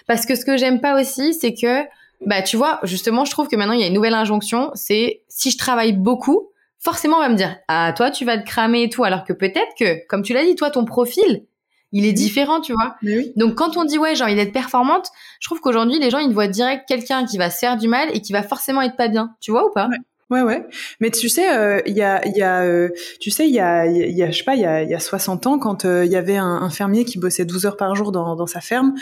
Parce 0.07 0.25
que 0.25 0.35
ce 0.35 0.45
que 0.45 0.55
j'aime 0.55 0.79
pas 0.79 0.99
aussi, 0.99 1.33
c'est 1.33 1.53
que, 1.53 1.83
bah 2.25 2.41
tu 2.41 2.55
vois, 2.55 2.79
justement, 2.83 3.25
je 3.25 3.31
trouve 3.31 3.49
que 3.49 3.57
maintenant 3.57 3.73
il 3.73 3.81
y 3.81 3.83
a 3.83 3.87
une 3.87 3.93
nouvelle 3.93 4.13
injonction, 4.13 4.71
c'est 4.75 5.21
si 5.27 5.51
je 5.51 5.57
travaille 5.57 5.91
beaucoup, 5.91 6.49
forcément 6.79 7.17
on 7.17 7.21
va 7.21 7.29
me 7.29 7.35
dire, 7.35 7.57
ah 7.67 7.93
toi 7.95 8.11
tu 8.11 8.23
vas 8.23 8.37
te 8.37 8.45
cramer 8.45 8.83
et 8.83 8.89
tout, 8.89 9.03
alors 9.03 9.25
que 9.25 9.33
peut-être 9.33 9.75
que, 9.77 10.07
comme 10.07 10.23
tu 10.23 10.33
l'as 10.33 10.45
dit, 10.45 10.55
toi 10.55 10.71
ton 10.71 10.85
profil, 10.85 11.43
il 11.91 12.05
est 12.05 12.13
différent, 12.13 12.61
tu 12.61 12.73
vois. 12.73 12.95
Donc 13.35 13.55
quand 13.55 13.77
on 13.77 13.83
dit 13.83 13.97
ouais, 13.97 14.15
j'ai 14.15 14.23
envie 14.23 14.35
d'être 14.35 14.53
performante, 14.53 15.07
je 15.39 15.47
trouve 15.47 15.59
qu'aujourd'hui 15.59 15.99
les 15.99 16.09
gens 16.09 16.19
ils 16.19 16.33
voient 16.33 16.47
direct 16.47 16.87
quelqu'un 16.87 17.25
qui 17.25 17.37
va 17.37 17.49
se 17.49 17.57
faire 17.57 17.77
du 17.77 17.87
mal 17.87 18.09
et 18.13 18.21
qui 18.21 18.33
va 18.33 18.43
forcément 18.43 18.81
être 18.81 18.95
pas 18.95 19.07
bien, 19.07 19.35
tu 19.41 19.51
vois 19.51 19.65
ou 19.65 19.71
pas? 19.71 19.87
Ouais. 19.87 19.97
Ouais, 20.29 20.63
Mais 20.99 21.09
tu 21.09 21.27
sais, 21.27 21.51
euh, 21.57 21.81
il 21.87 21.95
y 21.95 22.03
a, 22.03 22.23
y 22.27 22.43
a 22.43 22.61
euh, 22.61 22.89
tu 23.19 23.31
sais, 23.31 23.47
il 23.47 23.53
y 23.53 23.59
a, 23.59 23.87
y 23.87 24.21
a, 24.21 24.29
je 24.29 24.37
sais 24.37 24.43
pas, 24.43 24.53
il 24.53 24.61
y 24.61 24.65
a, 24.65 24.83
y 24.83 24.93
a 24.93 24.99
60 24.99 25.47
ans, 25.47 25.57
quand 25.57 25.85
euh, 25.85 26.05
il 26.05 26.11
y 26.11 26.15
avait 26.15 26.37
un, 26.37 26.69
fermier 26.69 27.03
qui 27.03 27.17
bossait 27.17 27.45
12 27.45 27.65
heures 27.65 27.77
par 27.77 27.95
jour 27.95 28.11
dans, 28.11 28.35
dans 28.35 28.45
sa 28.45 28.61
ferme, 28.61 28.93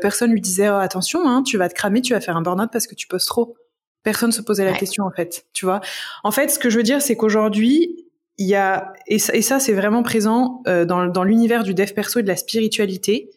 personne 0.00 0.32
lui 0.32 0.40
disait 0.40 0.68
oh, 0.68 0.74
attention, 0.74 1.28
hein, 1.28 1.44
tu 1.44 1.56
vas 1.56 1.68
te 1.68 1.74
cramer, 1.74 2.02
tu 2.02 2.14
vas 2.14 2.20
faire 2.20 2.36
un 2.36 2.42
burn-out 2.42 2.70
parce 2.72 2.88
que 2.88 2.96
tu 2.96 3.06
poses 3.06 3.26
trop. 3.26 3.54
Personne 4.02 4.32
se 4.32 4.42
posait 4.42 4.64
la 4.64 4.72
question 4.72 5.04
en 5.04 5.12
fait, 5.12 5.46
tu 5.52 5.64
vois. 5.64 5.80
En 6.24 6.32
fait, 6.32 6.48
ce 6.48 6.58
que 6.58 6.68
je 6.68 6.78
veux 6.78 6.82
dire, 6.82 7.00
c'est 7.00 7.14
qu'aujourd'hui, 7.14 8.04
il 8.38 8.46
y 8.46 8.54
a 8.54 8.92
et 9.06 9.18
ça, 9.18 9.60
c'est 9.60 9.72
vraiment 9.72 10.02
présent 10.02 10.62
euh, 10.66 10.84
dans, 10.84 11.06
dans 11.06 11.24
l'univers 11.24 11.64
du 11.64 11.74
dev 11.74 11.92
perso 11.92 12.20
et 12.20 12.22
de 12.22 12.28
la 12.28 12.36
spiritualité. 12.36 13.30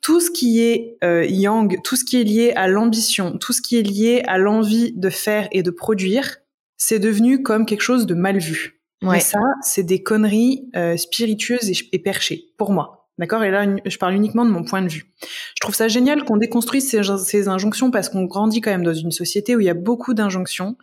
Tout 0.00 0.20
ce 0.20 0.30
qui 0.30 0.60
est 0.60 0.98
euh, 1.02 1.24
yang, 1.24 1.80
tout 1.82 1.96
ce 1.96 2.04
qui 2.04 2.20
est 2.20 2.24
lié 2.24 2.52
à 2.56 2.68
l'ambition, 2.68 3.38
tout 3.38 3.52
ce 3.52 3.62
qui 3.62 3.78
est 3.78 3.82
lié 3.82 4.22
à 4.26 4.36
l'envie 4.36 4.92
de 4.92 5.08
faire 5.08 5.48
et 5.50 5.62
de 5.62 5.70
produire, 5.70 6.38
c'est 6.76 6.98
devenu 6.98 7.42
comme 7.42 7.64
quelque 7.64 7.80
chose 7.80 8.04
de 8.04 8.14
mal 8.14 8.38
vu. 8.38 8.82
Ouais. 9.02 9.18
Et 9.18 9.20
ça, 9.20 9.40
c'est 9.62 9.82
des 9.82 10.02
conneries 10.02 10.68
euh, 10.76 10.96
spiritueuses 10.96 11.70
et, 11.92 11.98
perchées 11.98 12.46
pour 12.58 12.72
moi. 12.72 13.08
D'accord? 13.18 13.44
Et 13.44 13.50
là, 13.50 13.64
je 13.84 13.96
parle 13.96 14.14
uniquement 14.14 14.44
de 14.44 14.50
mon 14.50 14.64
point 14.64 14.82
de 14.82 14.88
vue. 14.88 15.14
Je 15.22 15.60
trouve 15.60 15.74
ça 15.74 15.88
génial 15.88 16.24
qu'on 16.24 16.36
déconstruise 16.36 16.88
ces, 16.88 17.00
ces 17.24 17.48
injonctions 17.48 17.90
parce 17.90 18.08
qu'on 18.08 18.24
grandit 18.24 18.60
quand 18.60 18.72
même 18.72 18.82
dans 18.82 18.92
une 18.92 19.12
société 19.12 19.54
où 19.54 19.60
il 19.60 19.66
y 19.66 19.70
a 19.70 19.74
beaucoup 19.74 20.14
d'injonctions, 20.14 20.76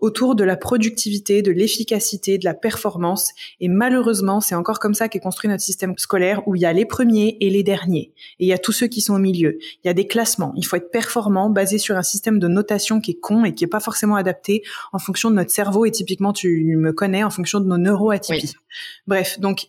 autour 0.00 0.34
de 0.34 0.44
la 0.44 0.56
productivité, 0.56 1.42
de 1.42 1.50
l'efficacité, 1.50 2.38
de 2.38 2.44
la 2.44 2.54
performance. 2.54 3.30
Et 3.60 3.68
malheureusement, 3.68 4.40
c'est 4.40 4.54
encore 4.54 4.78
comme 4.78 4.94
ça 4.94 5.08
qu'est 5.08 5.20
construit 5.20 5.48
notre 5.48 5.62
système 5.62 5.94
scolaire 5.96 6.46
où 6.46 6.56
il 6.56 6.62
y 6.62 6.66
a 6.66 6.72
les 6.72 6.86
premiers 6.86 7.36
et 7.40 7.50
les 7.50 7.62
derniers. 7.62 8.12
Et 8.38 8.44
il 8.44 8.48
y 8.48 8.52
a 8.52 8.58
tous 8.58 8.72
ceux 8.72 8.86
qui 8.86 9.00
sont 9.00 9.14
au 9.14 9.18
milieu. 9.18 9.58
Il 9.84 9.86
y 9.86 9.90
a 9.90 9.94
des 9.94 10.06
classements. 10.06 10.52
Il 10.56 10.64
faut 10.64 10.76
être 10.76 10.90
performant 10.90 11.50
basé 11.50 11.78
sur 11.78 11.96
un 11.96 12.02
système 12.02 12.38
de 12.38 12.48
notation 12.48 13.00
qui 13.00 13.12
est 13.12 13.20
con 13.20 13.44
et 13.44 13.54
qui 13.54 13.64
est 13.64 13.68
pas 13.68 13.80
forcément 13.80 14.16
adapté 14.16 14.62
en 14.92 14.98
fonction 14.98 15.30
de 15.30 15.36
notre 15.36 15.50
cerveau. 15.50 15.84
Et 15.84 15.90
typiquement, 15.90 16.32
tu 16.32 16.76
me 16.76 16.92
connais, 16.92 17.22
en 17.22 17.30
fonction 17.30 17.60
de 17.60 17.66
nos 17.66 17.78
neuroatypies. 17.78 18.54
Bref, 19.06 19.38
donc 19.38 19.68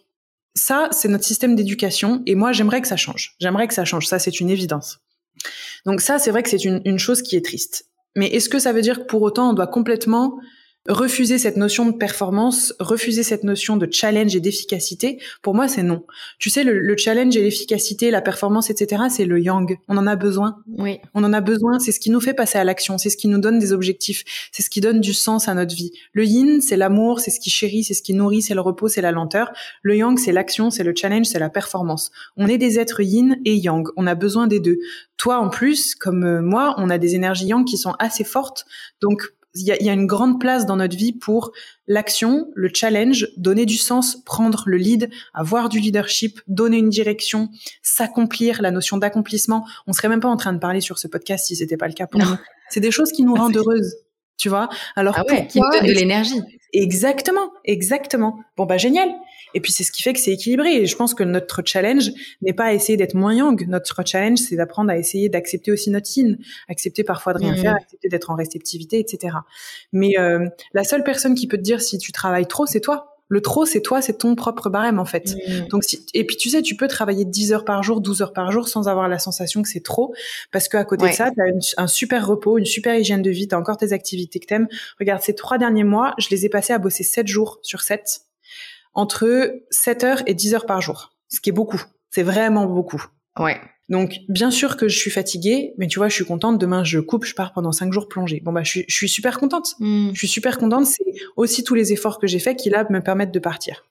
ça, 0.56 0.89
c'est 0.91 1.08
notre 1.08 1.26
système 1.26 1.56
d'éducation. 1.56 2.24
Et 2.26 2.36
moi, 2.36 2.52
j'aimerais 2.52 2.82
que 2.82 2.88
ça 2.88 2.98
change. 2.98 3.36
J'aimerais 3.39 3.67
que 3.67 3.74
ça 3.74 3.86
change. 3.86 4.08
Ça, 4.08 4.20
c'est 4.20 4.39
une 4.39 4.50
évidence. 4.50 5.00
Donc 5.86 6.02
ça, 6.02 6.20
c'est 6.20 6.32
vrai 6.32 6.44
que 6.44 6.50
c'est 6.50 6.63
une, 6.63 6.82
une 6.86 7.00
chose 7.00 7.22
qui 7.22 7.36
est 7.36 7.46
triste. 7.46 7.86
Mais 8.15 8.28
est-ce 8.28 8.50
que 8.50 8.60
ça 8.60 8.74
veut 8.74 8.82
dire 8.82 9.00
que 9.00 9.06
pour 9.06 9.21
autant 9.21 9.52
on 9.52 9.54
doit 9.54 9.67
complètement 9.67 10.39
refuser 10.89 11.38
cette 11.38 11.58
notion 11.58 11.86
de 11.86 11.91
performance, 11.91 12.74
refuser 12.80 13.22
cette 13.24 13.44
notion 13.44 13.78
de 13.78 13.88
challenge 13.91 14.36
et 14.36 14.39
d'efficacité, 14.39 15.20
pour 15.41 15.54
moi, 15.54 15.67
c'est 15.67 15.84
non. 15.84 16.04
Tu 16.39 16.50
sais, 16.50 16.63
le, 16.63 16.98
challenge 16.98 17.38
et 17.38 17.41
l'efficacité, 17.41 18.10
la 18.10 18.22
performance, 18.22 18.70
etc., 18.70 19.04
c'est 19.10 19.26
le 19.26 19.39
yang. 19.39 19.78
On 19.88 19.98
en 19.98 20.08
a 20.08 20.15
besoin. 20.15 20.58
Oui. 20.78 21.00
On 21.13 21.24
en 21.24 21.34
a 21.34 21.41
besoin. 21.41 21.80
C'est 21.80 21.91
ce 21.91 22.00
qui 22.00 22.10
nous 22.10 22.20
fait 22.20 22.34
passer 22.34 22.58
à 22.58 22.63
l'action. 22.63 22.98
C'est 22.98 23.10
ce 23.10 23.17
qui 23.17 23.28
nous 23.28 23.39
donne 23.39 23.60
des 23.60 23.74
objectifs. 23.74 24.24
C'est 24.52 24.63
ce 24.63 24.70
qui 24.70 24.82
donne 24.82 25.02
du 25.02 25.13
sens 25.13 25.48
à 25.48 25.54
notre 25.54 25.76
vie. 25.76 25.91
Le 26.13 26.26
yin, 26.26 26.62
c'est 26.62 26.78
l'amour, 26.78 27.20
c'est 27.20 27.32
ce 27.32 27.39
qui 27.39 27.52
chérit, 27.52 27.84
c'est 27.84 27.94
ce 27.94 28.02
qui 28.02 28.13
nourrit, 28.13 28.41
c'est 28.41 28.56
le 28.56 28.62
repos, 28.62 28.88
c'est 28.88 29.02
la 29.02 29.12
lenteur. 29.12 29.52
Le 29.84 29.96
yang, 29.96 30.17
c'est 30.17 30.32
l'action, 30.32 30.72
c'est 30.72 30.84
le 30.84 30.94
challenge, 30.96 31.28
c'est 31.28 31.39
la 31.39 31.50
performance. 31.50 32.12
On 32.38 32.48
est 32.48 32.58
des 32.58 32.80
êtres 32.80 33.02
yin 33.02 33.38
et 33.46 33.56
yang. 33.56 33.88
On 33.98 34.08
a 34.08 34.15
besoin 34.15 34.48
des 34.48 34.60
deux. 34.60 34.80
Toi, 35.17 35.38
en 35.38 35.50
plus, 35.50 35.94
comme 35.94 36.24
euh, 36.24 36.41
moi, 36.41 36.74
on 36.78 36.89
a 36.89 36.98
des 36.98 37.13
énergies 37.13 37.46
yang 37.46 37.65
qui 37.65 37.78
sont 37.78 37.94
assez 38.00 38.24
fortes. 38.24 38.65
Donc, 39.02 39.32
il 39.53 39.63
y 39.65 39.89
a, 39.89 39.93
une 39.93 40.07
grande 40.07 40.39
place 40.39 40.65
dans 40.65 40.77
notre 40.77 40.95
vie 40.95 41.11
pour 41.11 41.51
l'action, 41.87 42.47
le 42.55 42.69
challenge, 42.73 43.27
donner 43.37 43.65
du 43.65 43.77
sens, 43.77 44.17
prendre 44.23 44.63
le 44.65 44.77
lead, 44.77 45.09
avoir 45.33 45.67
du 45.67 45.79
leadership, 45.79 46.39
donner 46.47 46.77
une 46.77 46.89
direction, 46.89 47.49
s'accomplir, 47.81 48.61
la 48.61 48.71
notion 48.71 48.97
d'accomplissement. 48.97 49.65
On 49.87 49.93
serait 49.93 50.07
même 50.07 50.21
pas 50.21 50.29
en 50.29 50.37
train 50.37 50.53
de 50.53 50.59
parler 50.59 50.79
sur 50.79 50.99
ce 50.99 51.07
podcast 51.07 51.47
si 51.47 51.55
c'était 51.55 51.77
pas 51.77 51.87
le 51.87 51.93
cas 51.93 52.07
pour 52.07 52.21
nous. 52.21 52.37
C'est 52.69 52.79
des 52.79 52.91
choses 52.91 53.11
qui 53.11 53.23
nous 53.23 53.35
rendent 53.35 53.57
heureuses, 53.57 53.95
tu 54.37 54.47
vois. 54.47 54.69
Alors 54.95 55.15
ah 55.17 55.23
ouais, 55.27 55.47
qui 55.47 55.59
donne 55.59 55.85
de 55.85 55.91
l'énergie. 55.91 56.41
Exactement, 56.73 57.51
exactement. 57.65 58.39
Bon 58.55 58.65
bah 58.65 58.77
génial. 58.77 59.10
Et 59.53 59.60
puis 59.60 59.71
c'est 59.71 59.84
ce 59.84 59.91
qui 59.91 60.01
fait 60.01 60.13
que 60.13 60.19
c'est 60.19 60.31
équilibré. 60.31 60.77
Et 60.77 60.86
je 60.86 60.95
pense 60.95 61.13
que 61.13 61.23
notre 61.23 61.62
challenge 61.65 62.12
n'est 62.41 62.53
pas 62.53 62.65
à 62.65 62.73
essayer 62.73 62.97
d'être 62.97 63.13
moins 63.13 63.34
yang. 63.34 63.67
Notre 63.67 64.05
challenge, 64.05 64.39
c'est 64.39 64.55
d'apprendre 64.55 64.89
à 64.89 64.97
essayer 64.97 65.27
d'accepter 65.27 65.71
aussi 65.71 65.89
notre 65.89 66.07
signe, 66.07 66.38
accepter 66.69 67.03
parfois 67.03 67.34
de 67.34 67.39
rien 67.39 67.53
mmh. 67.53 67.57
faire, 67.57 67.75
accepter 67.75 68.07
d'être 68.07 68.31
en 68.31 68.36
réceptivité, 68.36 68.99
etc. 68.99 69.36
Mais 69.91 70.17
euh, 70.17 70.47
la 70.73 70.84
seule 70.84 71.03
personne 71.03 71.36
qui 71.36 71.47
peut 71.47 71.57
te 71.57 71.63
dire 71.63 71.81
si 71.81 71.97
tu 71.97 72.12
travailles 72.12 72.47
trop, 72.47 72.65
c'est 72.65 72.81
toi. 72.81 73.17
Le 73.32 73.39
trop, 73.39 73.65
c'est 73.65 73.80
toi, 73.80 74.02
c'est 74.02 74.17
ton 74.17 74.36
propre 74.36 74.70
barème 74.70 75.00
en 75.00 75.06
fait. 75.06 75.36
Mmh. 75.36 75.67
Donc 75.70 75.86
si, 75.86 76.06
et 76.13 76.26
puis 76.26 76.36
tu 76.36 76.50
sais, 76.50 76.62
tu 76.62 76.76
peux 76.76 76.89
travailler 76.89 77.24
10 77.24 77.54
heures 77.54 77.63
par 77.63 77.82
jour, 77.82 78.02
12 78.02 78.22
heures 78.22 78.34
par 78.34 78.52
jour 78.52 78.67
sans 78.67 78.89
avoir 78.89 79.08
la 79.08 79.20
sensation 79.20 79.62
que 79.62 79.70
c'est 79.70 79.84
trop, 79.84 80.13
parce 80.52 80.67
qu'à 80.67 80.84
côté 80.84 81.08
de 81.08 81.13
ça, 81.13 81.32
tu 81.32 81.41
as 81.41 81.82
un 81.82 81.88
super 81.88 82.28
repos, 82.28 82.58
une 82.58 82.65
super 82.65 82.94
hygiène 82.94 83.22
de 83.22 83.32
vie, 83.32 83.48
tu 83.48 83.56
as 83.56 83.58
encore 83.58 83.78
tes 83.78 83.94
activités 83.94 84.41
que 84.41 84.48
t'aimes. 84.48 84.67
Regarde, 85.00 85.22
ces 85.22 85.34
trois 85.34 85.58
derniers 85.58 85.86
mois, 85.86 86.13
je 86.17 86.28
les 86.30 86.46
ai 86.46 86.50
passés 86.50 86.74
à 86.74 86.78
bosser 86.78 87.04
7 87.04 87.26
jours 87.26 87.60
sur 87.62 87.82
7 87.82 88.22
entre 88.94 89.54
7 89.70 90.04
heures 90.04 90.24
et 90.26 90.34
10 90.34 90.54
heures 90.56 90.65
par 90.65 90.82
jour, 90.82 91.13
ce 91.30 91.39
qui 91.39 91.52
est 91.52 91.54
beaucoup. 91.54 91.82
C'est 92.10 92.24
vraiment 92.24 92.65
beaucoup. 92.65 93.02
Ouais. 93.39 93.62
Donc, 93.91 94.19
bien 94.30 94.51
sûr 94.51 94.77
que 94.77 94.88
je 94.88 94.97
suis 94.97 95.12
fatiguée, 95.12 95.73
mais 95.77 95.88
tu 95.88 95.99
vois, 95.99 96.08
je 96.08 96.15
suis 96.15 96.23
contente. 96.23 96.58
Demain, 96.58 96.86
je 96.86 96.99
coupe, 96.99 97.25
je 97.25 97.36
pars 97.36 97.51
pendant 97.51 97.73
5 97.73 97.91
jours 97.91 98.08
plongée. 98.08 98.41
Bon, 98.41 98.54
bah, 98.54 98.63
je 98.63 98.84
suis, 98.88 99.10
super 99.10 99.38
contente. 99.38 99.75
Hmm. 99.80 100.12
Je 100.13 100.17
suis 100.17 100.30
super 100.30 100.58
contente. 100.58 100.86
C'est 100.86 101.04
aussi 101.36 101.65
tous 101.65 101.75
les 101.75 101.91
efforts 101.91 102.17
que 102.17 102.25
j'ai 102.25 102.39
faits 102.39 102.58
qui, 102.58 102.69
là, 102.69 102.88
me 102.89 103.01
permettent 103.01 103.34
de 103.34 103.39
partir. 103.39 103.84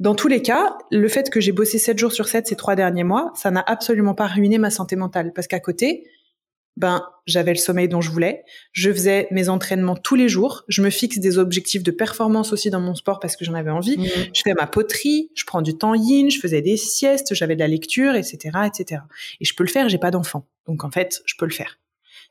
Dans 0.00 0.14
tous 0.14 0.28
les 0.28 0.42
cas, 0.42 0.76
le 0.90 1.08
fait 1.08 1.30
que 1.30 1.40
j'ai 1.40 1.52
bossé 1.52 1.78
7 1.78 1.98
jours 1.98 2.12
sur 2.12 2.28
7 2.28 2.46
ces 2.46 2.56
trois 2.56 2.76
derniers 2.76 3.04
mois, 3.04 3.32
ça 3.34 3.50
n'a 3.50 3.64
absolument 3.66 4.14
pas 4.14 4.26
ruiné 4.26 4.58
ma 4.58 4.68
santé 4.68 4.96
mentale. 4.96 5.32
Parce 5.34 5.46
qu'à 5.46 5.60
côté, 5.60 6.04
ben 6.76 7.06
j'avais 7.26 7.52
le 7.52 7.58
sommeil 7.58 7.88
dont 7.88 8.00
je 8.00 8.10
voulais, 8.10 8.44
je 8.72 8.90
faisais 8.90 9.28
mes 9.30 9.48
entraînements 9.48 9.94
tous 9.94 10.14
les 10.14 10.28
jours, 10.28 10.64
je 10.68 10.82
me 10.82 10.90
fixe 10.90 11.18
des 11.18 11.38
objectifs 11.38 11.82
de 11.82 11.90
performance 11.90 12.52
aussi 12.52 12.70
dans 12.70 12.80
mon 12.80 12.94
sport 12.94 13.20
parce 13.20 13.36
que 13.36 13.44
j'en 13.44 13.54
avais 13.54 13.70
envie, 13.70 13.98
mmh. 13.98 14.06
je 14.34 14.42
fais 14.42 14.54
ma 14.54 14.66
poterie, 14.66 15.30
je 15.34 15.44
prends 15.44 15.62
du 15.62 15.76
temps 15.76 15.94
yin, 15.94 16.30
je 16.30 16.40
faisais 16.40 16.62
des 16.62 16.76
siestes, 16.76 17.34
j'avais 17.34 17.54
de 17.54 17.60
la 17.60 17.68
lecture, 17.68 18.14
etc., 18.14 18.58
etc. 18.66 19.02
Et 19.40 19.44
je 19.44 19.54
peux 19.54 19.64
le 19.64 19.68
faire, 19.68 19.88
j'ai 19.88 19.98
pas 19.98 20.10
d'enfant, 20.10 20.46
donc 20.66 20.84
en 20.84 20.90
fait 20.90 21.22
je 21.26 21.34
peux 21.38 21.46
le 21.46 21.52
faire. 21.52 21.78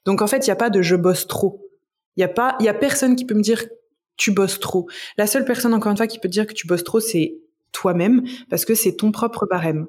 Donc 0.06 0.22
en 0.22 0.28
fait 0.28 0.48
il 0.48 0.50
y 0.50 0.54
a 0.54 0.56
pas 0.56 0.70
de 0.70 0.82
je 0.82 0.96
bosse 0.96 1.28
trop, 1.28 1.70
il 2.18 2.22
y 2.22 2.24
a 2.24 2.30
pas, 2.30 2.56
il 2.60 2.66
y 2.66 2.70
a 2.70 2.74
personne 2.74 3.16
qui 3.16 3.26
peut 3.26 3.36
me 3.36 3.44
dire 3.44 3.64
tu 4.18 4.32
bosses 4.32 4.60
trop. 4.60 4.88
La 5.18 5.28
seule 5.28 5.46
personne 5.46 5.74
encore 5.74 5.92
une 5.92 5.98
fois 5.98 6.08
qui 6.08 6.20
peut 6.20 6.30
dire 6.30 6.48
que 6.48 6.54
tu 6.54 6.68
bosses 6.68 6.84
trop 6.84 7.00
c'est 7.00 7.36
toi-même 7.72 8.24
parce 8.50 8.66
que 8.66 8.76
c'est 8.76 8.96
ton 8.96 9.12
propre 9.12 9.46
barème. 9.46 9.88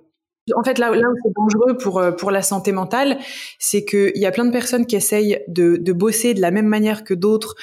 En 0.57 0.65
fait, 0.65 0.79
là, 0.79 0.91
là 0.91 1.09
où 1.09 1.15
c'est 1.23 1.33
dangereux 1.37 1.77
pour 1.77 1.99
euh, 1.99 2.11
pour 2.11 2.31
la 2.31 2.43
santé 2.43 2.73
mentale, 2.73 3.19
c'est 3.59 3.85
qu'il 3.85 4.17
y 4.17 4.27
a 4.27 4.33
plein 4.33 4.45
de 4.45 4.51
personnes 4.51 4.87
qui 4.87 4.97
essayent 4.97 5.41
de, 5.47 5.77
de 5.77 5.93
bosser 5.93 6.35
de 6.35 6.41
la 6.41 6.51
même 6.51 6.67
manière 6.67 7.05
que 7.05 7.15
d'autres, 7.15 7.55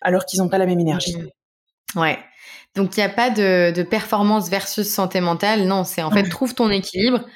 alors 0.00 0.24
qu'ils 0.24 0.40
n'ont 0.40 0.48
pas 0.48 0.58
la 0.58 0.66
même 0.66 0.80
énergie. 0.80 1.16
Ouais. 1.96 2.18
Donc 2.74 2.96
il 2.96 3.00
n'y 3.00 3.04
a 3.04 3.10
pas 3.10 3.30
de, 3.30 3.72
de 3.72 3.82
performance 3.82 4.48
versus 4.48 4.88
santé 4.88 5.20
mentale. 5.20 5.66
Non, 5.66 5.84
c'est 5.84 6.02
en 6.02 6.10
fait 6.10 6.22
trouve 6.28 6.54
ton 6.54 6.70
équilibre, 6.70 7.26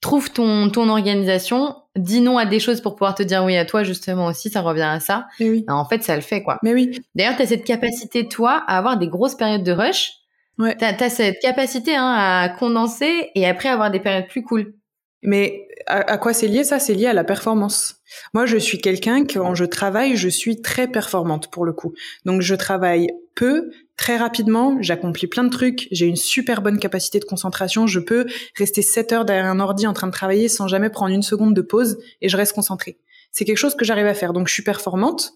trouve 0.00 0.30
ton 0.32 0.70
ton 0.70 0.88
organisation, 0.88 1.76
dis 1.96 2.20
non 2.22 2.38
à 2.38 2.46
des 2.46 2.60
choses 2.60 2.80
pour 2.80 2.94
pouvoir 2.94 3.14
te 3.14 3.22
dire 3.22 3.44
oui 3.44 3.56
à 3.56 3.66
toi 3.66 3.82
justement 3.82 4.26
aussi. 4.26 4.48
Ça 4.48 4.62
revient 4.62 4.82
à 4.82 5.00
ça. 5.00 5.26
oui. 5.40 5.64
en 5.68 5.84
fait, 5.84 6.02
ça 6.02 6.14
le 6.16 6.22
fait 6.22 6.42
quoi. 6.42 6.58
Mais 6.62 6.72
oui. 6.72 7.02
D'ailleurs, 7.14 7.36
tu 7.36 7.42
as 7.42 7.46
cette 7.46 7.64
capacité 7.64 8.28
toi 8.28 8.62
à 8.66 8.78
avoir 8.78 8.96
des 8.96 9.08
grosses 9.08 9.34
périodes 9.34 9.64
de 9.64 9.72
rush 9.72 10.21
Ouais. 10.62 10.76
T'as 10.78 10.94
as 10.94 11.10
cette 11.10 11.40
capacité 11.40 11.96
hein, 11.96 12.14
à 12.16 12.48
condenser 12.48 13.30
et 13.34 13.46
après 13.46 13.68
avoir 13.68 13.90
des 13.90 13.98
périodes 13.98 14.28
plus 14.28 14.44
cool. 14.44 14.74
Mais 15.22 15.66
à, 15.86 16.18
quoi 16.18 16.32
c'est 16.32 16.46
lié 16.46 16.62
ça? 16.62 16.78
C'est 16.78 16.94
lié 16.94 17.06
à 17.06 17.12
la 17.12 17.24
performance. 17.24 17.96
Moi, 18.32 18.46
je 18.46 18.56
suis 18.56 18.78
quelqu'un 18.78 19.24
quand 19.24 19.56
je 19.56 19.64
travaille, 19.64 20.16
je 20.16 20.28
suis 20.28 20.62
très 20.62 20.86
performante 20.86 21.50
pour 21.50 21.64
le 21.64 21.72
coup. 21.72 21.94
Donc, 22.24 22.42
je 22.42 22.54
travaille 22.54 23.08
peu, 23.34 23.70
très 23.96 24.16
rapidement, 24.16 24.76
j'accomplis 24.80 25.26
plein 25.26 25.42
de 25.42 25.48
trucs, 25.48 25.88
j'ai 25.90 26.06
une 26.06 26.16
super 26.16 26.62
bonne 26.62 26.78
capacité 26.78 27.18
de 27.18 27.24
concentration, 27.24 27.88
je 27.88 27.98
peux 27.98 28.26
rester 28.56 28.82
7 28.82 29.12
heures 29.12 29.24
derrière 29.24 29.46
un 29.46 29.58
ordi 29.58 29.86
en 29.86 29.94
train 29.94 30.06
de 30.06 30.12
travailler 30.12 30.48
sans 30.48 30.68
jamais 30.68 30.90
prendre 30.90 31.12
une 31.12 31.22
seconde 31.22 31.54
de 31.54 31.62
pause 31.62 31.98
et 32.20 32.28
je 32.28 32.36
reste 32.36 32.52
concentrée. 32.52 32.98
C'est 33.32 33.44
quelque 33.44 33.58
chose 33.58 33.74
que 33.74 33.84
j'arrive 33.84 34.06
à 34.06 34.14
faire. 34.14 34.32
Donc, 34.32 34.46
je 34.46 34.52
suis 34.52 34.62
performante, 34.62 35.32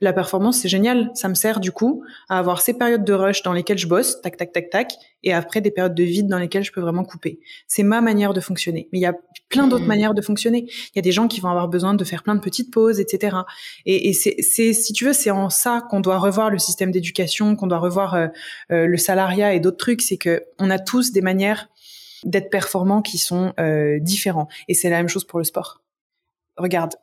la 0.00 0.12
performance, 0.12 0.58
c'est 0.60 0.68
génial. 0.68 1.10
Ça 1.14 1.28
me 1.28 1.34
sert 1.34 1.58
du 1.58 1.72
coup 1.72 2.04
à 2.28 2.38
avoir 2.38 2.60
ces 2.60 2.74
périodes 2.74 3.04
de 3.04 3.12
rush 3.14 3.42
dans 3.42 3.52
lesquelles 3.52 3.78
je 3.78 3.86
bosse, 3.86 4.20
tac, 4.20 4.36
tac, 4.36 4.52
tac, 4.52 4.68
tac, 4.68 4.92
et 5.22 5.32
après 5.32 5.60
des 5.60 5.70
périodes 5.70 5.94
de 5.94 6.02
vide 6.02 6.28
dans 6.28 6.38
lesquelles 6.38 6.64
je 6.64 6.72
peux 6.72 6.82
vraiment 6.82 7.04
couper. 7.04 7.40
C'est 7.66 7.82
ma 7.82 8.02
manière 8.02 8.34
de 8.34 8.40
fonctionner. 8.40 8.88
Mais 8.92 8.98
il 8.98 9.02
y 9.02 9.06
a 9.06 9.14
plein 9.48 9.66
d'autres 9.66 9.84
mmh. 9.84 9.88
manières 9.88 10.14
de 10.14 10.20
fonctionner. 10.20 10.66
Il 10.68 10.96
y 10.96 10.98
a 10.98 11.02
des 11.02 11.12
gens 11.12 11.28
qui 11.28 11.40
vont 11.40 11.48
avoir 11.48 11.68
besoin 11.68 11.94
de 11.94 12.04
faire 12.04 12.22
plein 12.22 12.34
de 12.34 12.40
petites 12.40 12.70
pauses, 12.70 13.00
etc. 13.00 13.38
Et, 13.86 14.10
et 14.10 14.12
c'est, 14.12 14.42
si 14.42 14.92
tu 14.92 15.06
veux, 15.06 15.14
c'est 15.14 15.30
en 15.30 15.48
ça 15.48 15.82
qu'on 15.88 16.00
doit 16.00 16.18
revoir 16.18 16.50
le 16.50 16.58
système 16.58 16.90
d'éducation, 16.90 17.56
qu'on 17.56 17.66
doit 17.66 17.78
revoir 17.78 18.14
euh, 18.14 18.26
euh, 18.72 18.86
le 18.86 18.96
salariat 18.98 19.54
et 19.54 19.60
d'autres 19.60 19.78
trucs. 19.78 20.02
C'est 20.02 20.18
que 20.18 20.44
on 20.58 20.68
a 20.68 20.78
tous 20.78 21.12
des 21.12 21.22
manières 21.22 21.68
d'être 22.24 22.50
performants 22.50 23.02
qui 23.02 23.18
sont 23.18 23.54
euh, 23.58 23.98
différents. 24.00 24.48
Et 24.68 24.74
c'est 24.74 24.90
la 24.90 24.98
même 24.98 25.08
chose 25.08 25.24
pour 25.24 25.38
le 25.38 25.44
sport. 25.44 25.80
Regarde, 26.56 26.94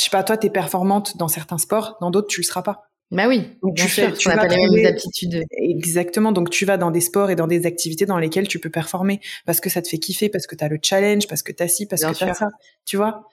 je 0.00 0.04
sais 0.04 0.10
pas, 0.10 0.24
toi, 0.24 0.38
tu 0.38 0.46
es 0.46 0.50
performante 0.50 1.18
dans 1.18 1.28
certains 1.28 1.58
sports, 1.58 1.98
dans 2.00 2.10
d'autres, 2.10 2.28
tu 2.28 2.40
le 2.40 2.46
seras 2.46 2.62
pas. 2.62 2.86
Bah 3.10 3.28
oui. 3.28 3.58
Donc 3.62 3.74
tu 3.76 3.86
fais, 3.88 4.12
tu 4.12 4.28
pas 4.30 4.46
les 4.46 4.56
mêmes 4.56 4.86
aptitudes. 4.86 5.44
Exactement. 5.50 6.32
Donc 6.32 6.48
tu 6.48 6.64
vas 6.64 6.78
dans 6.78 6.90
des 6.90 7.00
sports 7.00 7.30
et 7.30 7.36
dans 7.36 7.48
des 7.48 7.66
activités 7.66 8.06
dans 8.06 8.18
lesquelles 8.18 8.48
tu 8.48 8.60
peux 8.60 8.70
performer 8.70 9.20
parce 9.44 9.60
que 9.60 9.68
ça 9.68 9.82
te 9.82 9.88
fait 9.88 9.98
kiffer, 9.98 10.28
parce 10.28 10.46
que 10.46 10.54
tu 10.54 10.64
as 10.64 10.68
le 10.68 10.78
challenge, 10.80 11.26
parce 11.26 11.42
que 11.42 11.52
tu 11.52 11.62
as 11.62 11.68
ci, 11.68 11.86
parce 11.86 12.02
que 12.02 12.14
tu 12.14 12.24
as 12.24 12.34
ça. 12.34 12.48
Tu 12.86 12.96
vois 12.96 13.28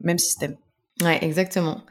Même 0.00 0.18
système. 0.18 0.56
Ouais, 1.02 1.22
exactement. 1.22 1.82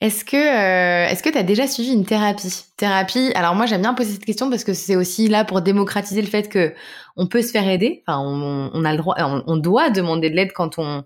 Est-ce 0.00 0.24
que 0.24 0.36
euh, 0.36 1.10
est-ce 1.10 1.22
que 1.22 1.30
tu 1.30 1.38
as 1.38 1.42
déjà 1.42 1.66
suivi 1.66 1.92
une 1.92 2.06
thérapie? 2.06 2.64
Thérapie. 2.76 3.32
Alors 3.34 3.56
moi 3.56 3.66
j'aime 3.66 3.82
bien 3.82 3.94
poser 3.94 4.12
cette 4.12 4.24
question 4.24 4.48
parce 4.48 4.62
que 4.62 4.72
c'est 4.72 4.94
aussi 4.94 5.26
là 5.26 5.44
pour 5.44 5.62
démocratiser 5.62 6.22
le 6.22 6.28
fait 6.28 6.48
que 6.48 6.74
on 7.16 7.26
peut 7.26 7.42
se 7.42 7.50
faire 7.50 7.68
aider. 7.68 8.04
Enfin 8.06 8.20
on, 8.20 8.70
on 8.72 8.84
a 8.84 8.92
le 8.92 8.98
droit, 8.98 9.16
on 9.18 9.56
doit 9.56 9.90
demander 9.90 10.30
de 10.30 10.36
l'aide 10.36 10.52
quand 10.52 10.78
on 10.78 11.04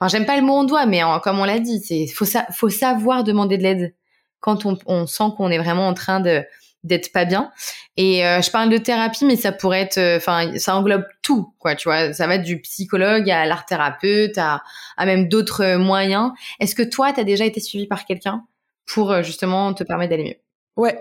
Enfin, 0.00 0.08
j'aime 0.08 0.26
pas 0.26 0.36
le 0.36 0.42
mot 0.42 0.54
on 0.54 0.64
doit, 0.64 0.86
mais 0.86 1.02
comme 1.22 1.38
on 1.38 1.44
l'a 1.44 1.58
dit, 1.58 1.80
c'est 1.80 2.06
faut 2.06 2.68
savoir 2.70 3.24
demander 3.24 3.58
de 3.58 3.62
l'aide 3.62 3.94
quand 4.40 4.64
on, 4.86 5.06
sent 5.06 5.24
qu'on 5.36 5.50
est 5.50 5.58
vraiment 5.58 5.86
en 5.86 5.94
train 5.94 6.20
de 6.20 6.42
d'être 6.82 7.12
pas 7.12 7.26
bien. 7.26 7.52
Et 7.98 8.26
euh, 8.26 8.40
je 8.40 8.50
parle 8.50 8.70
de 8.70 8.78
thérapie, 8.78 9.26
mais 9.26 9.36
ça 9.36 9.52
pourrait 9.52 9.82
être, 9.82 9.98
euh, 9.98 10.16
enfin, 10.16 10.56
ça 10.56 10.74
englobe 10.74 11.04
tout, 11.20 11.54
quoi. 11.58 11.74
Tu 11.74 11.88
vois, 11.88 12.14
ça 12.14 12.26
va 12.26 12.38
du 12.38 12.58
psychologue 12.62 13.28
à 13.30 13.44
l'art 13.44 13.66
thérapeute, 13.66 14.38
à, 14.38 14.62
à 14.96 15.04
même 15.04 15.28
d'autres 15.28 15.76
moyens. 15.76 16.30
Est-ce 16.58 16.74
que 16.74 16.82
toi, 16.82 17.12
tu 17.12 17.20
as 17.20 17.24
déjà 17.24 17.44
été 17.44 17.60
suivi 17.60 17.86
par 17.86 18.06
quelqu'un 18.06 18.44
pour 18.86 19.12
euh, 19.12 19.22
justement 19.22 19.74
te 19.74 19.84
permettre 19.84 20.10
d'aller 20.10 20.24
mieux? 20.24 20.49
Ouais. 20.76 20.98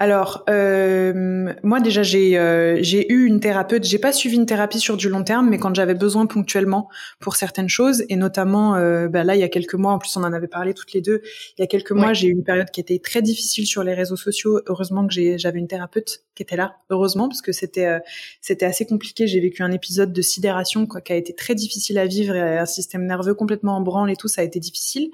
Alors 0.00 0.44
euh, 0.50 1.54
moi 1.62 1.80
déjà 1.80 2.02
j'ai 2.02 2.36
euh, 2.36 2.78
j'ai 2.82 3.10
eu 3.12 3.26
une 3.26 3.38
thérapeute. 3.38 3.84
J'ai 3.84 3.98
pas 3.98 4.12
suivi 4.12 4.36
une 4.36 4.44
thérapie 4.44 4.80
sur 4.80 4.96
du 4.96 5.08
long 5.08 5.22
terme, 5.22 5.48
mais 5.48 5.58
quand 5.58 5.74
j'avais 5.74 5.94
besoin 5.94 6.26
ponctuellement 6.26 6.88
pour 7.20 7.36
certaines 7.36 7.68
choses 7.68 8.04
et 8.08 8.16
notamment 8.16 8.74
euh, 8.74 9.08
bah 9.08 9.22
là 9.22 9.36
il 9.36 9.40
y 9.40 9.44
a 9.44 9.48
quelques 9.48 9.74
mois, 9.74 9.92
en 9.92 9.98
plus 9.98 10.14
on 10.16 10.24
en 10.24 10.32
avait 10.32 10.48
parlé 10.48 10.74
toutes 10.74 10.92
les 10.92 11.00
deux. 11.00 11.22
Il 11.56 11.62
y 11.62 11.64
a 11.64 11.68
quelques 11.68 11.92
mois 11.92 12.12
j'ai 12.12 12.26
eu 12.26 12.32
une 12.32 12.42
période 12.42 12.70
qui 12.70 12.80
était 12.80 12.98
très 12.98 13.22
difficile 13.22 13.66
sur 13.66 13.84
les 13.84 13.94
réseaux 13.94 14.16
sociaux. 14.16 14.60
Heureusement 14.66 15.06
que 15.06 15.14
j'avais 15.38 15.60
une 15.60 15.68
thérapeute 15.68 16.24
qui 16.34 16.42
était 16.42 16.56
là. 16.56 16.74
Heureusement 16.90 17.28
parce 17.28 17.40
que 17.40 17.52
c'était 17.52 17.86
euh, 17.86 18.00
c'était 18.40 18.66
assez 18.66 18.84
compliqué. 18.84 19.28
J'ai 19.28 19.40
vécu 19.40 19.62
un 19.62 19.70
épisode 19.70 20.12
de 20.12 20.22
sidération 20.22 20.86
quoi 20.86 21.00
qui 21.00 21.12
a 21.12 21.16
été 21.16 21.34
très 21.34 21.54
difficile 21.54 21.98
à 21.98 22.06
vivre, 22.06 22.34
et 22.34 22.58
un 22.58 22.66
système 22.66 23.06
nerveux 23.06 23.34
complètement 23.34 23.76
en 23.76 23.80
branle 23.80 24.10
et 24.10 24.16
tout 24.16 24.28
ça 24.28 24.40
a 24.40 24.44
été 24.44 24.58
difficile. 24.58 25.10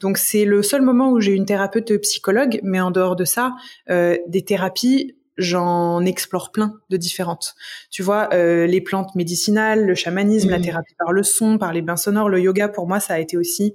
Donc 0.00 0.18
c'est 0.18 0.44
le 0.44 0.62
seul 0.62 0.82
moment 0.82 1.10
où 1.10 1.20
j'ai 1.20 1.32
eu 1.32 1.36
une 1.36 1.46
thérapeute 1.46 1.96
psychologue, 2.02 2.60
mais 2.62 2.78
en 2.78 2.90
dehors 2.90 3.16
de 3.16 3.24
ça 3.24 3.47
euh, 3.90 4.16
des 4.26 4.44
thérapies, 4.44 5.16
j'en 5.36 6.04
explore 6.04 6.50
plein 6.50 6.74
de 6.90 6.96
différentes. 6.96 7.54
Tu 7.90 8.02
vois, 8.02 8.28
euh, 8.32 8.66
les 8.66 8.80
plantes 8.80 9.14
médicinales, 9.14 9.86
le 9.86 9.94
chamanisme, 9.94 10.50
la 10.50 10.58
mmh. 10.58 10.62
thérapie 10.62 10.94
par 10.98 11.12
le 11.12 11.22
son, 11.22 11.58
par 11.58 11.72
les 11.72 11.82
bains 11.82 11.96
sonores, 11.96 12.28
le 12.28 12.40
yoga, 12.40 12.68
pour 12.68 12.88
moi, 12.88 13.00
ça 13.00 13.14
a 13.14 13.18
été 13.18 13.36
aussi 13.36 13.74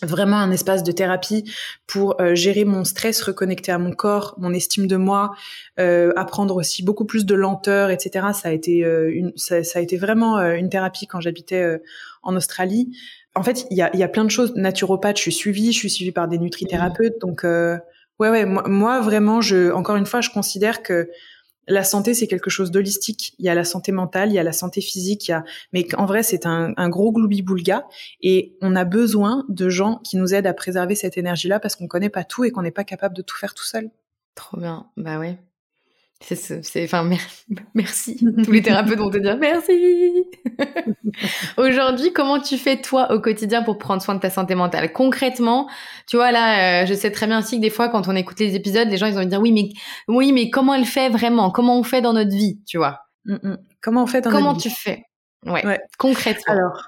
vraiment 0.00 0.36
un 0.36 0.52
espace 0.52 0.84
de 0.84 0.92
thérapie 0.92 1.42
pour 1.88 2.20
euh, 2.20 2.36
gérer 2.36 2.64
mon 2.64 2.84
stress, 2.84 3.20
reconnecter 3.20 3.72
à 3.72 3.78
mon 3.78 3.90
corps, 3.90 4.36
mon 4.38 4.54
estime 4.54 4.86
de 4.86 4.96
moi, 4.96 5.32
apprendre 5.76 6.54
aussi 6.54 6.84
beaucoup 6.84 7.04
plus 7.04 7.26
de 7.26 7.34
lenteur, 7.34 7.90
etc. 7.90 8.28
Ça 8.32 8.48
a 8.48 8.52
été 8.52 8.78
une, 8.78 9.32
ça, 9.36 9.56
a 9.56 9.80
été 9.80 9.96
vraiment 9.96 10.38
une 10.38 10.68
thérapie 10.70 11.06
quand 11.06 11.20
j'habitais 11.20 11.80
en 12.22 12.36
Australie. 12.36 12.96
En 13.34 13.42
fait, 13.42 13.66
il 13.70 13.76
y 13.76 13.82
a, 13.82 13.94
y 13.96 14.02
a 14.02 14.08
plein 14.08 14.24
de 14.24 14.30
choses. 14.30 14.54
Naturopathe, 14.54 15.16
je 15.16 15.22
suis 15.22 15.32
suivie, 15.32 15.72
je 15.72 15.78
suis 15.78 15.90
suivie 15.90 16.12
par 16.12 16.28
des 16.28 16.38
nutrithérapeutes, 16.38 17.20
donc 17.20 17.44
Ouais, 18.18 18.30
ouais. 18.30 18.44
Moi, 18.44 19.00
vraiment, 19.00 19.40
je, 19.40 19.70
encore 19.72 19.96
une 19.96 20.06
fois, 20.06 20.20
je 20.20 20.30
considère 20.30 20.82
que 20.82 21.08
la 21.68 21.84
santé, 21.84 22.14
c'est 22.14 22.26
quelque 22.26 22.50
chose 22.50 22.70
d'holistique. 22.70 23.34
Il 23.38 23.44
y 23.44 23.48
a 23.48 23.54
la 23.54 23.64
santé 23.64 23.92
mentale, 23.92 24.30
il 24.30 24.34
y 24.34 24.38
a 24.38 24.42
la 24.42 24.52
santé 24.52 24.80
physique, 24.80 25.28
il 25.28 25.32
y 25.32 25.34
a... 25.34 25.44
mais 25.72 25.86
en 25.96 26.06
vrai, 26.06 26.22
c'est 26.22 26.46
un, 26.46 26.88
gros 26.88 27.12
gloubi-boulga. 27.12 27.86
Et 28.22 28.56
on 28.60 28.74
a 28.74 28.84
besoin 28.84 29.44
de 29.48 29.68
gens 29.68 29.98
qui 29.98 30.16
nous 30.16 30.34
aident 30.34 30.46
à 30.46 30.54
préserver 30.54 30.94
cette 30.94 31.18
énergie-là 31.18 31.60
parce 31.60 31.76
qu'on 31.76 31.86
connaît 31.86 32.08
pas 32.08 32.24
tout 32.24 32.44
et 32.44 32.50
qu'on 32.50 32.62
n'est 32.62 32.70
pas 32.70 32.84
capable 32.84 33.14
de 33.14 33.22
tout 33.22 33.36
faire 33.36 33.54
tout 33.54 33.64
seul. 33.64 33.90
Trop 34.34 34.56
bien. 34.56 34.86
Bah 34.96 35.18
oui. 35.18 35.36
C'est, 36.20 36.84
enfin, 36.84 37.08
merci. 37.74 38.18
Tous 38.44 38.50
les 38.50 38.60
thérapeutes 38.60 38.98
vont 38.98 39.10
te 39.10 39.18
dire 39.18 39.36
merci. 39.38 40.24
Aujourd'hui, 41.56 42.12
comment 42.12 42.40
tu 42.40 42.58
fais 42.58 42.80
toi 42.80 43.12
au 43.12 43.20
quotidien 43.20 43.62
pour 43.62 43.78
prendre 43.78 44.02
soin 44.02 44.16
de 44.16 44.20
ta 44.20 44.28
santé 44.28 44.54
mentale? 44.54 44.92
Concrètement, 44.92 45.68
tu 46.08 46.16
vois 46.16 46.32
là, 46.32 46.82
euh, 46.82 46.86
je 46.86 46.94
sais 46.94 47.12
très 47.12 47.26
bien 47.26 47.38
aussi 47.38 47.56
que 47.56 47.62
des 47.62 47.70
fois, 47.70 47.88
quand 47.88 48.08
on 48.08 48.16
écoute 48.16 48.40
les 48.40 48.56
épisodes, 48.56 48.88
les 48.88 48.96
gens 48.96 49.06
ils 49.06 49.14
ont 49.14 49.18
envie 49.18 49.26
de 49.26 49.30
dire 49.30 49.40
oui, 49.40 49.52
mais 49.52 49.68
oui, 50.08 50.32
mais 50.32 50.50
comment 50.50 50.74
elle 50.74 50.86
fait 50.86 51.08
vraiment? 51.08 51.50
Comment 51.50 51.78
on 51.78 51.84
fait 51.84 52.02
dans 52.02 52.12
notre 52.12 52.34
vie, 52.34 52.60
tu 52.66 52.78
vois? 52.78 53.00
Mm, 53.24 53.34
mm. 53.34 53.58
Comment 53.80 54.02
on 54.02 54.06
fait 54.06 54.20
dans 54.20 54.30
Comment 54.30 54.52
notre 54.52 54.62
tu 54.62 54.70
fais? 54.70 55.04
Ouais. 55.46 55.78
Concrètement. 55.98 56.52
Alors, 56.52 56.82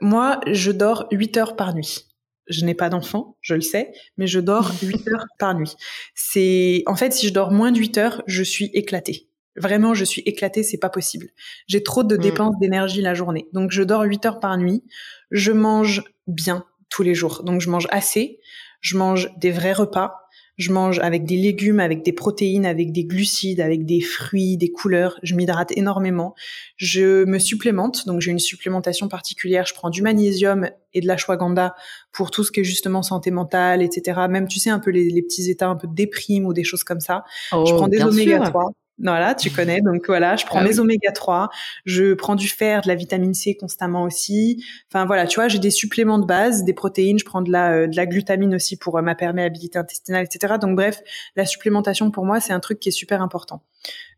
moi, 0.00 0.40
je 0.46 0.72
dors 0.72 1.06
8 1.12 1.36
heures 1.36 1.56
par 1.56 1.74
nuit 1.74 2.05
je 2.48 2.64
n'ai 2.64 2.74
pas 2.74 2.88
d'enfant, 2.88 3.36
je 3.40 3.54
le 3.54 3.60
sais, 3.60 3.92
mais 4.16 4.26
je 4.26 4.40
dors 4.40 4.72
8 4.82 5.08
heures 5.08 5.26
par 5.38 5.54
nuit. 5.54 5.74
C'est, 6.14 6.82
en 6.86 6.96
fait, 6.96 7.12
si 7.12 7.28
je 7.28 7.32
dors 7.32 7.50
moins 7.50 7.72
de 7.72 7.78
8 7.78 7.98
heures, 7.98 8.22
je 8.26 8.42
suis 8.42 8.66
éclatée. 8.74 9.28
Vraiment, 9.56 9.94
je 9.94 10.04
suis 10.04 10.22
éclatée, 10.22 10.62
c'est 10.62 10.78
pas 10.78 10.90
possible. 10.90 11.28
J'ai 11.66 11.82
trop 11.82 12.02
de 12.04 12.16
mm. 12.16 12.20
dépenses 12.20 12.58
d'énergie 12.60 13.00
la 13.00 13.14
journée. 13.14 13.48
Donc, 13.52 13.70
je 13.70 13.82
dors 13.82 14.02
8 14.02 14.26
heures 14.26 14.40
par 14.40 14.56
nuit. 14.58 14.84
Je 15.30 15.52
mange 15.52 16.04
bien 16.26 16.64
tous 16.90 17.02
les 17.02 17.14
jours. 17.14 17.42
Donc, 17.42 17.60
je 17.60 17.70
mange 17.70 17.86
assez. 17.90 18.38
Je 18.80 18.96
mange 18.96 19.30
des 19.38 19.50
vrais 19.50 19.72
repas 19.72 20.25
je 20.56 20.72
mange 20.72 20.98
avec 21.00 21.24
des 21.24 21.36
légumes, 21.36 21.80
avec 21.80 22.02
des 22.02 22.12
protéines, 22.12 22.64
avec 22.64 22.92
des 22.92 23.04
glucides, 23.04 23.60
avec 23.60 23.84
des 23.84 24.00
fruits, 24.00 24.56
des 24.56 24.70
couleurs. 24.70 25.18
Je 25.22 25.34
m'hydrate 25.34 25.72
énormément. 25.76 26.34
Je 26.76 27.24
me 27.24 27.38
supplémente, 27.38 28.06
donc 28.06 28.20
j'ai 28.20 28.30
une 28.30 28.38
supplémentation 28.38 29.08
particulière. 29.08 29.66
Je 29.66 29.74
prends 29.74 29.90
du 29.90 30.02
magnésium 30.02 30.70
et 30.94 31.00
de 31.00 31.06
l'ashwagandha 31.06 31.74
pour 32.12 32.30
tout 32.30 32.42
ce 32.42 32.50
qui 32.50 32.60
est 32.60 32.64
justement 32.64 33.02
santé 33.02 33.30
mentale, 33.30 33.82
etc. 33.82 34.20
Même, 34.30 34.48
tu 34.48 34.58
sais, 34.58 34.70
un 34.70 34.78
peu 34.78 34.90
les, 34.90 35.22
petits 35.22 35.50
états 35.50 35.68
un 35.68 35.76
peu 35.76 35.88
de 35.88 35.94
déprime 35.94 36.46
ou 36.46 36.54
des 36.54 36.64
choses 36.64 36.84
comme 36.84 37.00
ça. 37.00 37.24
je 37.52 37.56
oh, 37.56 37.64
prends 37.76 37.88
des 37.88 38.02
oméga 38.02 38.40
3. 38.40 38.72
Voilà, 38.98 39.34
tu 39.34 39.50
connais. 39.50 39.80
Donc 39.82 40.06
voilà, 40.06 40.36
je 40.36 40.46
prends 40.46 40.60
ah 40.60 40.64
mes 40.64 40.78
oméga 40.78 41.12
3, 41.12 41.50
je 41.84 42.14
prends 42.14 42.34
du 42.34 42.48
fer, 42.48 42.80
de 42.80 42.88
la 42.88 42.94
vitamine 42.94 43.34
C 43.34 43.54
constamment 43.54 44.04
aussi. 44.04 44.64
Enfin 44.90 45.04
voilà, 45.04 45.26
tu 45.26 45.36
vois, 45.36 45.48
j'ai 45.48 45.58
des 45.58 45.70
suppléments 45.70 46.18
de 46.18 46.24
base, 46.24 46.64
des 46.64 46.72
protéines, 46.72 47.18
je 47.18 47.24
prends 47.24 47.42
de 47.42 47.52
la 47.52 47.72
euh, 47.72 47.86
de 47.88 47.96
la 47.96 48.06
glutamine 48.06 48.54
aussi 48.54 48.76
pour 48.76 48.96
euh, 48.96 49.02
ma 49.02 49.14
perméabilité 49.14 49.78
intestinale, 49.78 50.24
etc. 50.24 50.54
Donc 50.60 50.76
bref, 50.76 51.02
la 51.36 51.44
supplémentation 51.44 52.10
pour 52.10 52.24
moi, 52.24 52.40
c'est 52.40 52.54
un 52.54 52.60
truc 52.60 52.80
qui 52.80 52.88
est 52.88 52.92
super 52.92 53.20
important. 53.20 53.62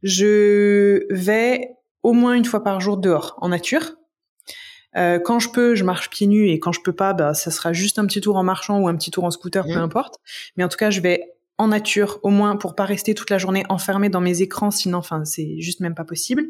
Je 0.03 1.05
vais 1.11 1.71
au 2.05 2.13
moins 2.13 2.35
une 2.35 2.45
fois 2.45 2.63
par 2.63 2.81
jour 2.81 2.99
dehors 2.99 3.37
en 3.41 3.49
nature. 3.49 3.95
Euh, 4.97 5.19
quand 5.19 5.39
je 5.39 5.51
peux, 5.51 5.75
je 5.75 5.85
marche 5.85 6.09
pieds 6.09 6.27
nus 6.27 6.49
et 6.49 6.61
quand 6.61 6.73
je 6.73 6.81
peux 6.81 6.95
pas, 6.95 7.13
bah 7.13 7.35
ça 7.35 7.51
sera 7.51 7.73
juste 7.73 7.99
un 7.99 8.07
petit 8.07 8.21
tour 8.21 8.37
en 8.37 8.45
marchant 8.45 8.79
ou 8.79 8.89
un 8.89 8.97
petit 8.97 9.11
tour 9.11 9.25
en 9.25 9.31
scooter, 9.31 9.65
peu 9.65 9.75
mmh. 9.75 9.79
importe. 9.79 10.19
Mais 10.57 10.65
en 10.65 10.69
tout 10.69 10.79
cas, 10.79 10.91
je 10.91 11.01
vais 11.01 11.38
en 11.59 11.69
nature, 11.69 12.21
au 12.23 12.31
moins 12.31 12.57
pour 12.57 12.75
pas 12.75 12.85
rester 12.85 13.15
toute 13.15 13.31
la 13.31 13.39
journée 13.39 13.65
enfermée 13.69 14.09
dans 14.09 14.21
mes 14.21 14.43
écrans, 14.43 14.71
sinon, 14.71 14.99
enfin, 14.99 15.25
c'est 15.25 15.61
juste 15.61 15.81
même 15.81 15.95
pas 15.95 16.05
possible. 16.05 16.47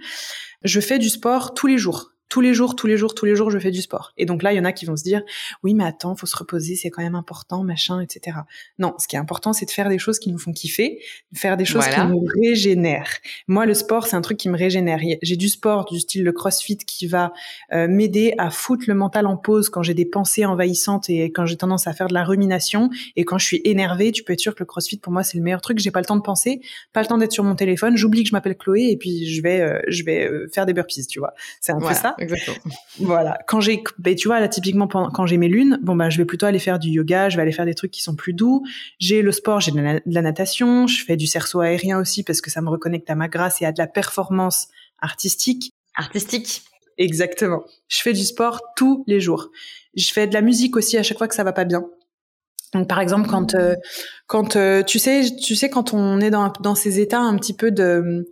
Je 0.63 0.81
fais 0.81 0.99
du 0.99 1.09
sport 1.09 1.55
tous 1.55 1.67
les 1.67 1.79
jours 1.79 2.13
tous 2.29 2.41
les 2.41 2.55
jours, 2.55 2.77
tous 2.77 2.87
les 2.87 2.97
jours, 2.97 3.15
tous 3.15 3.25
les 3.25 3.35
jours, 3.35 3.51
je 3.51 3.59
fais 3.59 3.71
du 3.71 3.83
sport. 3.83 4.13
Et 4.17 4.27
donc 4.27 4.43
là, 4.43 4.53
il 4.53 4.57
y 4.57 4.61
en 4.61 4.65
a 4.65 4.73
qui 4.73 4.85
vont 4.85 4.97
se 4.97 5.03
dire, 5.03 5.23
oui, 5.63 5.75
mais 5.75 5.85
attends, 5.85 6.15
faut 6.15 6.27
se 6.27 6.37
reposer, 6.37 6.77
c'est 6.77 6.91
quand 6.91 7.03
même 7.03 7.15
important, 7.15 7.65
machin, 7.65 8.01
etc. 8.01 8.39
Non, 8.79 8.95
ce 8.99 9.09
qui 9.09 9.17
est 9.17 9.19
important, 9.19 9.53
c'est 9.53 9.67
de 9.67 9.71
faire 9.71 9.89
des 9.89 9.99
choses 9.99 10.19
qui 10.19 10.31
nous 10.31 10.39
font 10.39 10.53
kiffer, 10.53 11.01
de 11.33 11.39
faire 11.39 11.57
des 11.57 11.65
choses 11.65 11.87
qui 11.87 12.01
nous 12.01 12.25
régénèrent. 12.43 13.19
Moi, 13.47 13.67
le 13.67 13.75
sport, 13.75 14.07
c'est 14.07 14.17
un 14.17 14.21
truc 14.21 14.39
qui 14.39 14.49
me 14.49 14.57
régénère. 14.57 15.01
J'ai 15.23 15.37
du 15.37 15.49
sport 15.49 15.85
du 15.87 16.01
style 16.01 16.25
le 16.25 16.33
CrossFit 16.33 16.79
qui 16.79 17.07
va 17.07 17.33
euh, 17.73 17.89
m'aider 17.89 18.35
à 18.39 18.51
foutre 18.51 18.85
le 18.87 18.95
mental 18.95 19.27
en 19.27 19.37
pause 19.37 19.69
quand 19.69 19.83
j'ai 19.83 19.95
des 19.95 20.05
pensées 20.05 20.45
envahissantes 20.45 21.09
et 21.11 21.33
quand 21.33 21.47
j'ai 21.47 21.57
tendance 21.57 21.87
à 21.87 21.93
faire 21.93 22.09
de 22.09 22.15
la 22.15 22.25
rumination 22.25 22.91
et 23.17 23.25
quand 23.25 23.39
je 23.39 23.47
suis 23.47 23.61
énervée. 23.65 24.13
Tu 24.13 24.23
peux 24.23 24.33
être 24.33 24.41
sûr 24.41 24.55
que 24.55 24.61
le 24.61 24.67
CrossFit 24.67 24.99
pour 24.99 25.13
moi 25.13 25.23
c'est 25.23 25.37
le 25.37 25.43
meilleur 25.43 25.61
truc. 25.61 25.79
J'ai 25.79 25.91
pas 25.91 26.01
le 26.01 26.07
temps 26.07 26.17
de 26.17 26.23
penser, 26.23 26.61
pas 26.93 27.01
le 27.01 27.07
temps 27.07 27.19
d'être 27.19 27.33
sur 27.33 27.45
mon 27.45 27.55
téléphone. 27.55 27.97
J'oublie 27.97 28.23
que 28.23 28.29
je 28.29 28.35
m'appelle 28.35 28.57
Chloé 28.57 28.91
et 28.91 28.97
puis 28.97 29.27
je 29.27 29.43
vais, 29.43 29.61
euh, 29.61 29.81
je 29.89 30.05
vais 30.05 30.25
euh, 30.25 30.49
faire 30.53 30.67
des 30.67 30.73
burpees, 30.73 31.07
tu 31.07 31.19
vois. 31.19 31.35
C'est 31.61 31.73
un 31.73 31.81
peu 31.81 31.95
ça. 31.95 32.17
Exactement. 32.19 32.57
Voilà. 33.01 33.39
Quand 33.47 33.61
j'ai, 33.61 33.83
ben, 33.99 34.15
tu 34.15 34.29
vois, 34.29 34.41
là, 34.41 34.49
typiquement, 34.49 34.89
quand 34.89 35.27
j'ai 35.27 35.37
mes 35.37 35.49
lunes, 35.49 35.79
bon, 35.83 35.95
ben, 35.95 36.11
je 36.11 36.19
vais 36.19 36.25
plutôt 36.25 36.47
aller 36.47 36.59
faire 36.59 36.79
du 36.79 36.89
yoga, 36.89 37.29
je 37.29 37.37
vais 37.37 37.43
aller 37.43 37.53
faire 37.53 37.65
des 37.65 37.75
trucs 37.75 37.91
qui 37.91 38.03
sont 38.03 38.17
plus 38.17 38.33
doux. 38.33 38.65
J'ai 38.99 39.23
le 39.23 39.33
sport, 39.33 39.61
j'ai 39.61 39.71
de, 39.71 40.01
la, 40.05 40.23
natation, 40.23 40.87
je 40.87 41.05
fais 41.05 41.17
du 41.17 41.27
cerceau 41.27 41.61
aérien 41.61 41.99
aussi 41.99 42.25
parce 42.25 42.41
que 42.41 42.51
ça 42.51 42.61
me 42.61 42.69
reconnecte 42.69 43.09
à 43.11 43.15
ma 43.15 43.29
grâce 43.29 43.63
et 43.63 43.67
à 43.67 43.73
de 43.73 43.79
la 43.79 43.87
performance 43.87 44.69
artistique. 45.01 45.73
Artistique. 45.95 46.63
Exactement. 46.99 47.63
Je 47.87 48.01
fais 48.01 48.13
du 48.13 48.25
sport 48.25 48.61
tous 48.77 49.05
les 49.07 49.21
jours. 49.21 49.51
Je 49.95 50.13
fais 50.13 50.27
de 50.27 50.35
la 50.35 50.41
musique 50.41 50.77
aussi 50.77 50.97
à 50.97 51.03
chaque 51.03 51.19
fois 51.19 51.29
que 51.29 51.35
ça 51.35 51.45
va 51.45 51.53
pas 51.53 51.65
bien. 51.65 51.85
Donc 52.75 52.89
par 52.89 53.01
exemple 53.01 53.29
quand 53.29 53.55
euh, 53.55 53.75
quand 54.27 54.57
euh, 54.57 54.83
tu 54.83 54.99
sais 54.99 55.23
tu 55.43 55.57
sais 55.57 55.71
quand 55.71 55.95
on 55.95 56.21
est 56.21 56.31
dans 56.31 56.53
dans 56.61 56.75
ces 56.75 57.01
états 57.01 57.21
un 57.21 57.37
petit 57.37 57.55
peu 57.55 57.71
de 57.71 58.29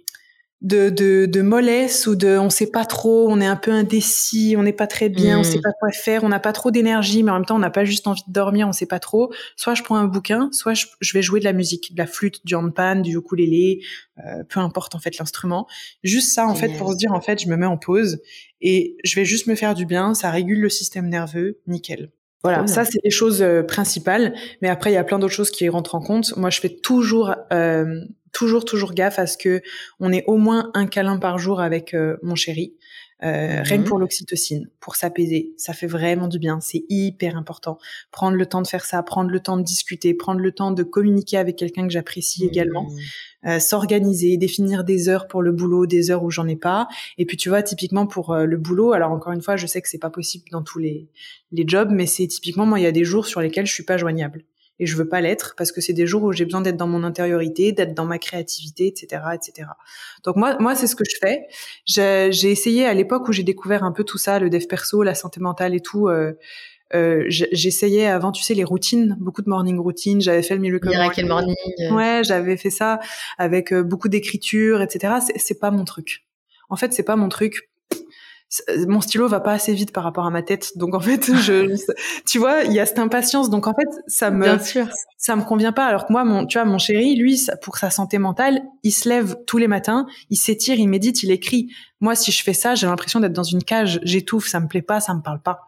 de, 0.63 0.89
de, 0.89 1.27
de 1.27 1.43
mollesse 1.43 2.07
ou 2.07 2.17
de 2.17 2.39
on 2.39 2.49
sait 2.49 2.71
pas 2.71 2.87
trop, 2.87 3.31
on 3.31 3.41
est 3.41 3.47
un 3.47 3.57
peu 3.57 3.71
indécis, 3.71 4.55
on 4.57 4.63
n'est 4.63 4.73
pas 4.73 4.87
très 4.87 5.11
bien, 5.11 5.39
on 5.39 5.43
sait 5.43 5.59
hmm. 5.59 5.63
pas 5.63 5.73
quoi 5.79 5.91
faire, 5.93 6.25
on 6.25 6.29
n'a 6.31 6.41
pas 6.41 6.53
trop 6.53 6.71
d'énergie, 6.71 7.23
mais 7.23 7.31
en 7.31 7.35
même 7.35 7.45
temps 7.45 7.57
on 7.57 7.61
n'a 7.61 7.71
pas 7.71 7.85
juste 7.85 8.07
envie 8.07 8.23
de 8.27 8.33
dormir, 8.33 8.67
on 8.67 8.73
sait 8.73 8.87
pas 8.87 8.99
trop. 8.99 9.33
Soit 9.57 9.75
je 9.75 9.83
prends 9.83 9.97
un 9.97 10.07
bouquin, 10.07 10.49
soit 10.53 10.73
je, 10.75 11.13
vais 11.13 11.23
jouer 11.23 11.41
de 11.41 11.45
la 11.45 11.53
musique, 11.53 11.95
de 11.95 11.99
la 11.99 12.07
flûte, 12.07 12.45
du 12.47 12.55
handpan, 12.55 13.03
du 13.03 13.17
ukulélé, 13.17 13.81
euh, 14.19 14.45
peu 14.49 14.61
importe 14.61 14.95
en 14.95 14.99
fait 14.99 15.19
l'instrument. 15.19 15.67
Juste 16.03 16.33
ça 16.33 16.47
en 16.47 16.55
fait 16.55 16.71
pour 16.79 16.93
se 16.93 16.97
dire 16.97 17.13
en 17.13 17.21
fait 17.21 17.43
je 17.43 17.49
me 17.49 17.57
mets 17.57 17.67
en 17.67 17.77
pause 17.77 18.23
et 18.63 18.97
je 19.05 19.15
vais 19.17 19.27
juste 19.27 19.47
me 19.47 19.57
faire 19.57 19.75
du 19.75 19.85
bien, 19.85 20.15
ça 20.15 20.31
régule 20.31 20.61
le 20.61 20.71
système 20.71 21.09
nerveux, 21.09 21.61
nickel. 21.67 22.11
Voilà, 22.43 22.67
ça 22.67 22.85
c'est 22.85 23.01
les 23.03 23.11
choses 23.11 23.43
euh, 23.43 23.63
principales, 23.63 24.35
mais 24.63 24.69
après 24.69 24.91
il 24.91 24.95
y 24.95 24.99
a 24.99 25.05
plein 25.05 25.19
d'autres 25.19 25.35
choses 25.35 25.51
qui 25.51 25.69
rentrent 25.69 25.97
en 25.97 26.01
compte. 26.01 26.35
Moi 26.37 26.49
je 26.49 26.61
fais 26.61 26.69
toujours 26.69 27.35
euh, 27.53 28.01
toujours 28.37 28.67
toujours 28.67 28.93
gaffe 28.93 29.19
à 29.19 29.27
ce 29.27 29.39
que 29.39 29.63
on 29.99 30.13
ait 30.13 30.25
au 30.27 30.37
moins 30.37 30.71
un 30.75 30.87
câlin 30.87 31.17
par 31.17 31.39
jour 31.39 31.63
avec 31.63 31.95
euh, 31.95 32.19
mon 32.23 32.35
chéri. 32.35 32.75
Euh, 33.23 33.63
Rien 33.63 33.79
que 33.79 33.83
mhm. 33.83 33.89
pour 33.89 33.99
l'oxytocine, 33.99 34.69
pour 34.79 34.95
s'apaiser, 34.95 35.55
ça 35.57 35.73
fait 35.73 35.87
vraiment 35.87 36.29
du 36.29 36.39
bien. 36.39 36.61
C'est 36.61 36.85
hyper 36.91 37.39
important. 37.39 37.79
Prendre 38.11 38.37
le 38.37 38.45
temps 38.45 38.61
de 38.61 38.67
faire 38.67 38.85
ça, 38.85 39.03
prendre 39.03 39.31
le 39.31 39.41
temps 39.41 39.57
de 39.57 39.63
discuter, 39.63 40.13
prendre 40.13 40.41
le 40.41 40.53
temps 40.53 40.71
de 40.71 40.83
communiquer 40.83 41.39
avec 41.39 41.57
quelqu'un 41.57 41.87
que 41.87 41.93
j'apprécie 41.95 42.45
également, 42.45 42.91
mhm. 42.91 43.53
euh, 43.53 43.59
s'organiser, 43.59 44.37
définir 44.37 44.85
des 44.85 45.09
heures 45.09 45.29
pour 45.29 45.41
le 45.41 45.53
boulot, 45.53 45.87
des 45.87 46.11
heures 46.11 46.23
où 46.23 46.31
j'en 46.31 46.47
ai 46.47 46.57
pas. 46.57 46.89
Et 47.17 47.25
puis 47.25 47.39
tu 47.39 47.49
vois, 47.49 47.63
typiquement 47.63 48.07
pour 48.07 48.35
euh, 48.35 48.45
le 48.45 48.59
boulot, 48.59 48.93
alors 48.93 49.13
encore 49.13 49.33
une 49.33 49.41
fois, 49.43 49.57
je 49.57 49.67
sais 49.67 49.81
que 49.81 49.89
c'est 49.89 49.97
pas 49.97 50.11
possible 50.11 50.45
dans 50.53 50.63
tous 50.63 50.79
les 50.79 51.09
les 51.53 51.65
jobs, 51.67 51.89
mais 51.91 52.05
c'est 52.05 52.27
typiquement 52.27 52.67
moi, 52.67 52.79
il 52.79 52.83
y 52.83 52.87
a 52.87 52.93
des 52.93 53.05
jours 53.05 53.27
sur 53.27 53.41
lesquels 53.41 53.65
je 53.65 53.73
suis 53.73 53.85
pas 53.85 53.97
joignable 53.97 54.45
et 54.79 54.87
je 54.87 54.97
veux 54.97 55.09
pas 55.09 55.21
l'être 55.21 55.55
parce 55.57 55.73
que 55.73 55.81
c'est 55.81 55.93
des 55.93 56.07
jours 56.07 56.23
où 56.25 56.33
j'ai 56.33 56.45
besoin 56.45 56.61
d'être 56.61 56.77
dans 56.77 56.87
mon 56.87 57.03
intériorité, 57.03 57.73
d'être 57.73 57.95
dans 57.95 58.05
ma 58.05 58.19
créativité, 58.19 58.87
etc., 58.87 59.23
etc. 59.35 59.69
Donc 60.25 60.37
moi, 60.37 60.57
moi 60.61 60.75
c'est 60.75 60.87
ce 60.87 60.97
que 60.97 61.05
je 61.05 61.17
fais. 61.21 61.47
J'ai 61.87 62.51
essayé 62.51 62.87
à 62.87 62.95
l'époque 62.95 63.29
où 63.29 63.33
j'ai 63.33 63.43
découvert 63.43 63.85
un 63.85 63.93
peu 63.93 64.05
tout 64.05 64.19
ça, 64.19 64.39
le 64.39 64.51
dev 64.51 64.67
perso, 64.67 65.03
la 65.03 65.15
santé 65.15 65.41
mentale 65.41 65.75
et 65.75 65.81
tout. 65.81 66.09
Euh, 66.09 66.33
euh, 66.95 67.25
j'essayais 67.29 68.07
avant, 68.07 68.31
tu 68.31 68.43
sais, 68.43 68.55
les 68.55 68.65
routines, 68.65 69.17
beaucoup 69.19 69.43
de 69.43 69.49
morning 69.49 69.79
routines. 69.79 70.21
J'avais 70.21 70.43
fait 70.43 70.55
le 70.55 70.61
Miracle 70.61 70.87
Morning. 71.27 71.27
morning. 71.27 71.57
Ouais, 71.93 72.23
j'avais 72.23 72.57
fait 72.57 72.71
ça 72.71 73.01
avec 73.39 73.73
euh, 73.73 73.83
beaucoup 73.83 74.09
d'écriture, 74.09 74.83
etc. 74.83 75.15
C'est 75.37 75.59
pas 75.59 75.71
mon 75.71 75.85
truc. 75.85 76.25
En 76.69 76.77
fait, 76.77 76.93
c'est 76.93 77.03
pas 77.03 77.17
mon 77.17 77.29
truc 77.29 77.71
mon 78.87 79.01
stylo 79.01 79.27
va 79.29 79.41
pas 79.41 79.53
assez 79.53 79.75
vite 79.75 79.93
par 79.93 80.05
rapport 80.05 80.25
à 80.25 80.31
ma 80.31 80.43
tête. 80.43 80.77
Donc 80.77 80.95
en 80.95 81.01
fait, 81.01 81.35
je, 81.43 81.77
tu 82.27 82.39
vois, 82.39 82.63
il 82.63 82.73
y 82.73 82.81
a 82.81 82.87
cette 82.87 82.99
impatience. 82.99 83.51
Donc 83.51 83.67
en 83.67 83.75
fait, 83.75 83.89
ça 84.07 84.31
me, 84.31 84.45
Bien 84.45 84.59
sûr. 84.59 84.87
ça 85.19 85.37
me 85.37 85.43
convient 85.43 85.73
pas. 85.73 85.87
Alors 85.87 86.07
que 86.07 86.13
moi, 86.13 86.25
mon, 86.25 86.47
tu 86.47 86.59
vois, 86.59 86.65
mon 86.65 86.79
chéri, 86.79 87.17
lui, 87.17 87.41
pour 87.63 87.77
sa 87.77 87.91
santé 87.91 88.19
mentale, 88.19 88.63
il 88.83 88.93
se 88.93 89.09
lève 89.09 89.37
tous 89.47 89.59
les 89.59 89.69
matins, 89.69 90.07
il 90.31 90.37
s'étire, 90.37 90.79
il 90.79 90.89
médite, 90.89 91.23
il 91.23 91.31
écrit. 91.31 91.69
Moi, 92.01 92.15
si 92.15 92.31
je 92.31 92.43
fais 92.43 92.53
ça, 92.53 92.75
j'ai 92.75 92.87
l'impression 92.87 93.21
d'être 93.21 93.33
dans 93.33 93.43
une 93.43 93.65
cage, 93.65 94.01
j'étouffe, 94.03 94.47
ça 94.47 94.61
me 94.61 94.69
plaît 94.69 94.83
pas, 94.83 95.01
ça 95.01 95.15
me 95.15 95.23
parle 95.23 95.41
pas. 95.41 95.63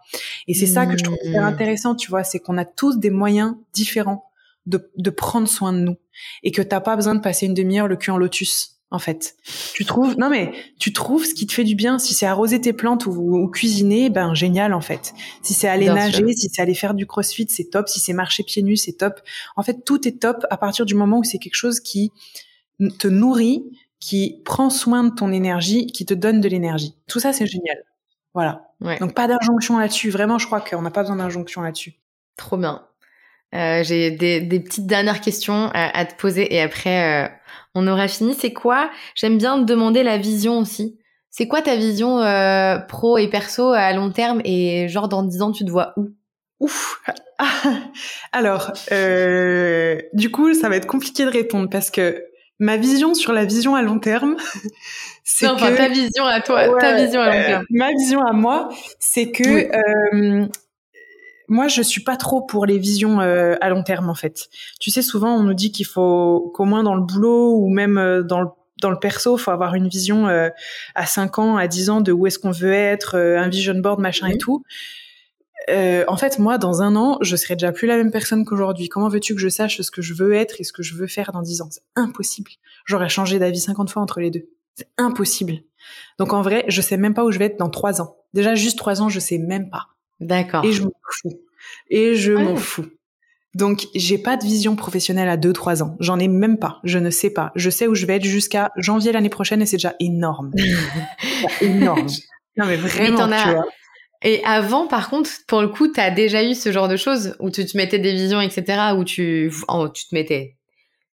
Et 0.46 0.54
c'est 0.54 0.66
ça 0.66 0.86
que 0.86 0.96
je 0.96 1.02
trouve 1.02 1.16
hyper 1.24 1.42
mmh. 1.42 1.46
intéressant, 1.46 1.94
tu 1.94 2.10
vois, 2.10 2.22
c'est 2.22 2.38
qu'on 2.38 2.58
a 2.58 2.66
tous 2.66 2.98
des 2.98 3.10
moyens 3.10 3.54
différents 3.72 4.30
de, 4.66 4.90
de 4.96 5.10
prendre 5.10 5.48
soin 5.48 5.72
de 5.72 5.78
nous 5.78 5.96
et 6.42 6.52
que 6.52 6.60
t'as 6.60 6.80
pas 6.80 6.96
besoin 6.96 7.14
de 7.14 7.20
passer 7.20 7.46
une 7.46 7.54
demi-heure 7.54 7.88
le 7.88 7.96
cul 7.96 8.10
en 8.10 8.18
lotus 8.18 8.77
en 8.90 8.98
fait. 8.98 9.36
Tu 9.74 9.84
trouves, 9.84 10.16
non 10.16 10.30
mais 10.30 10.52
tu 10.78 10.92
trouves 10.92 11.24
ce 11.24 11.34
qui 11.34 11.46
te 11.46 11.52
fait 11.52 11.64
du 11.64 11.74
bien. 11.74 11.98
Si 11.98 12.14
c'est 12.14 12.26
arroser 12.26 12.60
tes 12.60 12.72
plantes 12.72 13.06
ou, 13.06 13.48
cuisiner, 13.48 14.08
ben 14.10 14.34
génial 14.34 14.72
en 14.72 14.80
fait. 14.80 15.12
Si 15.42 15.54
c'est 15.54 15.68
aller 15.68 15.86
nager, 15.86 16.32
si 16.34 16.48
c'est 16.50 16.62
aller 16.62 16.74
faire 16.74 16.94
du 16.94 17.06
crossfit, 17.06 17.46
c'est 17.48 17.70
top. 17.70 17.88
Si 17.88 18.00
c'est 18.00 18.14
marcher 18.14 18.42
pieds 18.42 18.62
nus, 18.62 18.76
c'est 18.76 18.94
top. 18.94 19.20
En 19.56 19.62
fait, 19.62 19.84
tout 19.84 20.06
est 20.08 20.20
top 20.20 20.46
à 20.50 20.56
partir 20.56 20.86
du 20.86 20.94
moment 20.94 21.18
où 21.18 21.24
c'est 21.24 21.38
quelque 21.38 21.56
chose 21.56 21.80
qui 21.80 22.12
te 22.98 23.08
nourrit, 23.08 23.64
qui 24.00 24.40
prend 24.44 24.70
soin 24.70 25.04
de 25.04 25.14
ton 25.14 25.32
énergie, 25.32 25.86
qui 25.86 26.06
te 26.06 26.14
donne 26.14 26.40
de 26.40 26.48
l'énergie. 26.48 26.94
Tout 27.08 27.20
ça, 27.20 27.32
c'est 27.32 27.46
génial. 27.46 27.84
Voilà. 28.32 28.68
Donc 29.00 29.14
pas 29.14 29.26
d'injonction 29.26 29.78
là-dessus. 29.78 30.10
Vraiment, 30.10 30.38
je 30.38 30.46
crois 30.46 30.60
qu'on 30.60 30.82
n'a 30.82 30.90
pas 30.90 31.02
besoin 31.02 31.16
d'injonction 31.16 31.60
là-dessus. 31.60 31.94
Trop 32.36 32.56
bien. 32.56 32.84
J'ai 33.52 34.12
des, 34.12 34.60
petites 34.60 34.86
dernières 34.86 35.20
questions 35.20 35.70
à, 35.74 36.04
te 36.06 36.14
poser 36.14 36.54
et 36.54 36.60
après 36.60 37.32
on 37.74 37.86
aura 37.86 38.08
fini. 38.08 38.34
C'est 38.34 38.52
quoi? 38.52 38.90
J'aime 39.14 39.38
bien 39.38 39.58
te 39.58 39.64
demander 39.64 40.02
la 40.02 40.18
vision 40.18 40.58
aussi. 40.58 40.98
C'est 41.30 41.46
quoi 41.46 41.62
ta 41.62 41.76
vision 41.76 42.18
pro 42.88 43.18
et 43.18 43.28
perso 43.28 43.72
à 43.72 43.92
long 43.92 44.10
terme? 44.10 44.40
Et 44.44 44.88
genre 44.88 45.08
dans 45.08 45.22
10 45.22 45.42
ans 45.42 45.52
tu 45.52 45.64
te 45.64 45.70
vois 45.70 45.92
où? 45.96 46.08
Ouf. 46.60 47.00
Alors, 48.32 48.72
euh, 48.90 50.00
du 50.12 50.30
coup, 50.30 50.54
ça 50.54 50.68
va 50.68 50.76
être 50.76 50.86
compliqué 50.86 51.24
de 51.24 51.30
répondre 51.30 51.68
parce 51.70 51.90
que 51.90 52.24
ma 52.58 52.76
vision 52.76 53.14
sur 53.14 53.32
la 53.32 53.44
vision 53.44 53.76
à 53.76 53.82
long 53.82 54.00
terme, 54.00 54.36
c'est 55.24 55.46
non, 55.46 55.52
enfin, 55.54 55.72
ta 55.74 55.88
vision 55.88 56.24
à 56.24 56.40
toi, 56.40 56.66
ta 56.80 56.96
vision 56.96 57.20
à 57.20 57.26
long 57.26 57.46
terme. 57.46 57.64
ma 57.70 57.90
vision 57.90 58.24
à 58.24 58.32
moi, 58.32 58.68
c'est 58.98 59.30
que 59.30 59.44
euh, 59.44 60.46
moi, 61.48 61.68
je 61.68 61.82
suis 61.82 62.02
pas 62.02 62.16
trop 62.16 62.42
pour 62.42 62.66
les 62.66 62.78
visions 62.78 63.20
euh, 63.20 63.56
à 63.60 63.70
long 63.70 63.82
terme 63.82 64.08
en 64.10 64.14
fait. 64.14 64.48
Tu 64.80 64.90
sais, 64.90 65.02
souvent, 65.02 65.34
on 65.34 65.42
nous 65.42 65.54
dit 65.54 65.72
qu'il 65.72 65.86
faut 65.86 66.52
qu'au 66.54 66.64
moins 66.64 66.82
dans 66.82 66.94
le 66.94 67.02
boulot 67.02 67.56
ou 67.56 67.68
même 67.68 67.98
euh, 67.98 68.22
dans 68.22 68.40
le 68.40 68.48
dans 68.80 68.90
le 68.90 68.98
perso, 69.00 69.36
faut 69.36 69.50
avoir 69.50 69.74
une 69.74 69.88
vision 69.88 70.28
euh, 70.28 70.50
à 70.94 71.04
5 71.04 71.40
ans, 71.40 71.56
à 71.56 71.66
10 71.66 71.90
ans 71.90 72.00
de 72.00 72.12
où 72.12 72.28
est-ce 72.28 72.38
qu'on 72.38 72.52
veut 72.52 72.72
être, 72.72 73.16
un 73.16 73.48
vision 73.48 73.74
board, 73.74 73.98
machin 73.98 74.28
et 74.28 74.38
tout. 74.38 74.62
Euh, 75.68 76.04
en 76.08 76.16
fait, 76.16 76.38
moi, 76.38 76.58
dans 76.58 76.82
un 76.82 76.96
an, 76.96 77.18
je 77.20 77.36
serai 77.36 77.54
déjà 77.54 77.72
plus 77.72 77.86
la 77.86 77.96
même 77.96 78.10
personne 78.10 78.44
qu'aujourd'hui. 78.44 78.88
Comment 78.88 79.08
veux-tu 79.08 79.34
que 79.34 79.40
je 79.40 79.48
sache 79.48 79.80
ce 79.80 79.90
que 79.90 80.02
je 80.02 80.14
veux 80.14 80.32
être 80.32 80.60
et 80.60 80.64
ce 80.64 80.72
que 80.72 80.82
je 80.82 80.94
veux 80.94 81.06
faire 81.06 81.32
dans 81.32 81.42
dix 81.42 81.60
ans? 81.60 81.68
C'est 81.70 81.82
impossible. 81.96 82.50
J'aurais 82.86 83.08
changé 83.08 83.38
d'avis 83.38 83.60
50 83.60 83.90
fois 83.90 84.02
entre 84.02 84.20
les 84.20 84.30
deux. 84.30 84.48
C'est 84.74 84.88
impossible. 84.96 85.58
Donc 86.18 86.32
en 86.32 86.42
vrai, 86.42 86.64
je 86.68 86.80
sais 86.80 86.96
même 86.96 87.14
pas 87.14 87.24
où 87.24 87.32
je 87.32 87.38
vais 87.38 87.46
être 87.46 87.58
dans 87.58 87.68
trois 87.68 88.00
ans. 88.00 88.16
Déjà, 88.32 88.54
juste 88.54 88.78
trois 88.78 89.02
ans, 89.02 89.08
je 89.08 89.20
sais 89.20 89.38
même 89.38 89.70
pas. 89.70 89.88
D'accord. 90.20 90.64
Et 90.64 90.72
je 90.72 90.82
m'en 90.82 90.92
fous. 91.10 91.40
Et 91.90 92.14
je 92.14 92.32
m'en 92.32 92.56
fous. 92.56 92.86
Donc, 93.54 93.86
j'ai 93.94 94.18
pas 94.18 94.36
de 94.36 94.44
vision 94.44 94.76
professionnelle 94.76 95.28
à 95.28 95.36
deux, 95.36 95.52
trois 95.52 95.82
ans. 95.82 95.96
J'en 96.00 96.18
ai 96.18 96.28
même 96.28 96.58
pas. 96.58 96.80
Je 96.84 96.98
ne 96.98 97.10
sais 97.10 97.30
pas. 97.30 97.50
Je 97.54 97.70
sais 97.70 97.86
où 97.86 97.94
je 97.94 98.06
vais 98.06 98.16
être 98.16 98.24
jusqu'à 98.24 98.70
janvier 98.76 99.10
l'année 99.10 99.30
prochaine 99.30 99.62
et 99.62 99.66
c'est 99.66 99.78
déjà 99.78 99.94
énorme. 100.00 100.52
énorme. 101.60 102.06
Non, 102.56 102.66
mais 102.66 102.76
vraiment, 102.76 103.28
tu 103.28 103.50
vois. 103.50 103.64
Et 104.22 104.42
avant, 104.44 104.86
par 104.88 105.10
contre, 105.10 105.30
pour 105.46 105.62
le 105.62 105.68
coup, 105.68 105.88
tu 105.92 106.00
as 106.00 106.10
déjà 106.10 106.42
eu 106.42 106.54
ce 106.54 106.72
genre 106.72 106.88
de 106.88 106.96
choses 106.96 107.36
où 107.38 107.50
tu 107.50 107.64
te 107.64 107.76
mettais 107.76 107.98
des 107.98 108.12
visions, 108.12 108.40
etc., 108.40 108.92
où 108.96 109.04
tu, 109.04 109.52
oh, 109.68 109.88
tu 109.88 110.08
te 110.08 110.14
mettais, 110.14 110.56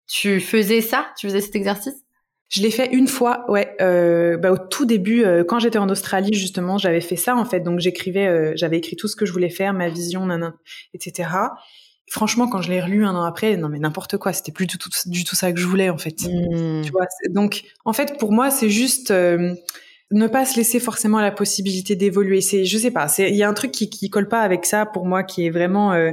tu 0.07 0.41
faisais 0.41 0.81
ça, 0.81 1.09
tu 1.19 1.27
faisais 1.27 1.43
cet 1.43 1.55
exercice? 1.55 2.04
Je 2.49 2.63
l'ai 2.63 2.71
fait 2.71 2.93
une 2.93 3.09
fois, 3.09 3.45
ouais, 3.49 3.75
euh, 3.81 4.37
bah, 4.37 4.53
au 4.53 4.59
tout 4.59 4.85
début, 4.85 5.25
euh, 5.25 5.45
quand 5.45 5.59
j'étais 5.59 5.79
en 5.79 5.89
Australie 5.89 6.35
justement, 6.35 6.79
j'avais 6.79 7.01
fait 7.01 7.17
ça 7.17 7.37
en 7.37 7.45
fait. 7.45 7.61
Donc 7.61 7.81
j'écrivais, 7.81 8.27
euh, 8.27 8.53
j'avais 8.55 8.79
écrit 8.79 8.97
tout 8.97 9.09
ce 9.09 9.17
que 9.17 9.27
je 9.27 9.33
voulais 9.33 9.51
faire, 9.51 9.73
ma 9.73 9.89
vision, 9.89 10.27
nanan, 10.27 10.55
etc. 10.93 11.31
Franchement, 12.11 12.49
quand 12.49 12.61
je 12.61 12.71
l'ai 12.71 12.83
relu 12.83 13.05
un 13.05 13.15
an 13.15 13.25
après, 13.25 13.57
non 13.57 13.69
mais 13.69 13.79
n'importe 13.79 14.19
quoi, 14.19 14.33
c'était 14.33 14.53
plus 14.53 14.67
du 14.67 14.77
tout, 14.77 14.91
du 15.07 15.25
tout 15.25 15.35
ça 15.35 15.53
que 15.53 15.59
je 15.59 15.67
voulais 15.67 15.89
en 15.89 15.99
fait. 15.99 16.23
Mmh. 16.23 16.83
Tu 16.83 16.93
vois, 16.93 17.07
donc 17.31 17.65
en 17.85 17.93
fait 17.95 18.19
pour 18.19 18.31
moi 18.31 18.51
c'est 18.51 18.69
juste 18.69 19.11
euh, 19.11 19.55
ne 20.11 20.27
pas 20.27 20.45
se 20.45 20.57
laisser 20.57 20.81
forcément 20.81 21.21
la 21.21 21.33
possibilité 21.33 21.97
d'évoluer. 21.97 22.41
C'est, 22.41 22.65
je 22.65 22.79
sais 22.79 22.91
pas, 22.91 23.09
c'est, 23.09 23.31
il 23.31 23.37
y 23.37 23.43
a 23.43 23.49
un 23.49 23.55
truc 23.55 23.73
qui, 23.73 23.91
qui 23.91 24.11
colle 24.11 24.29
pas 24.29 24.41
avec 24.41 24.67
ça 24.67 24.87
pour 24.87 25.07
moi, 25.07 25.25
qui 25.25 25.47
est 25.47 25.51
vraiment, 25.51 25.93
euh, 25.93 26.13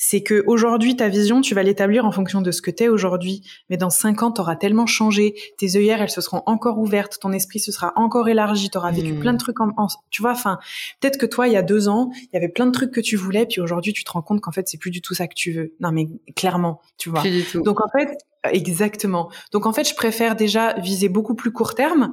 c'est 0.00 0.22
que 0.22 0.44
aujourd'hui 0.46 0.96
ta 0.96 1.08
vision, 1.08 1.40
tu 1.40 1.54
vas 1.54 1.64
l'établir 1.64 2.06
en 2.06 2.12
fonction 2.12 2.40
de 2.40 2.52
ce 2.52 2.62
que 2.62 2.70
t'es 2.70 2.88
aujourd'hui, 2.88 3.42
mais 3.68 3.76
dans 3.76 3.90
cinq 3.90 4.22
ans, 4.22 4.30
t'auras 4.30 4.54
tellement 4.54 4.86
changé, 4.86 5.34
tes 5.58 5.76
œillères, 5.76 6.00
elles 6.00 6.08
se 6.08 6.20
seront 6.20 6.42
encore 6.46 6.78
ouvertes, 6.78 7.18
ton 7.20 7.32
esprit 7.32 7.58
se 7.58 7.72
sera 7.72 7.92
encore 7.96 8.28
élargi, 8.28 8.70
t'auras 8.70 8.92
vécu 8.92 9.12
hmm. 9.12 9.20
plein 9.20 9.32
de 9.32 9.38
trucs 9.38 9.60
en, 9.60 9.88
tu 10.10 10.22
vois, 10.22 10.30
enfin, 10.30 10.58
peut-être 11.00 11.18
que 11.18 11.26
toi, 11.26 11.48
il 11.48 11.52
y 11.52 11.56
a 11.56 11.62
deux 11.62 11.88
ans, 11.88 12.10
il 12.14 12.28
y 12.32 12.36
avait 12.36 12.48
plein 12.48 12.66
de 12.66 12.70
trucs 12.70 12.92
que 12.92 13.00
tu 13.00 13.16
voulais, 13.16 13.44
puis 13.44 13.60
aujourd'hui, 13.60 13.92
tu 13.92 14.04
te 14.04 14.10
rends 14.12 14.22
compte 14.22 14.40
qu'en 14.40 14.52
fait, 14.52 14.68
c'est 14.68 14.78
plus 14.78 14.92
du 14.92 15.02
tout 15.02 15.14
ça 15.14 15.26
que 15.26 15.34
tu 15.34 15.50
veux. 15.50 15.74
Non, 15.80 15.90
mais 15.90 16.06
clairement, 16.36 16.80
tu 16.96 17.10
vois. 17.10 17.24
Donc 17.54 17.80
en 17.80 17.88
fait, 17.88 18.16
exactement. 18.52 19.30
Donc 19.52 19.66
en 19.66 19.72
fait, 19.72 19.88
je 19.88 19.96
préfère 19.96 20.36
déjà 20.36 20.74
viser 20.74 21.08
beaucoup 21.08 21.34
plus 21.34 21.50
court 21.50 21.74
terme 21.74 22.12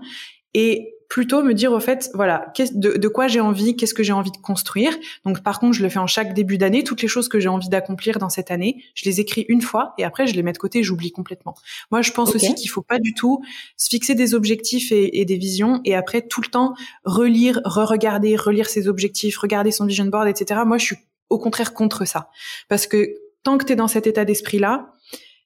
et 0.56 0.95
plutôt 1.10 1.44
me 1.44 1.54
dire 1.54 1.72
au 1.72 1.80
fait 1.80 2.10
voilà 2.14 2.52
de, 2.74 2.98
de 2.98 3.08
quoi 3.08 3.28
j'ai 3.28 3.40
envie 3.40 3.76
qu'est-ce 3.76 3.94
que 3.94 4.04
j'ai 4.04 4.14
envie 4.14 4.32
de 4.32 4.38
construire. 4.38 4.96
Donc 5.26 5.44
par 5.44 5.60
contre 5.60 5.74
je 5.74 5.84
le 5.84 5.90
fais 5.90 6.00
en 6.00 6.08
chaque 6.08 6.34
début 6.34 6.58
d'année. 6.58 6.84
Toutes 6.84 7.02
les 7.02 7.08
choses 7.08 7.30
que 7.30 7.40
j'ai 7.40 7.50
envie 7.50 7.70
d'accomplir 7.70 8.20
dans 8.20 8.30
cette 8.30 8.52
année 8.52 8.84
je 8.96 9.06
les 9.06 9.20
écris 9.20 9.46
une 9.50 9.62
fois 9.62 9.94
et 9.98 10.04
après 10.04 10.28
je 10.28 10.36
les 10.36 10.44
mets 10.44 10.54
de 10.54 10.58
côté 10.58 10.84
j'oublie 10.84 11.12
complètement. 11.12 11.56
Moi 11.92 12.02
je 12.02 12.12
pense 12.12 12.36
aussi 12.36 12.56
qu'il 12.56 12.70
faut 12.70 12.82
pas 12.82 13.00
du 13.00 13.14
tout 13.14 13.44
se 13.78 13.90
fixer 13.90 14.16
des 14.16 14.34
objectifs 14.34 14.92
et, 14.92 15.22
et, 15.22 15.26
des 15.26 15.38
visions 15.38 15.82
et 15.86 15.96
après 15.96 16.22
tout 16.22 16.42
le 16.42 16.48
temps 16.48 16.74
relire 17.04 17.62
re-regarder 17.66 18.36
relire 18.36 18.70
ses 18.70 18.88
objectifs 18.88 19.38
regarder 19.38 19.72
son 19.72 19.86
vision 19.86 20.06
board 20.06 20.28
etc 20.28 20.62
moi 20.66 20.78
je 20.78 20.86
suis 20.86 20.98
au 21.30 21.40
contraire 21.40 21.74
contre 21.74 22.06
ça. 22.06 22.30
Parce 22.70 22.88
que 22.88 23.16
tant 23.44 23.58
que 23.58 23.66
tu 23.66 23.74
es 23.74 23.76
dans 23.76 23.88
cet 23.88 24.08
état 24.08 24.26
d'esprit 24.26 24.60
là 24.60 24.95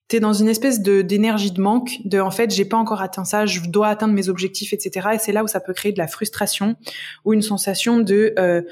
t'es 0.09 0.19
dans 0.19 0.33
une 0.33 0.49
espèce 0.49 0.81
de 0.81 1.01
d'énergie 1.01 1.51
de 1.51 1.61
manque, 1.61 1.99
de 2.03 2.19
en 2.19 2.31
fait 2.31 2.51
j'ai 2.53 2.65
pas 2.65 2.77
encore 2.77 3.01
atteint 3.01 3.23
ça, 3.23 3.45
je 3.45 3.61
dois 3.61 3.87
atteindre 3.87 4.13
mes 4.13 4.27
objectifs, 4.27 4.73
etc. 4.73 5.09
Et 5.13 5.19
c'est 5.19 5.31
là 5.31 5.43
où 5.43 5.47
ça 5.47 5.61
peut 5.61 5.73
créer 5.73 5.93
de 5.93 5.99
la 5.99 6.07
frustration 6.07 6.75
ou 7.23 7.33
une 7.33 7.43
sensation 7.43 7.99
de 7.99 8.33
euh, 8.37 8.63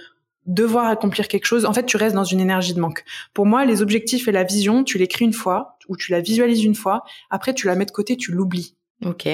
devoir 0.47 0.87
accomplir 0.87 1.27
quelque 1.27 1.45
chose. 1.45 1.65
En 1.65 1.73
fait, 1.73 1.85
tu 1.85 1.95
restes 1.95 2.15
dans 2.15 2.23
une 2.23 2.39
énergie 2.39 2.73
de 2.73 2.79
manque. 2.79 3.03
Pour 3.33 3.45
moi, 3.45 3.65
les 3.65 3.81
objectifs 3.81 4.27
et 4.27 4.31
la 4.31 4.43
vision, 4.43 4.83
tu 4.83 4.97
l'écris 4.97 5.25
une 5.25 5.33
fois 5.33 5.77
ou 5.87 5.95
tu 5.95 6.11
la 6.11 6.21
visualises 6.21 6.63
une 6.63 6.75
fois, 6.75 7.03
après 7.29 7.53
tu 7.53 7.67
la 7.67 7.75
mets 7.75 7.85
de 7.85 7.91
côté, 7.91 8.17
tu 8.17 8.31
l'oublies. 8.31 8.75
Ok. 9.05 9.27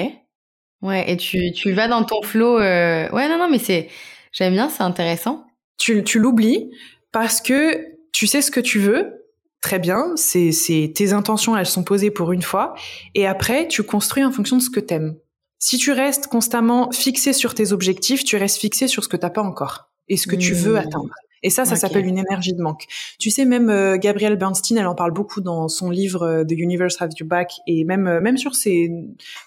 Ouais, 0.82 1.10
et 1.10 1.16
tu, 1.16 1.52
tu 1.52 1.72
vas 1.72 1.88
dans 1.88 2.04
ton 2.04 2.22
flow. 2.22 2.58
Euh... 2.58 3.08
Ouais, 3.10 3.28
non, 3.28 3.38
non, 3.38 3.48
mais 3.50 3.58
c'est 3.58 3.88
j'aime 4.32 4.52
bien, 4.52 4.68
c'est 4.68 4.82
intéressant. 4.82 5.46
Tu, 5.78 6.04
tu 6.04 6.18
l'oublies 6.18 6.70
parce 7.12 7.40
que 7.40 7.82
tu 8.12 8.26
sais 8.26 8.42
ce 8.42 8.50
que 8.50 8.60
tu 8.60 8.78
veux, 8.78 9.23
très 9.64 9.78
bien, 9.78 10.12
c'est 10.16 10.92
tes 10.94 11.14
intentions, 11.14 11.56
elles 11.56 11.64
sont 11.64 11.84
posées 11.84 12.10
pour 12.10 12.32
une 12.32 12.42
fois, 12.42 12.74
et 13.14 13.26
après, 13.26 13.66
tu 13.66 13.82
construis 13.82 14.22
en 14.22 14.30
fonction 14.30 14.58
de 14.58 14.62
ce 14.62 14.68
que 14.68 14.78
t'aimes. 14.78 15.16
Si 15.58 15.78
tu 15.78 15.90
restes 15.90 16.26
constamment 16.26 16.92
fixé 16.92 17.32
sur 17.32 17.54
tes 17.54 17.72
objectifs, 17.72 18.24
tu 18.24 18.36
restes 18.36 18.58
fixé 18.58 18.88
sur 18.88 19.02
ce 19.02 19.08
que 19.08 19.16
t'as 19.16 19.30
pas 19.30 19.40
encore 19.40 19.88
et 20.08 20.18
ce 20.18 20.26
que 20.26 20.36
tu 20.36 20.52
veux 20.52 20.74
mmh. 20.74 20.76
atteindre. 20.76 21.14
Et 21.42 21.48
ça, 21.48 21.64
ça 21.64 21.76
s'appelle 21.76 22.04
une 22.04 22.18
énergie 22.18 22.52
de 22.52 22.60
manque. 22.60 22.84
Tu 23.18 23.30
sais, 23.30 23.46
même 23.46 23.70
euh, 23.70 23.96
Gabrielle 23.96 24.36
Bernstein, 24.36 24.76
elle 24.76 24.86
en 24.86 24.94
parle 24.94 25.12
beaucoup 25.12 25.40
dans 25.40 25.68
son 25.68 25.88
livre 25.88 26.22
euh, 26.22 26.44
The 26.44 26.52
Universe 26.52 27.00
Has 27.00 27.10
Your 27.18 27.28
Back 27.28 27.52
et 27.66 27.84
même 27.84 28.06
euh, 28.06 28.20
même 28.20 28.36
sur 28.36 28.54
ses 28.54 28.90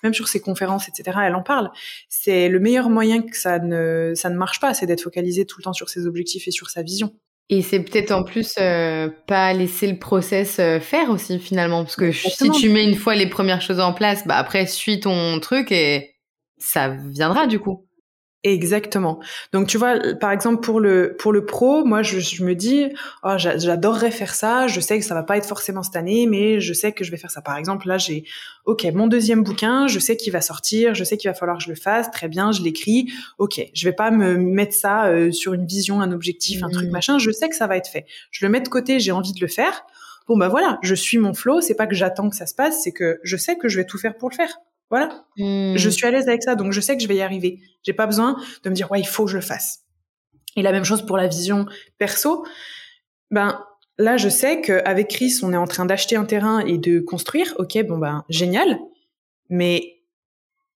même 0.03 0.13
sur 0.13 0.27
ses 0.27 0.39
conférences, 0.39 0.87
etc. 0.89 1.17
Elle 1.25 1.35
en 1.35 1.43
parle. 1.43 1.69
C'est 2.09 2.49
le 2.49 2.59
meilleur 2.59 2.89
moyen 2.89 3.21
que 3.21 3.37
ça 3.37 3.59
ne 3.59 4.13
ça 4.15 4.29
ne 4.31 4.37
marche 4.37 4.59
pas, 4.59 4.73
c'est 4.73 4.87
d'être 4.87 5.01
focalisé 5.01 5.45
tout 5.45 5.59
le 5.59 5.63
temps 5.63 5.73
sur 5.73 5.89
ses 5.89 6.05
objectifs 6.05 6.47
et 6.47 6.51
sur 6.51 6.69
sa 6.69 6.81
vision. 6.83 7.13
Et 7.49 7.61
c'est 7.61 7.79
peut-être 7.79 8.11
en 8.11 8.23
plus 8.23 8.55
euh, 8.59 9.09
pas 9.25 9.53
laisser 9.53 9.87
le 9.87 9.97
process 9.97 10.59
euh, 10.59 10.81
faire 10.81 11.09
aussi 11.09 11.39
finalement, 11.39 11.83
parce 11.83 11.95
que 11.95 12.11
si 12.11 12.51
tu 12.51 12.69
mets 12.69 12.83
une 12.83 12.95
fois 12.95 13.15
les 13.15 13.29
premières 13.29 13.61
choses 13.61 13.79
en 13.79 13.93
place, 13.93 14.27
bah 14.27 14.35
après 14.35 14.65
suis 14.65 14.99
ton 14.99 15.39
truc 15.39 15.71
et 15.71 16.15
ça 16.57 16.89
viendra 16.89 17.47
du 17.47 17.59
coup. 17.59 17.86
Exactement. 18.43 19.19
Donc 19.51 19.67
tu 19.67 19.77
vois, 19.79 19.95
par 20.21 20.31
exemple 20.31 20.61
pour 20.61 20.79
le 20.79 21.15
pour 21.17 21.33
le 21.33 21.43
pro, 21.43 21.83
moi 21.83 22.03
je, 22.03 22.19
je 22.19 22.43
me 22.43 22.53
dis, 22.53 22.85
oh, 23.23 23.33
j'adorerais 23.37 24.11
faire 24.11 24.35
ça. 24.35 24.67
Je 24.67 24.79
sais 24.79 24.99
que 24.99 25.03
ça 25.03 25.15
va 25.15 25.23
pas 25.23 25.37
être 25.37 25.45
forcément 25.45 25.81
cette 25.81 25.95
année, 25.95 26.27
mais 26.27 26.61
je 26.61 26.71
sais 26.71 26.91
que 26.91 27.03
je 27.03 27.09
vais 27.09 27.17
faire 27.17 27.31
ça. 27.31 27.41
Par 27.41 27.57
exemple, 27.57 27.87
là 27.87 27.97
j'ai, 27.97 28.25
ok, 28.65 28.85
mon 28.93 29.07
deuxième 29.07 29.43
bouquin, 29.43 29.87
je 29.87 29.97
sais 29.97 30.15
qu'il 30.15 30.31
va 30.31 30.41
sortir, 30.41 30.93
je 30.93 31.03
sais 31.03 31.17
qu'il 31.17 31.29
va 31.29 31.33
falloir 31.33 31.57
que 31.57 31.63
je 31.63 31.69
le 31.69 31.75
fasse. 31.75 32.11
Très 32.11 32.27
bien, 32.27 32.51
je 32.51 32.61
l'écris. 32.61 33.11
Ok, 33.39 33.59
je 33.73 33.85
vais 33.85 33.93
pas 33.93 34.11
me 34.11 34.37
mettre 34.37 34.75
ça 34.75 35.07
euh, 35.07 35.31
sur 35.31 35.53
une 35.53 35.65
vision, 35.65 35.99
un 35.99 36.11
objectif, 36.11 36.63
un 36.63 36.69
truc 36.69 36.89
mmh. 36.89 36.91
machin. 36.91 37.17
Je 37.17 37.31
sais 37.31 37.49
que 37.49 37.55
ça 37.55 37.65
va 37.65 37.75
être 37.75 37.89
fait. 37.89 38.05
Je 38.29 38.45
le 38.45 38.51
mets 38.51 38.61
de 38.61 38.69
côté, 38.69 38.99
j'ai 38.99 39.11
envie 39.11 39.33
de 39.33 39.41
le 39.41 39.47
faire. 39.47 39.83
Bon 40.27 40.37
bah 40.37 40.47
voilà, 40.47 40.77
je 40.83 40.93
suis 40.93 41.17
mon 41.17 41.33
flow. 41.33 41.59
C'est 41.61 41.75
pas 41.75 41.87
que 41.87 41.95
j'attends 41.95 42.29
que 42.29 42.35
ça 42.35 42.45
se 42.45 42.53
passe, 42.53 42.83
c'est 42.83 42.91
que 42.91 43.19
je 43.23 43.35
sais 43.35 43.57
que 43.57 43.67
je 43.67 43.77
vais 43.77 43.85
tout 43.85 43.97
faire 43.97 44.15
pour 44.15 44.29
le 44.29 44.35
faire. 44.35 44.59
Voilà. 44.89 45.25
Hmm. 45.37 45.75
Je 45.75 45.89
suis 45.89 46.05
à 46.05 46.11
l'aise 46.11 46.27
avec 46.27 46.43
ça, 46.43 46.55
donc 46.55 46.71
je 46.71 46.81
sais 46.81 46.95
que 46.95 47.03
je 47.03 47.07
vais 47.07 47.15
y 47.15 47.21
arriver. 47.21 47.59
J'ai 47.83 47.93
pas 47.93 48.05
besoin 48.05 48.37
de 48.63 48.69
me 48.69 48.75
dire 48.75 48.89
ouais, 48.91 48.99
il 48.99 49.07
faut 49.07 49.25
que 49.25 49.31
je 49.31 49.37
le 49.37 49.41
fasse. 49.41 49.83
Et 50.55 50.61
la 50.61 50.71
même 50.71 50.85
chose 50.85 51.05
pour 51.05 51.17
la 51.17 51.27
vision 51.27 51.65
perso. 51.97 52.45
Ben 53.29 53.63
là, 53.97 54.17
je 54.17 54.29
sais 54.29 54.61
qu'avec 54.61 55.09
Chris, 55.09 55.39
on 55.43 55.53
est 55.53 55.57
en 55.57 55.67
train 55.67 55.85
d'acheter 55.85 56.15
un 56.15 56.25
terrain 56.25 56.59
et 56.59 56.77
de 56.77 56.99
construire. 56.99 57.53
Ok, 57.57 57.77
bon 57.85 57.97
ben 57.97 58.23
génial. 58.29 58.79
Mais 59.49 59.96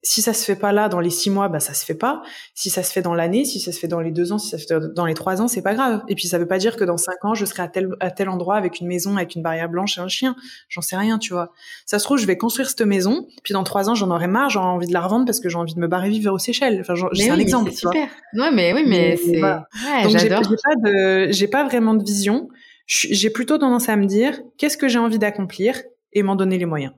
si 0.02 0.22
ça 0.22 0.32
se 0.32 0.44
fait 0.44 0.56
pas 0.56 0.72
là 0.72 0.88
dans 0.88 1.00
les 1.00 1.10
six 1.10 1.28
mois, 1.28 1.48
bah 1.48 1.60
ça 1.60 1.74
se 1.74 1.84
fait 1.84 1.94
pas. 1.94 2.22
Si 2.54 2.70
ça 2.70 2.82
se 2.82 2.92
fait 2.92 3.02
dans 3.02 3.14
l'année, 3.14 3.44
si 3.44 3.60
ça 3.60 3.70
se 3.70 3.78
fait 3.78 3.88
dans 3.88 4.00
les 4.00 4.10
deux 4.10 4.32
ans, 4.32 4.38
si 4.38 4.48
ça 4.48 4.58
se 4.58 4.66
fait 4.66 4.80
dans 4.94 5.04
les 5.04 5.14
trois 5.14 5.42
ans, 5.42 5.48
c'est 5.48 5.60
pas 5.60 5.74
grave. 5.74 6.02
Et 6.08 6.14
puis 6.14 6.26
ça 6.26 6.38
veut 6.38 6.46
pas 6.46 6.58
dire 6.58 6.76
que 6.76 6.84
dans 6.84 6.96
cinq 6.96 7.22
ans, 7.22 7.34
je 7.34 7.44
serai 7.44 7.62
à 7.62 7.68
tel 7.68 7.90
à 8.00 8.10
tel 8.10 8.30
endroit 8.30 8.56
avec 8.56 8.80
une 8.80 8.86
maison, 8.86 9.16
avec 9.16 9.34
une 9.34 9.42
barrière 9.42 9.68
blanche 9.68 9.98
et 9.98 10.00
un 10.00 10.08
chien. 10.08 10.36
J'en 10.68 10.80
sais 10.80 10.96
rien, 10.96 11.18
tu 11.18 11.34
vois. 11.34 11.52
Ça 11.84 11.98
se 11.98 12.04
trouve, 12.04 12.18
je 12.18 12.26
vais 12.26 12.38
construire 12.38 12.68
cette 12.68 12.80
maison, 12.80 13.26
puis 13.42 13.52
dans 13.52 13.64
trois 13.64 13.90
ans, 13.90 13.94
j'en 13.94 14.10
aurai 14.10 14.26
marre, 14.26 14.48
j'aurai 14.48 14.66
envie 14.66 14.86
de 14.86 14.92
la 14.94 15.02
revendre 15.02 15.26
parce 15.26 15.40
que 15.40 15.50
j'ai 15.50 15.58
envie 15.58 15.74
de 15.74 15.80
me 15.80 15.88
barrer 15.88 16.08
vivre 16.08 16.32
aux 16.32 16.38
Seychelles. 16.38 16.80
Enfin, 16.80 16.94
c'est 17.12 17.30
un 17.30 17.38
exemple. 17.38 17.70
C'est 17.70 17.80
super. 17.80 18.08
Ouais, 18.34 18.50
mais 18.52 18.72
oui, 18.72 18.84
mais, 18.86 19.16
c'est. 19.16 19.38
Voilà. 19.38 19.66
Donc 20.02 20.16
j'ai 20.16 20.28
pas 20.28 20.40
de, 20.42 21.30
j'ai 21.30 21.48
pas 21.48 21.64
vraiment 21.64 21.94
de 21.94 22.02
vision. 22.02 22.48
J'ai 22.86 23.30
plutôt 23.30 23.58
tendance 23.58 23.88
à 23.88 23.96
me 23.96 24.06
dire, 24.06 24.40
qu'est-ce 24.56 24.76
que 24.76 24.88
j'ai 24.88 24.98
envie 24.98 25.18
d'accomplir 25.18 25.80
et 26.12 26.22
m'en 26.22 26.34
donner 26.34 26.58
les 26.58 26.66
moyens. 26.66 26.92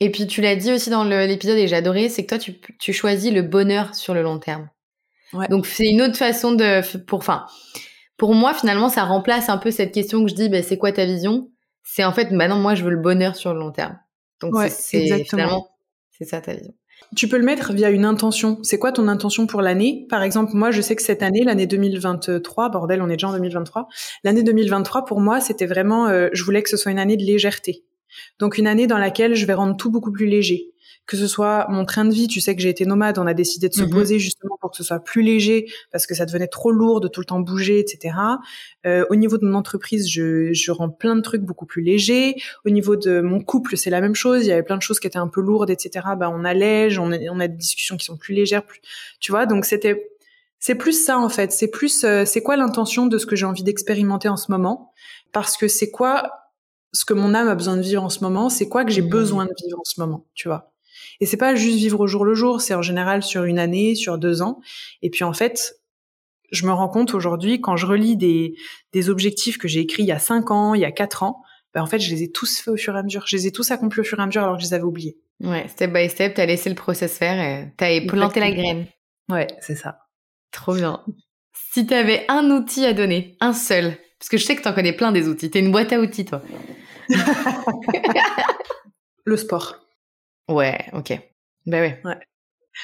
Et 0.00 0.10
puis 0.10 0.26
tu 0.26 0.40
l'as 0.40 0.56
dit 0.56 0.72
aussi 0.72 0.90
dans 0.90 1.04
l'épisode 1.04 1.56
et 1.56 1.68
j'ai 1.68 1.76
adoré, 1.76 2.08
c'est 2.08 2.24
que 2.24 2.28
toi 2.28 2.38
tu, 2.38 2.60
tu, 2.78 2.92
choisis 2.92 3.32
le 3.32 3.42
bonheur 3.42 3.94
sur 3.94 4.12
le 4.12 4.22
long 4.22 4.38
terme. 4.38 4.68
Ouais. 5.32 5.48
Donc 5.48 5.66
c'est 5.66 5.86
une 5.86 6.02
autre 6.02 6.16
façon 6.16 6.52
de 6.52 6.82
pour 7.06 7.18
enfin 7.18 7.46
pour 8.16 8.34
moi 8.34 8.54
finalement 8.54 8.88
ça 8.88 9.04
remplace 9.04 9.48
un 9.48 9.58
peu 9.58 9.70
cette 9.70 9.92
question 9.92 10.22
que 10.22 10.30
je 10.30 10.34
dis 10.34 10.48
ben 10.48 10.62
c'est 10.62 10.78
quoi 10.78 10.92
ta 10.92 11.06
vision? 11.06 11.50
C'est 11.88 12.04
en 12.04 12.12
fait, 12.12 12.32
maintenant, 12.32 12.58
moi, 12.58 12.74
je 12.74 12.82
veux 12.82 12.90
le 12.90 13.00
bonheur 13.00 13.36
sur 13.36 13.54
le 13.54 13.60
long 13.60 13.70
terme. 13.70 13.96
Donc, 14.42 14.54
c'est 14.68 15.24
finalement, 15.24 15.68
c'est 16.10 16.24
ça 16.24 16.40
ta 16.40 16.52
vision. 16.52 16.74
Tu 17.14 17.28
peux 17.28 17.38
le 17.38 17.44
mettre 17.44 17.72
via 17.72 17.90
une 17.90 18.04
intention. 18.04 18.58
C'est 18.62 18.78
quoi 18.78 18.90
ton 18.90 19.06
intention 19.06 19.46
pour 19.46 19.62
l'année? 19.62 20.06
Par 20.10 20.22
exemple, 20.22 20.50
moi, 20.54 20.72
je 20.72 20.80
sais 20.80 20.96
que 20.96 21.02
cette 21.02 21.22
année, 21.22 21.44
l'année 21.44 21.66
2023, 21.66 22.70
bordel, 22.70 23.02
on 23.02 23.08
est 23.08 23.12
déjà 23.12 23.28
en 23.28 23.32
2023. 23.32 23.86
L'année 24.24 24.42
2023, 24.42 25.04
pour 25.04 25.20
moi, 25.20 25.40
c'était 25.40 25.66
vraiment, 25.66 26.08
euh, 26.08 26.28
je 26.32 26.42
voulais 26.42 26.62
que 26.62 26.68
ce 26.68 26.76
soit 26.76 26.90
une 26.90 26.98
année 26.98 27.16
de 27.16 27.22
légèreté. 27.22 27.84
Donc 28.38 28.58
une 28.58 28.66
année 28.66 28.86
dans 28.86 28.98
laquelle 28.98 29.34
je 29.34 29.46
vais 29.46 29.54
rendre 29.54 29.76
tout 29.76 29.90
beaucoup 29.90 30.12
plus 30.12 30.26
léger 30.26 30.72
que 31.06 31.16
ce 31.16 31.28
soit 31.28 31.66
mon 31.68 31.84
train 31.84 32.04
de 32.04 32.12
vie, 32.12 32.26
tu 32.26 32.40
sais 32.40 32.56
que 32.56 32.60
j'ai 32.60 32.68
été 32.68 32.84
nomade, 32.84 33.18
on 33.18 33.26
a 33.26 33.34
décidé 33.34 33.68
de 33.68 33.74
se 33.74 33.82
mhm. 33.82 33.90
poser 33.90 34.18
justement 34.18 34.58
pour 34.60 34.72
que 34.72 34.76
ce 34.76 34.82
soit 34.82 34.98
plus 34.98 35.22
léger 35.22 35.66
parce 35.92 36.06
que 36.06 36.14
ça 36.14 36.26
devenait 36.26 36.48
trop 36.48 36.72
lourd 36.72 37.00
de 37.00 37.06
tout 37.06 37.20
le 37.20 37.26
temps 37.26 37.38
bouger, 37.38 37.78
etc. 37.78 38.16
Euh, 38.86 39.04
au 39.08 39.14
niveau 39.14 39.38
de 39.38 39.46
mon 39.46 39.54
entreprise, 39.54 40.10
je, 40.10 40.52
je 40.52 40.72
rends 40.72 40.90
plein 40.90 41.14
de 41.14 41.20
trucs 41.20 41.42
beaucoup 41.42 41.66
plus 41.66 41.82
légers. 41.82 42.34
Au 42.64 42.70
niveau 42.70 42.96
de 42.96 43.20
mon 43.20 43.40
couple, 43.40 43.76
c'est 43.76 43.90
la 43.90 44.00
même 44.00 44.16
chose. 44.16 44.44
Il 44.44 44.48
y 44.48 44.52
avait 44.52 44.64
plein 44.64 44.76
de 44.76 44.82
choses 44.82 44.98
qui 44.98 45.06
étaient 45.06 45.16
un 45.16 45.28
peu 45.28 45.40
lourdes, 45.40 45.70
etc. 45.70 46.06
Bah, 46.18 46.28
on 46.32 46.44
allège, 46.44 46.98
on 46.98 47.12
a, 47.12 47.18
on 47.30 47.38
a 47.38 47.46
des 47.46 47.56
discussions 47.56 47.96
qui 47.96 48.04
sont 48.04 48.16
plus 48.16 48.34
légères, 48.34 48.66
plus, 48.66 48.80
tu 49.20 49.30
vois. 49.30 49.46
Donc 49.46 49.64
c'était, 49.64 50.10
c'est 50.58 50.74
plus 50.74 51.04
ça 51.04 51.18
en 51.18 51.28
fait. 51.28 51.52
C'est 51.52 51.68
plus, 51.68 52.02
euh, 52.02 52.24
c'est 52.24 52.42
quoi 52.42 52.56
l'intention 52.56 53.06
de 53.06 53.16
ce 53.18 53.26
que 53.26 53.36
j'ai 53.36 53.46
envie 53.46 53.62
d'expérimenter 53.62 54.28
en 54.28 54.36
ce 54.36 54.50
moment? 54.50 54.92
Parce 55.30 55.56
que 55.56 55.68
c'est 55.68 55.92
quoi 55.92 56.32
ce 56.96 57.04
que 57.04 57.14
mon 57.14 57.34
âme 57.34 57.48
a 57.48 57.54
besoin 57.54 57.76
de 57.76 57.82
vivre 57.82 58.02
en 58.02 58.08
ce 58.08 58.20
moment 58.20 58.48
C'est 58.48 58.68
quoi 58.68 58.84
que 58.84 58.90
j'ai 58.90 59.02
mhm. 59.02 59.08
besoin 59.08 59.44
de 59.44 59.52
vivre 59.64 59.78
en 59.78 59.84
ce 59.84 60.00
moment 60.00 60.26
Tu 60.34 60.48
vois 60.48 60.72
et 61.20 61.26
c'est 61.26 61.36
pas 61.36 61.54
juste 61.54 61.78
vivre 61.78 62.00
au 62.00 62.06
jour 62.06 62.24
le 62.24 62.34
jour, 62.34 62.60
c'est 62.60 62.74
en 62.74 62.82
général 62.82 63.22
sur 63.22 63.44
une 63.44 63.58
année, 63.58 63.94
sur 63.94 64.18
deux 64.18 64.42
ans. 64.42 64.60
Et 65.02 65.10
puis 65.10 65.24
en 65.24 65.32
fait, 65.32 65.76
je 66.52 66.66
me 66.66 66.72
rends 66.72 66.88
compte 66.88 67.14
aujourd'hui 67.14 67.60
quand 67.60 67.76
je 67.76 67.86
relis 67.86 68.16
des, 68.16 68.54
des 68.92 69.08
objectifs 69.08 69.58
que 69.58 69.68
j'ai 69.68 69.80
écrits 69.80 70.02
il 70.02 70.06
y 70.06 70.12
a 70.12 70.18
cinq 70.18 70.50
ans, 70.50 70.74
il 70.74 70.80
y 70.80 70.84
a 70.84 70.92
quatre 70.92 71.22
ans, 71.22 71.42
ben 71.74 71.82
en 71.82 71.86
fait, 71.86 71.98
je 71.98 72.10
les 72.14 72.22
ai 72.22 72.32
tous 72.32 72.58
faits 72.58 72.74
au 72.74 72.76
fur 72.76 72.94
et 72.96 72.98
à 72.98 73.02
mesure. 73.02 73.24
Je 73.26 73.36
les 73.36 73.46
ai 73.46 73.52
tous 73.52 73.70
accomplis 73.70 74.00
au 74.00 74.04
fur 74.04 74.18
et 74.18 74.22
à 74.22 74.26
mesure 74.26 74.42
alors 74.42 74.56
que 74.56 74.62
je 74.62 74.68
les 74.68 74.74
avais 74.74 74.84
oubliés. 74.84 75.18
Ouais, 75.40 75.66
step 75.68 75.92
by 75.92 76.08
step, 76.08 76.34
t'as 76.34 76.46
laissé 76.46 76.68
le 76.70 76.74
process 76.74 77.18
faire 77.18 77.38
et 77.38 77.72
t'as 77.76 78.00
planté 78.06 78.40
la 78.40 78.50
graine. 78.50 78.86
Ouais, 79.28 79.46
c'est 79.60 79.74
ça. 79.74 79.98
Trop 80.52 80.74
bien. 80.74 81.02
Si 81.72 81.86
t'avais 81.86 82.24
un 82.28 82.50
outil 82.50 82.86
à 82.86 82.94
donner, 82.94 83.36
un 83.40 83.52
seul, 83.52 83.96
parce 84.18 84.30
que 84.30 84.38
je 84.38 84.44
sais 84.44 84.56
que 84.56 84.62
t'en 84.62 84.72
connais 84.72 84.94
plein 84.94 85.12
des 85.12 85.28
outils, 85.28 85.50
t'es 85.50 85.58
une 85.58 85.72
boîte 85.72 85.92
à 85.92 86.00
outils, 86.00 86.24
toi. 86.24 86.42
le 89.24 89.36
sport. 89.36 89.86
Ouais, 90.48 90.86
ok. 90.92 91.18
Ben 91.66 91.80
ouais. 91.80 92.00
ouais. 92.04 92.18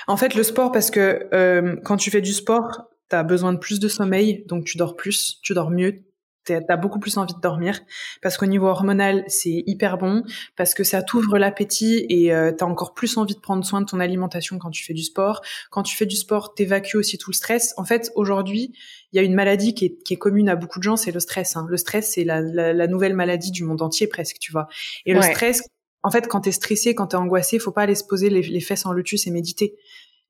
En 0.07 0.17
fait, 0.17 0.35
le 0.35 0.43
sport, 0.43 0.73
parce 0.73 0.91
que 0.91 1.29
euh, 1.33 1.77
quand 1.85 1.97
tu 1.97 2.11
fais 2.11 2.21
du 2.21 2.33
sport, 2.33 2.89
tu 3.11 3.17
as 3.17 3.23
besoin 3.23 3.53
de 3.53 3.59
plus 3.59 3.79
de 3.79 3.89
sommeil, 3.89 4.45
donc 4.47 4.65
tu 4.65 4.79
dors 4.79 4.97
plus, 4.97 5.39
tu 5.43 5.55
dors 5.55 5.71
mieux, 5.71 6.03
tu 6.45 6.55
as 6.55 6.77
beaucoup 6.77 6.99
plus 6.99 7.17
envie 7.19 7.35
de 7.35 7.41
dormir, 7.41 7.79
parce 8.21 8.37
qu'au 8.37 8.47
niveau 8.47 8.67
hormonal, 8.67 9.25
c'est 9.29 9.63
hyper 9.67 9.99
bon, 9.99 10.25
parce 10.57 10.75
que 10.75 10.83
ça 10.83 11.03
t'ouvre 11.03 11.39
l'appétit 11.39 12.07
et 12.09 12.35
euh, 12.35 12.53
tu 12.53 12.65
as 12.65 12.67
encore 12.67 12.95
plus 12.95 13.17
envie 13.17 13.35
de 13.35 13.41
prendre 13.41 13.65
soin 13.65 13.81
de 13.81 13.87
ton 13.87 14.01
alimentation 14.01 14.59
quand 14.59 14.71
tu 14.71 14.85
fais 14.85 14.95
du 14.95 15.05
sport. 15.05 15.43
Quand 15.71 15.83
tu 15.83 15.97
fais 15.97 16.07
du 16.07 16.17
sport, 16.17 16.55
t'évacues 16.55 16.97
aussi 16.97 17.19
tout 17.19 17.31
le 17.31 17.37
stress. 17.37 17.75
En 17.77 17.85
fait, 17.85 18.11
aujourd'hui, 18.17 18.75
il 19.13 19.17
y 19.17 19.19
a 19.19 19.23
une 19.23 19.35
maladie 19.35 19.75
qui 19.75 19.87
est, 19.87 20.03
qui 20.05 20.15
est, 20.15 20.17
commune 20.17 20.49
à 20.49 20.57
beaucoup 20.57 20.79
de 20.79 20.85
gens, 20.85 20.97
c'est 20.97 21.13
le 21.13 21.21
stress. 21.21 21.57
Hein. 21.57 21.67
Le 21.69 21.77
stress, 21.77 22.13
c'est 22.13 22.25
la, 22.25 22.41
la, 22.41 22.87
nouvelle 22.87 23.15
maladie 23.15 23.51
du 23.51 23.63
monde 23.65 23.83
entier 23.83 24.07
presque, 24.07 24.39
tu 24.39 24.53
vois. 24.53 24.69
Et 25.05 25.13
le 25.13 25.21
stress, 25.21 25.63
en 26.03 26.11
fait, 26.11 26.27
quand 26.29 26.41
t'es 26.41 26.53
stressé, 26.53 26.95
quand 26.95 27.09
t'es 27.09 27.17
angoissé, 27.17 27.59
faut 27.59 27.73
pas 27.73 27.83
aller 27.83 27.95
se 27.95 28.05
poser 28.05 28.31
les, 28.31 28.61
fesses 28.61 28.87
en 28.87 28.93
lotus 28.93 29.27
et 29.27 29.31
méditer. 29.31 29.77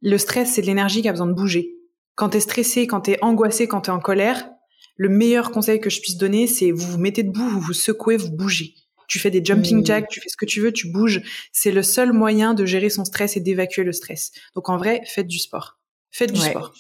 Le 0.01 0.19
stress, 0.19 0.55
c'est 0.55 0.63
de 0.63 0.67
l'énergie 0.67 1.01
qui 1.03 1.09
a 1.09 1.13
besoin 1.13 1.27
de 1.27 1.33
bouger. 1.33 1.77
Quand 2.17 2.31
t'es 2.31 2.41
stressé, 2.41 2.87
quand 2.87 3.03
t'es 3.03 3.19
angoissé, 3.23 3.69
quand 3.69 3.83
t'es 3.83 3.91
en 3.91 4.01
colère, 4.01 4.51
le 4.97 5.09
meilleur 5.09 5.53
conseil 5.53 5.81
que 5.81 5.89
je 5.89 6.01
puisse 6.01 6.17
donner, 6.17 6.47
c'est 6.47 6.73
vous 6.73 6.93
vous 6.93 6.99
mettez 6.99 7.23
debout, 7.23 7.49
vous 7.49 7.61
vous 7.61 7.73
secouez, 7.73 8.17
vous 8.17 8.31
bougez. 8.31 8.75
Tu 9.09 9.19
fais 9.19 9.31
des 9.31 9.45
jumping 9.45 9.81
mmh. 9.81 9.87
jacks, 9.87 10.09
tu 10.09 10.21
fais 10.21 10.29
ce 10.29 10.37
que 10.37 10.45
tu 10.45 10.61
veux, 10.61 10.73
tu 10.73 10.91
bouges. 10.91 11.23
C'est 11.53 11.73
le 11.73 11.83
seul 11.83 12.13
moyen 12.13 12.55
de 12.55 12.67
gérer 12.67 12.91
son 12.91 13.05
stress 13.05 13.37
et 13.37 13.41
d'évacuer 13.41 13.85
le 13.85 13.93
stress. 13.93 14.33
Donc 14.55 14.69
en 14.69 14.77
vrai, 14.77 15.03
faites 15.07 15.27
du 15.27 15.39
sport. 15.39 15.79
Faites 16.11 16.33
du 16.33 16.41
sport. 16.41 16.75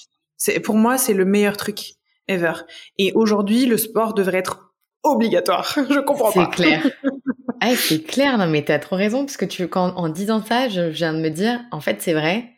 C'est 0.44 0.58
pour 0.58 0.74
moi, 0.74 0.98
c'est 0.98 1.14
le 1.14 1.24
meilleur 1.24 1.56
truc 1.56 1.92
ever. 2.26 2.54
Et 2.98 3.12
aujourd'hui, 3.12 3.64
le 3.64 3.76
sport 3.76 4.12
devrait 4.12 4.38
être 4.38 4.74
obligatoire. 5.04 5.72
je 5.88 6.00
comprends 6.00 6.32
pas. 6.32 6.50
C'est 6.50 6.56
clair. 6.56 6.90
Ah, 7.64 7.76
c'est 7.76 8.02
clair, 8.02 8.38
non, 8.38 8.48
mais 8.48 8.64
t'as 8.64 8.80
trop 8.80 8.96
raison, 8.96 9.24
parce 9.24 9.36
que 9.36 9.44
tu, 9.44 9.68
quand, 9.68 9.94
en 9.96 10.08
disant 10.08 10.42
ça, 10.44 10.68
je 10.68 10.80
viens 10.80 11.12
de 11.12 11.20
me 11.20 11.28
dire, 11.28 11.60
en 11.70 11.80
fait, 11.80 12.02
c'est 12.02 12.12
vrai, 12.12 12.50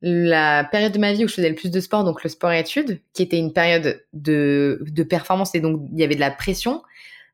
la 0.00 0.64
période 0.64 0.92
de 0.92 0.98
ma 0.98 1.12
vie 1.12 1.26
où 1.26 1.28
je 1.28 1.34
faisais 1.34 1.50
le 1.50 1.54
plus 1.54 1.70
de 1.70 1.78
sport, 1.78 2.04
donc 2.04 2.24
le 2.24 2.30
sport 2.30 2.52
et 2.52 2.60
études, 2.60 3.02
qui 3.12 3.22
était 3.22 3.36
une 3.36 3.52
période 3.52 4.02
de, 4.14 4.80
de 4.80 5.02
performance 5.02 5.54
et 5.54 5.60
donc 5.60 5.82
il 5.92 6.00
y 6.00 6.04
avait 6.04 6.14
de 6.14 6.20
la 6.20 6.30
pression, 6.30 6.82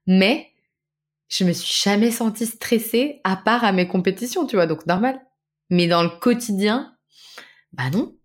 mais 0.09 0.49
je 1.29 1.45
me 1.45 1.53
suis 1.53 1.89
jamais 1.89 2.11
sentie 2.11 2.47
stressée 2.47 3.21
à 3.23 3.37
part 3.37 3.63
à 3.63 3.71
mes 3.71 3.87
compétitions, 3.87 4.45
tu 4.45 4.57
vois, 4.57 4.67
donc 4.67 4.85
normal. 4.87 5.21
Mais 5.71 5.87
dans 5.87 6.03
le 6.03 6.09
quotidien, 6.09 6.93
bah 7.73 7.89
non. 7.93 8.17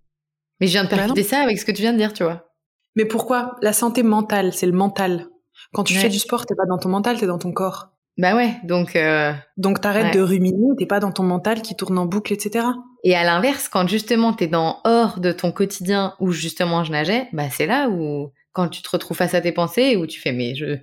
Mais 0.59 0.67
je 0.67 0.73
viens 0.73 0.83
de 0.83 0.89
bah 0.89 0.97
percuter 0.97 1.23
ça 1.23 1.39
avec 1.39 1.59
ce 1.59 1.65
que 1.65 1.71
tu 1.71 1.81
viens 1.81 1.93
de 1.93 1.97
dire, 1.97 2.13
tu 2.13 2.23
vois. 2.23 2.47
Mais 2.95 3.05
pourquoi? 3.05 3.55
La 3.61 3.73
santé 3.73 4.03
mentale, 4.03 4.53
c'est 4.53 4.65
le 4.65 4.71
mental. 4.71 5.27
Quand 5.73 5.83
tu 5.83 5.93
fais 5.93 6.09
du 6.09 6.19
sport, 6.19 6.45
t'es 6.45 6.55
pas 6.55 6.65
dans 6.65 6.77
ton 6.77 6.89
mental, 6.89 7.19
t'es 7.19 7.27
dans 7.27 7.37
ton 7.37 7.51
corps. 7.51 7.89
Bah 8.17 8.35
ouais, 8.35 8.55
donc... 8.63 8.95
Euh... 8.95 9.33
Donc 9.57 9.81
t'arrêtes 9.81 10.13
de 10.13 10.21
ruminer, 10.21 10.75
t'es 10.77 10.87
pas 10.87 10.99
dans 10.99 11.11
ton 11.11 11.23
mental 11.23 11.61
qui 11.61 11.75
tourne 11.75 11.97
en 11.99 12.05
boucle, 12.05 12.33
etc. 12.33 12.65
Et 13.03 13.15
à 13.15 13.23
l'inverse, 13.23 13.69
quand 13.69 13.87
justement 13.87 14.33
t'es 14.33 14.47
dans 14.47 14.81
hors 14.83 15.19
de 15.19 15.31
ton 15.31 15.51
quotidien 15.51 16.15
où 16.19 16.31
justement 16.31 16.83
je 16.83 16.91
nageais, 16.91 17.27
bah 17.31 17.49
c'est 17.51 17.67
là 17.67 17.89
où 17.89 18.31
quand 18.53 18.69
tu 18.69 18.81
te 18.81 18.89
retrouves 18.89 19.17
face 19.17 19.35
à 19.35 19.41
tes 19.41 19.51
pensées 19.51 19.95
où 19.97 20.07
tu 20.07 20.19
fais 20.19 20.31
mais 20.31 20.55
je 20.55 20.77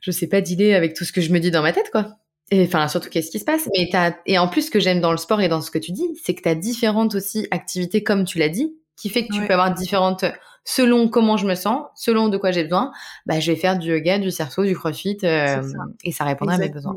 je 0.00 0.10
sais 0.12 0.28
pas 0.28 0.40
d'idée 0.40 0.74
avec 0.74 0.94
tout 0.94 1.04
ce 1.04 1.12
que 1.12 1.20
je 1.20 1.32
me 1.32 1.40
dis 1.40 1.50
dans 1.50 1.62
ma 1.62 1.72
tête 1.72 1.90
quoi. 1.90 2.06
Et 2.50 2.64
enfin 2.64 2.88
surtout 2.88 3.10
qu'est-ce 3.10 3.30
qui 3.30 3.38
se 3.38 3.44
passe? 3.44 3.68
Mais 3.76 3.88
t'as 3.90 4.12
et 4.26 4.38
en 4.38 4.48
plus 4.48 4.62
ce 4.62 4.70
que 4.70 4.80
j'aime 4.80 5.00
dans 5.00 5.10
le 5.10 5.18
sport 5.18 5.40
et 5.40 5.48
dans 5.48 5.60
ce 5.60 5.70
que 5.70 5.78
tu 5.78 5.92
dis, 5.92 6.18
c'est 6.22 6.34
que 6.34 6.42
t'as 6.42 6.54
différentes 6.54 7.14
aussi 7.14 7.46
activités 7.50 8.02
comme 8.02 8.24
tu 8.24 8.38
l'as 8.38 8.48
dit, 8.48 8.74
qui 8.96 9.10
fait 9.10 9.26
que 9.26 9.32
tu 9.32 9.46
peux 9.46 9.52
avoir 9.52 9.72
différentes 9.74 10.24
selon 10.64 11.08
comment 11.08 11.36
je 11.38 11.46
me 11.46 11.54
sens, 11.54 11.86
selon 11.94 12.28
de 12.28 12.36
quoi 12.36 12.50
j'ai 12.50 12.64
besoin, 12.64 12.92
bah, 13.24 13.40
je 13.40 13.52
vais 13.52 13.56
faire 13.56 13.78
du 13.78 13.88
yoga, 13.88 14.18
du 14.18 14.30
cerceau, 14.30 14.64
du 14.64 14.74
crossfit, 14.74 15.16
euh, 15.24 15.62
et 16.04 16.12
ça 16.12 16.24
répondra 16.24 16.56
à 16.56 16.58
mes 16.58 16.68
besoins. 16.68 16.94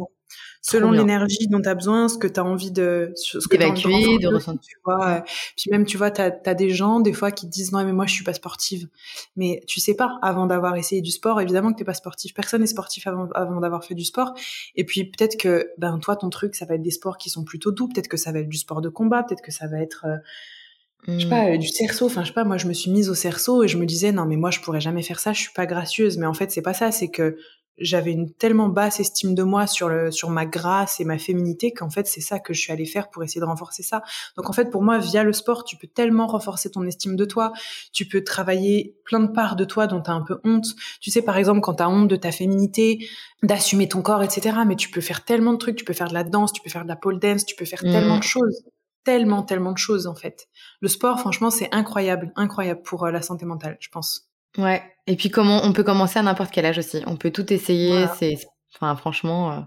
Selon 0.62 0.91
l'énergie 0.91 1.47
dont 1.47 1.59
tu 1.59 1.68
as 1.68 1.74
besoin, 1.74 2.07
ce 2.07 2.20
que 2.20 2.28
tu 2.28 2.39
as 2.39 2.45
envie 2.45 2.72
de... 2.72 3.12
Ce 3.16 3.39
que 3.47 3.57
D'évacuer, 3.57 4.20
de, 4.20 4.28
ressentir. 4.28 4.62
Tu 4.62 4.78
vois, 4.86 5.24
puis 5.57 5.72
même, 5.72 5.86
tu 5.86 5.97
vois, 5.97 6.12
tu 6.12 6.22
as, 6.22 6.53
des 6.53 6.70
gens, 6.70 6.99
des 6.99 7.14
fois, 7.14 7.32
qui 7.32 7.47
te 7.47 7.51
disent, 7.51 7.72
non, 7.72 7.84
mais 7.84 7.93
moi, 7.93 8.05
je 8.05 8.14
suis 8.14 8.24
pas 8.24 8.34
sportive. 8.34 8.88
Mais 9.36 9.64
tu 9.68 9.80
sais 9.80 9.95
pas, 9.95 10.20
avant 10.22 10.45
d'avoir 10.45 10.76
essayé 10.76 11.01
du 11.01 11.09
sport, 11.09 11.41
évidemment 11.41 11.74
que 11.74 11.80
t'es 11.80 11.84
pas 11.84 11.95
sportif. 11.95 12.36
Personne 12.36 12.62
n'est 12.62 12.68
sportif 12.68 13.07
avant, 13.07 13.28
avant 13.34 13.59
d'avoir 13.59 13.84
fait 13.84 13.95
du 13.95 14.05
sport. 14.05 14.34
Et 14.76 14.86
puis, 14.86 15.05
peut-être 15.05 15.38
que, 15.38 15.72
ben, 15.80 15.97
toi, 15.97 16.16
ton 16.16 16.30
truc, 16.30 16.53
ça 16.55 16.66
va 16.66 16.76
être 16.76 16.84
des 16.84 16.91
sports 16.91 17.18
qui 17.18 17.32
sont 17.32 17.43
plutôt 17.43 17.72
doux. 17.72 17.88
Peut-être 17.88 18.07
que 18.07 18.18
ça 18.18 18.32
va 18.32 18.39
être 18.39 18.49
du 18.49 18.57
sport 18.57 18.82
de 18.82 18.89
combat. 18.89 19.24
Peut-être 19.24 19.41
que 19.41 19.51
ça 19.51 19.68
va 19.68 19.80
être... 19.80 20.05
Euh, 20.05 20.18
je 21.07 21.20
sais 21.20 21.30
pas, 21.30 21.45
mm. 21.45 21.53
euh, 21.53 21.57
du 21.57 21.68
cerceau. 21.68 22.05
Enfin, 22.05 22.22
je 22.22 22.28
sais 22.28 22.34
pas, 22.34 22.43
moi, 22.43 22.57
je 22.57 22.68
me 22.68 22.74
suis 22.74 22.91
mise 22.91 23.09
au 23.09 23.16
cerceau 23.16 23.64
et 23.64 23.68
je 23.68 23.78
me 23.78 23.86
disais, 23.86 24.12
non, 24.12 24.26
mais 24.26 24.36
moi, 24.36 24.51
je 24.51 24.59
pourrais 24.59 24.82
jamais 24.82 25.01
faire 25.01 25.20
ça, 25.20 25.34
je 25.34 25.41
suis 25.41 25.53
pas 25.53 25.66
gracieuse. 25.66 26.18
Mais 26.18 26.28
en 26.28 26.34
fait, 26.34 26.51
c'est 26.51 26.62
pas 26.62 26.74
ça, 26.74 26.91
c'est 26.91 27.09
que 27.09 27.38
j'avais 27.82 28.11
une 28.11 28.32
tellement 28.32 28.69
basse 28.69 28.99
estime 28.99 29.36
de 29.36 29.43
moi 29.43 29.67
sur 29.67 29.89
le, 29.89 30.11
sur 30.11 30.29
ma 30.29 30.45
grâce 30.45 30.99
et 30.99 31.05
ma 31.05 31.17
féminité 31.17 31.73
qu'en 31.73 31.89
fait, 31.89 32.07
c'est 32.07 32.21
ça 32.21 32.39
que 32.39 32.53
je 32.53 32.61
suis 32.61 32.71
allée 32.71 32.86
faire 32.86 33.09
pour 33.09 33.23
essayer 33.23 33.41
de 33.41 33.45
renforcer 33.45 33.84
ça. 33.84 34.01
Donc, 34.38 34.49
en 34.49 34.53
fait, 34.53 34.69
pour 34.69 34.84
moi, 34.84 34.99
via 34.99 35.23
le 35.23 35.34
sport, 35.34 35.63
tu 35.63 35.75
peux 35.75 35.88
tellement 35.88 36.27
renforcer 36.27 36.71
ton 36.71 36.86
estime 36.86 37.15
de 37.15 37.25
toi. 37.25 37.51
Tu 37.91 38.07
peux 38.07 38.23
travailler 38.23 38.95
plein 39.03 39.19
de 39.19 39.32
parts 39.32 39.55
de 39.55 39.65
toi 39.65 39.88
dont 39.88 40.01
tu 40.01 40.09
as 40.09 40.13
un 40.13 40.21
peu 40.21 40.39
honte. 40.43 40.67
Tu 41.01 41.11
sais, 41.11 41.21
par 41.21 41.38
exemple, 41.38 41.61
quand 41.61 41.75
tu 41.75 41.84
as 41.84 41.89
honte 41.89 42.07
de 42.07 42.15
ta 42.15 42.32
féminité, 42.32 43.07
d'assumer 43.43 43.88
ton 43.88 44.01
corps, 44.01 44.23
etc. 44.23 44.57
Mais 44.65 44.75
tu 44.75 44.89
peux 44.89 45.01
faire 45.01 45.25
tellement 45.25 45.53
de 45.53 45.57
trucs. 45.57 45.75
Tu 45.75 45.86
peux 45.86 45.93
faire 45.93 46.07
de 46.07 46.13
la 46.13 46.23
danse, 46.23 46.53
tu 46.53 46.61
peux 46.61 46.69
faire 46.69 46.84
de 46.84 46.89
la 46.89 46.95
pole 46.95 47.19
dance, 47.19 47.45
tu 47.45 47.55
peux 47.55 47.65
faire 47.65 47.82
tellement 47.82 48.17
mm. 48.17 48.19
de 48.19 48.23
choses 48.23 48.63
tellement, 49.03 49.41
tellement 49.41 49.71
de 49.71 49.77
choses 49.77 50.07
en 50.07 50.15
fait. 50.15 50.47
Le 50.79 50.88
sport, 50.88 51.19
franchement, 51.19 51.49
c'est 51.49 51.69
incroyable, 51.73 52.32
incroyable 52.36 52.84
pour 52.84 53.05
euh, 53.05 53.11
la 53.11 53.23
santé 53.23 53.45
mentale, 53.45 53.77
je 53.79 53.89
pense. 53.89 54.30
Ouais. 54.57 54.83
Et 55.07 55.15
puis 55.15 55.29
comment 55.29 55.63
on 55.63 55.73
peut 55.73 55.83
commencer 55.83 56.19
à 56.19 56.23
n'importe 56.23 56.51
quel 56.51 56.65
âge 56.65 56.77
aussi. 56.77 57.01
On 57.07 57.15
peut 57.15 57.31
tout 57.31 57.51
essayer. 57.51 58.05
C'est, 58.17 58.37
enfin, 58.75 58.95
franchement, 58.95 59.51
euh, 59.51 59.59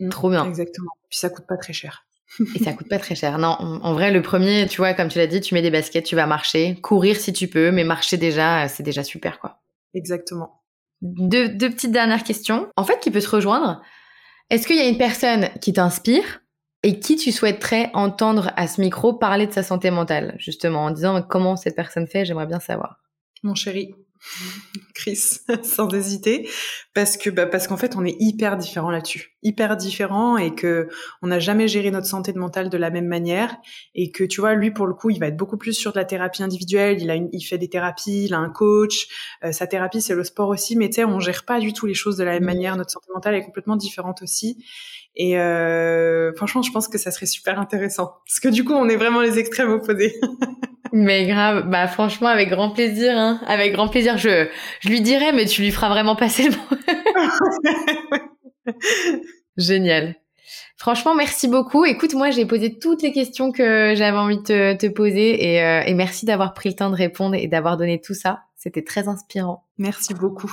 mmh, 0.00 0.08
trop 0.10 0.30
bien. 0.30 0.46
Exactement. 0.46 0.90
Puis 1.08 1.18
ça 1.18 1.30
coûte 1.30 1.46
pas 1.46 1.56
très 1.56 1.72
cher. 1.72 2.06
Et 2.54 2.62
ça 2.62 2.72
coûte 2.72 2.88
pas 2.88 2.98
très 2.98 3.14
cher. 3.14 3.38
Non, 3.38 3.56
en 3.58 3.92
vrai, 3.92 4.10
le 4.10 4.22
premier, 4.30 4.66
tu 4.66 4.78
vois, 4.78 4.94
comme 4.94 5.08
tu 5.08 5.18
l'as 5.18 5.26
dit, 5.26 5.40
tu 5.40 5.54
mets 5.54 5.62
des 5.62 5.70
baskets, 5.70 6.04
tu 6.04 6.16
vas 6.16 6.26
marcher, 6.26 6.78
courir 6.82 7.16
si 7.16 7.32
tu 7.32 7.48
peux, 7.48 7.70
mais 7.70 7.84
marcher 7.84 8.16
déjà, 8.16 8.64
euh, 8.64 8.68
c'est 8.68 8.82
déjà 8.82 9.04
super, 9.04 9.38
quoi. 9.38 9.60
Exactement. 9.94 10.62
Deux, 11.02 11.48
deux 11.48 11.70
petites 11.70 11.92
dernières 11.92 12.24
questions. 12.24 12.68
En 12.76 12.84
fait, 12.84 13.00
qui 13.00 13.10
peut 13.10 13.20
se 13.20 13.28
rejoindre. 13.28 13.82
Est-ce 14.50 14.66
qu'il 14.66 14.76
y 14.76 14.80
a 14.80 14.88
une 14.88 14.98
personne 14.98 15.48
qui 15.60 15.72
t'inspire 15.72 16.42
et 16.82 17.00
qui 17.00 17.16
tu 17.16 17.32
souhaiterais 17.32 17.90
entendre 17.94 18.52
à 18.56 18.68
ce 18.68 18.80
micro 18.80 19.12
parler 19.12 19.46
de 19.46 19.52
sa 19.52 19.62
santé 19.62 19.90
mentale, 19.90 20.36
justement, 20.38 20.84
en 20.84 20.90
disant 20.90 21.22
comment 21.22 21.56
cette 21.56 21.74
personne 21.74 22.06
fait, 22.06 22.24
j'aimerais 22.24 22.46
bien 22.46 22.60
savoir? 22.60 23.00
Mon 23.42 23.54
chéri, 23.54 23.94
Chris, 24.94 25.40
sans 25.62 25.92
hésiter, 25.94 26.48
parce 26.94 27.16
que 27.16 27.30
bah, 27.30 27.46
parce 27.46 27.68
qu'en 27.68 27.76
fait 27.76 27.96
on 27.96 28.04
est 28.04 28.16
hyper 28.18 28.56
différents 28.56 28.90
là-dessus, 28.90 29.36
hyper 29.42 29.76
différents 29.76 30.36
et 30.36 30.54
que 30.54 30.88
on 31.22 31.28
n'a 31.28 31.38
jamais 31.38 31.68
géré 31.68 31.90
notre 31.90 32.06
santé 32.06 32.32
mentale 32.32 32.70
de 32.70 32.76
la 32.78 32.90
même 32.90 33.06
manière 33.06 33.56
et 33.94 34.10
que 34.10 34.24
tu 34.24 34.40
vois 34.40 34.54
lui 34.54 34.70
pour 34.70 34.86
le 34.86 34.94
coup 34.94 35.10
il 35.10 35.18
va 35.18 35.28
être 35.28 35.36
beaucoup 35.36 35.56
plus 35.56 35.74
sur 35.74 35.92
de 35.92 35.98
la 35.98 36.04
thérapie 36.04 36.42
individuelle, 36.42 37.00
il 37.00 37.10
a 37.10 37.14
une, 37.14 37.28
il 37.32 37.42
fait 37.42 37.58
des 37.58 37.68
thérapies, 37.68 38.24
il 38.24 38.34
a 38.34 38.38
un 38.38 38.50
coach, 38.50 39.06
euh, 39.44 39.52
sa 39.52 39.66
thérapie 39.66 40.00
c'est 40.00 40.14
le 40.14 40.24
sport 40.24 40.48
aussi, 40.48 40.76
mais 40.76 40.88
tu 40.88 40.96
sais 40.96 41.04
on 41.04 41.20
gère 41.20 41.44
pas 41.44 41.60
du 41.60 41.72
tout 41.72 41.86
les 41.86 41.94
choses 41.94 42.16
de 42.16 42.24
la 42.24 42.32
même 42.32 42.42
mmh. 42.42 42.46
manière, 42.46 42.76
notre 42.76 42.90
santé 42.90 43.06
mentale 43.14 43.34
est 43.34 43.44
complètement 43.44 43.76
différente 43.76 44.22
aussi. 44.22 44.64
Et 45.18 45.38
euh, 45.38 46.32
franchement 46.34 46.62
je 46.62 46.70
pense 46.72 46.88
que 46.88 46.98
ça 46.98 47.10
serait 47.10 47.26
super 47.26 47.58
intéressant. 47.58 48.16
Parce 48.26 48.40
que 48.40 48.48
du 48.48 48.64
coup 48.64 48.72
on 48.72 48.88
est 48.88 48.96
vraiment 48.96 49.20
les 49.20 49.38
extrêmes 49.38 49.70
opposés. 49.70 50.14
Mais 50.92 51.26
grave, 51.26 51.68
bah 51.68 51.86
franchement 51.88 52.28
avec 52.28 52.48
grand 52.48 52.70
plaisir, 52.70 53.16
hein. 53.16 53.40
avec 53.46 53.72
grand 53.72 53.88
plaisir. 53.88 54.18
Je, 54.18 54.48
je 54.80 54.88
lui 54.88 55.00
dirai, 55.00 55.32
mais 55.32 55.46
tu 55.46 55.62
lui 55.62 55.70
feras 55.70 55.88
vraiment 55.88 56.16
passer 56.16 56.48
le 56.48 56.50
mot. 56.50 58.22
Génial. 59.56 60.16
Franchement, 60.76 61.14
merci 61.14 61.48
beaucoup. 61.48 61.84
Écoute, 61.84 62.14
moi, 62.14 62.30
j'ai 62.30 62.44
posé 62.44 62.78
toutes 62.78 63.02
les 63.02 63.12
questions 63.12 63.50
que 63.50 63.94
j'avais 63.96 64.18
envie 64.18 64.38
de 64.38 64.74
te, 64.74 64.86
poser 64.88 65.54
et, 65.54 65.62
euh, 65.62 65.82
et 65.86 65.94
merci 65.94 66.26
d'avoir 66.26 66.52
pris 66.52 66.68
le 66.68 66.76
temps 66.76 66.90
de 66.90 66.96
répondre 66.96 67.34
et 67.34 67.46
d'avoir 67.46 67.76
donné 67.76 68.00
tout 68.00 68.14
ça. 68.14 68.42
C'était 68.56 68.82
très 68.82 69.08
inspirant. 69.08 69.64
Merci 69.78 70.12
beaucoup. 70.12 70.52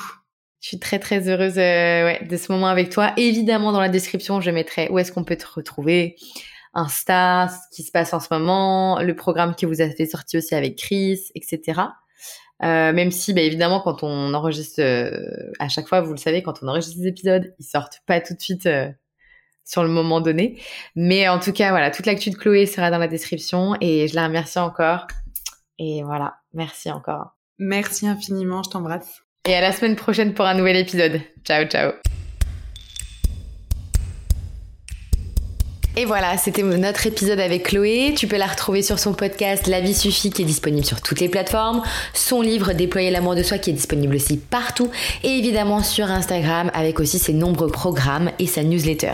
Je 0.63 0.69
suis 0.69 0.79
très 0.79 0.97
très 0.97 1.27
heureuse 1.27 1.57
euh, 1.57 2.05
ouais, 2.05 2.25
de 2.25 2.37
ce 2.37 2.49
moment 2.49 2.67
avec 2.67 2.89
toi. 2.89 3.11
Évidemment, 3.17 3.73
dans 3.73 3.81
la 3.81 3.89
description, 3.89 4.39
je 4.39 4.49
mettrai 4.49 4.87
où 4.89 4.97
est-ce 4.97 5.11
qu'on 5.11 5.25
peut 5.25 5.35
te 5.35 5.45
retrouver, 5.45 6.15
Insta, 6.73 7.49
ce 7.49 7.75
qui 7.75 7.83
se 7.83 7.91
passe 7.91 8.13
en 8.13 8.19
ce 8.19 8.27
moment, 8.31 8.99
le 8.99 9.15
programme 9.15 9.55
que 9.55 9.65
vous 9.65 9.81
avez 9.81 10.05
sorti 10.05 10.37
aussi 10.37 10.55
avec 10.55 10.77
Chris, 10.77 11.19
etc. 11.35 11.81
Euh, 12.63 12.93
même 12.93 13.11
si, 13.11 13.33
bah, 13.33 13.41
évidemment, 13.41 13.81
quand 13.81 14.03
on 14.03 14.33
enregistre, 14.33 14.81
euh, 14.81 15.51
à 15.59 15.67
chaque 15.67 15.87
fois, 15.87 16.01
vous 16.01 16.11
le 16.11 16.17
savez, 16.17 16.43
quand 16.43 16.63
on 16.63 16.67
enregistre 16.67 16.99
des 16.99 17.07
épisodes, 17.07 17.53
ils 17.59 17.65
sortent 17.65 17.99
pas 18.05 18.21
tout 18.21 18.33
de 18.33 18.41
suite 18.41 18.65
euh, 18.65 18.89
sur 19.65 19.83
le 19.83 19.89
moment 19.89 20.21
donné. 20.21 20.61
Mais 20.95 21.27
en 21.27 21.39
tout 21.39 21.51
cas, 21.51 21.71
voilà, 21.71 21.91
toute 21.91 22.05
l'actu 22.05 22.29
de 22.29 22.35
Chloé 22.35 22.65
sera 22.65 22.89
dans 22.89 22.99
la 22.99 23.07
description 23.07 23.75
et 23.81 24.07
je 24.07 24.15
la 24.15 24.25
remercie 24.25 24.59
encore. 24.59 25.07
Et 25.77 26.03
voilà, 26.03 26.35
merci 26.53 26.91
encore. 26.91 27.35
Merci 27.59 28.07
infiniment, 28.07 28.63
je 28.63 28.69
t'embrasse. 28.69 29.21
Et 29.45 29.55
à 29.55 29.61
la 29.61 29.71
semaine 29.73 29.95
prochaine 29.95 30.33
pour 30.33 30.45
un 30.45 30.53
nouvel 30.53 30.77
épisode. 30.77 31.21
Ciao, 31.43 31.65
ciao. 31.65 31.91
Et 35.95 36.05
voilà, 36.05 36.37
c'était 36.37 36.63
notre 36.63 37.05
épisode 37.05 37.39
avec 37.39 37.63
Chloé. 37.63 38.15
Tu 38.17 38.25
peux 38.25 38.37
la 38.37 38.47
retrouver 38.47 38.81
sur 38.81 38.97
son 38.97 39.13
podcast 39.13 39.67
La 39.67 39.79
vie 39.79 39.93
suffit 39.93 40.31
qui 40.31 40.41
est 40.41 40.45
disponible 40.45 40.85
sur 40.85 41.01
toutes 41.01 41.19
les 41.19 41.29
plateformes, 41.29 41.83
son 42.15 42.41
livre 42.41 42.73
Déployer 42.73 43.11
l'amour 43.11 43.35
de 43.35 43.43
soi 43.43 43.59
qui 43.59 43.69
est 43.69 43.73
disponible 43.73 44.15
aussi 44.15 44.37
partout 44.37 44.89
et 45.23 45.29
évidemment 45.29 45.83
sur 45.83 46.09
Instagram 46.09 46.71
avec 46.73 46.99
aussi 46.99 47.19
ses 47.19 47.33
nombreux 47.33 47.67
programmes 47.67 48.31
et 48.39 48.47
sa 48.47 48.63
newsletter. 48.63 49.13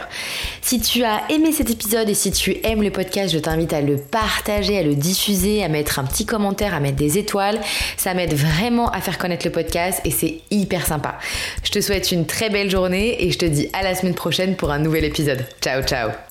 Si 0.62 0.80
tu 0.80 1.04
as 1.04 1.22
aimé 1.30 1.52
cet 1.52 1.70
épisode 1.70 2.08
et 2.08 2.14
si 2.14 2.32
tu 2.32 2.56
aimes 2.64 2.82
le 2.82 2.92
podcast, 2.92 3.34
je 3.34 3.40
t'invite 3.40 3.74
à 3.74 3.82
le 3.82 3.98
partager, 3.98 4.78
à 4.78 4.84
le 4.84 4.96
diffuser, 4.96 5.62
à 5.66 5.68
mettre 5.68 6.00
un 6.00 6.06
petit 6.06 6.26
commentaire, 6.26 6.74
à 6.74 6.80
mettre 6.80 6.98
des 6.98 7.18
étoiles. 7.18 7.60
Ça 7.98 8.14
m'aide 8.14 8.34
vraiment 8.34 8.90
à 8.92 9.02
faire 9.02 9.18
connaître 9.18 9.46
le 9.46 9.52
podcast 9.52 10.00
et 10.06 10.12
c'est 10.12 10.40
hyper 10.50 10.86
sympa. 10.86 11.20
Je 11.62 11.72
te 11.72 11.82
souhaite 11.82 12.14
une 12.14 12.26
très 12.26 12.50
belle 12.50 12.70
journée 12.70 13.22
et 13.22 13.32
je 13.32 13.38
te 13.38 13.46
dis 13.46 13.70
à 13.74 13.84
la 13.84 13.96
semaine 13.96 14.16
prochaine 14.16 14.56
pour 14.56 14.72
un 14.72 14.80
nouvel 14.80 15.04
épisode. 15.04 15.46
Ciao 15.62 15.84
ciao 15.84 16.29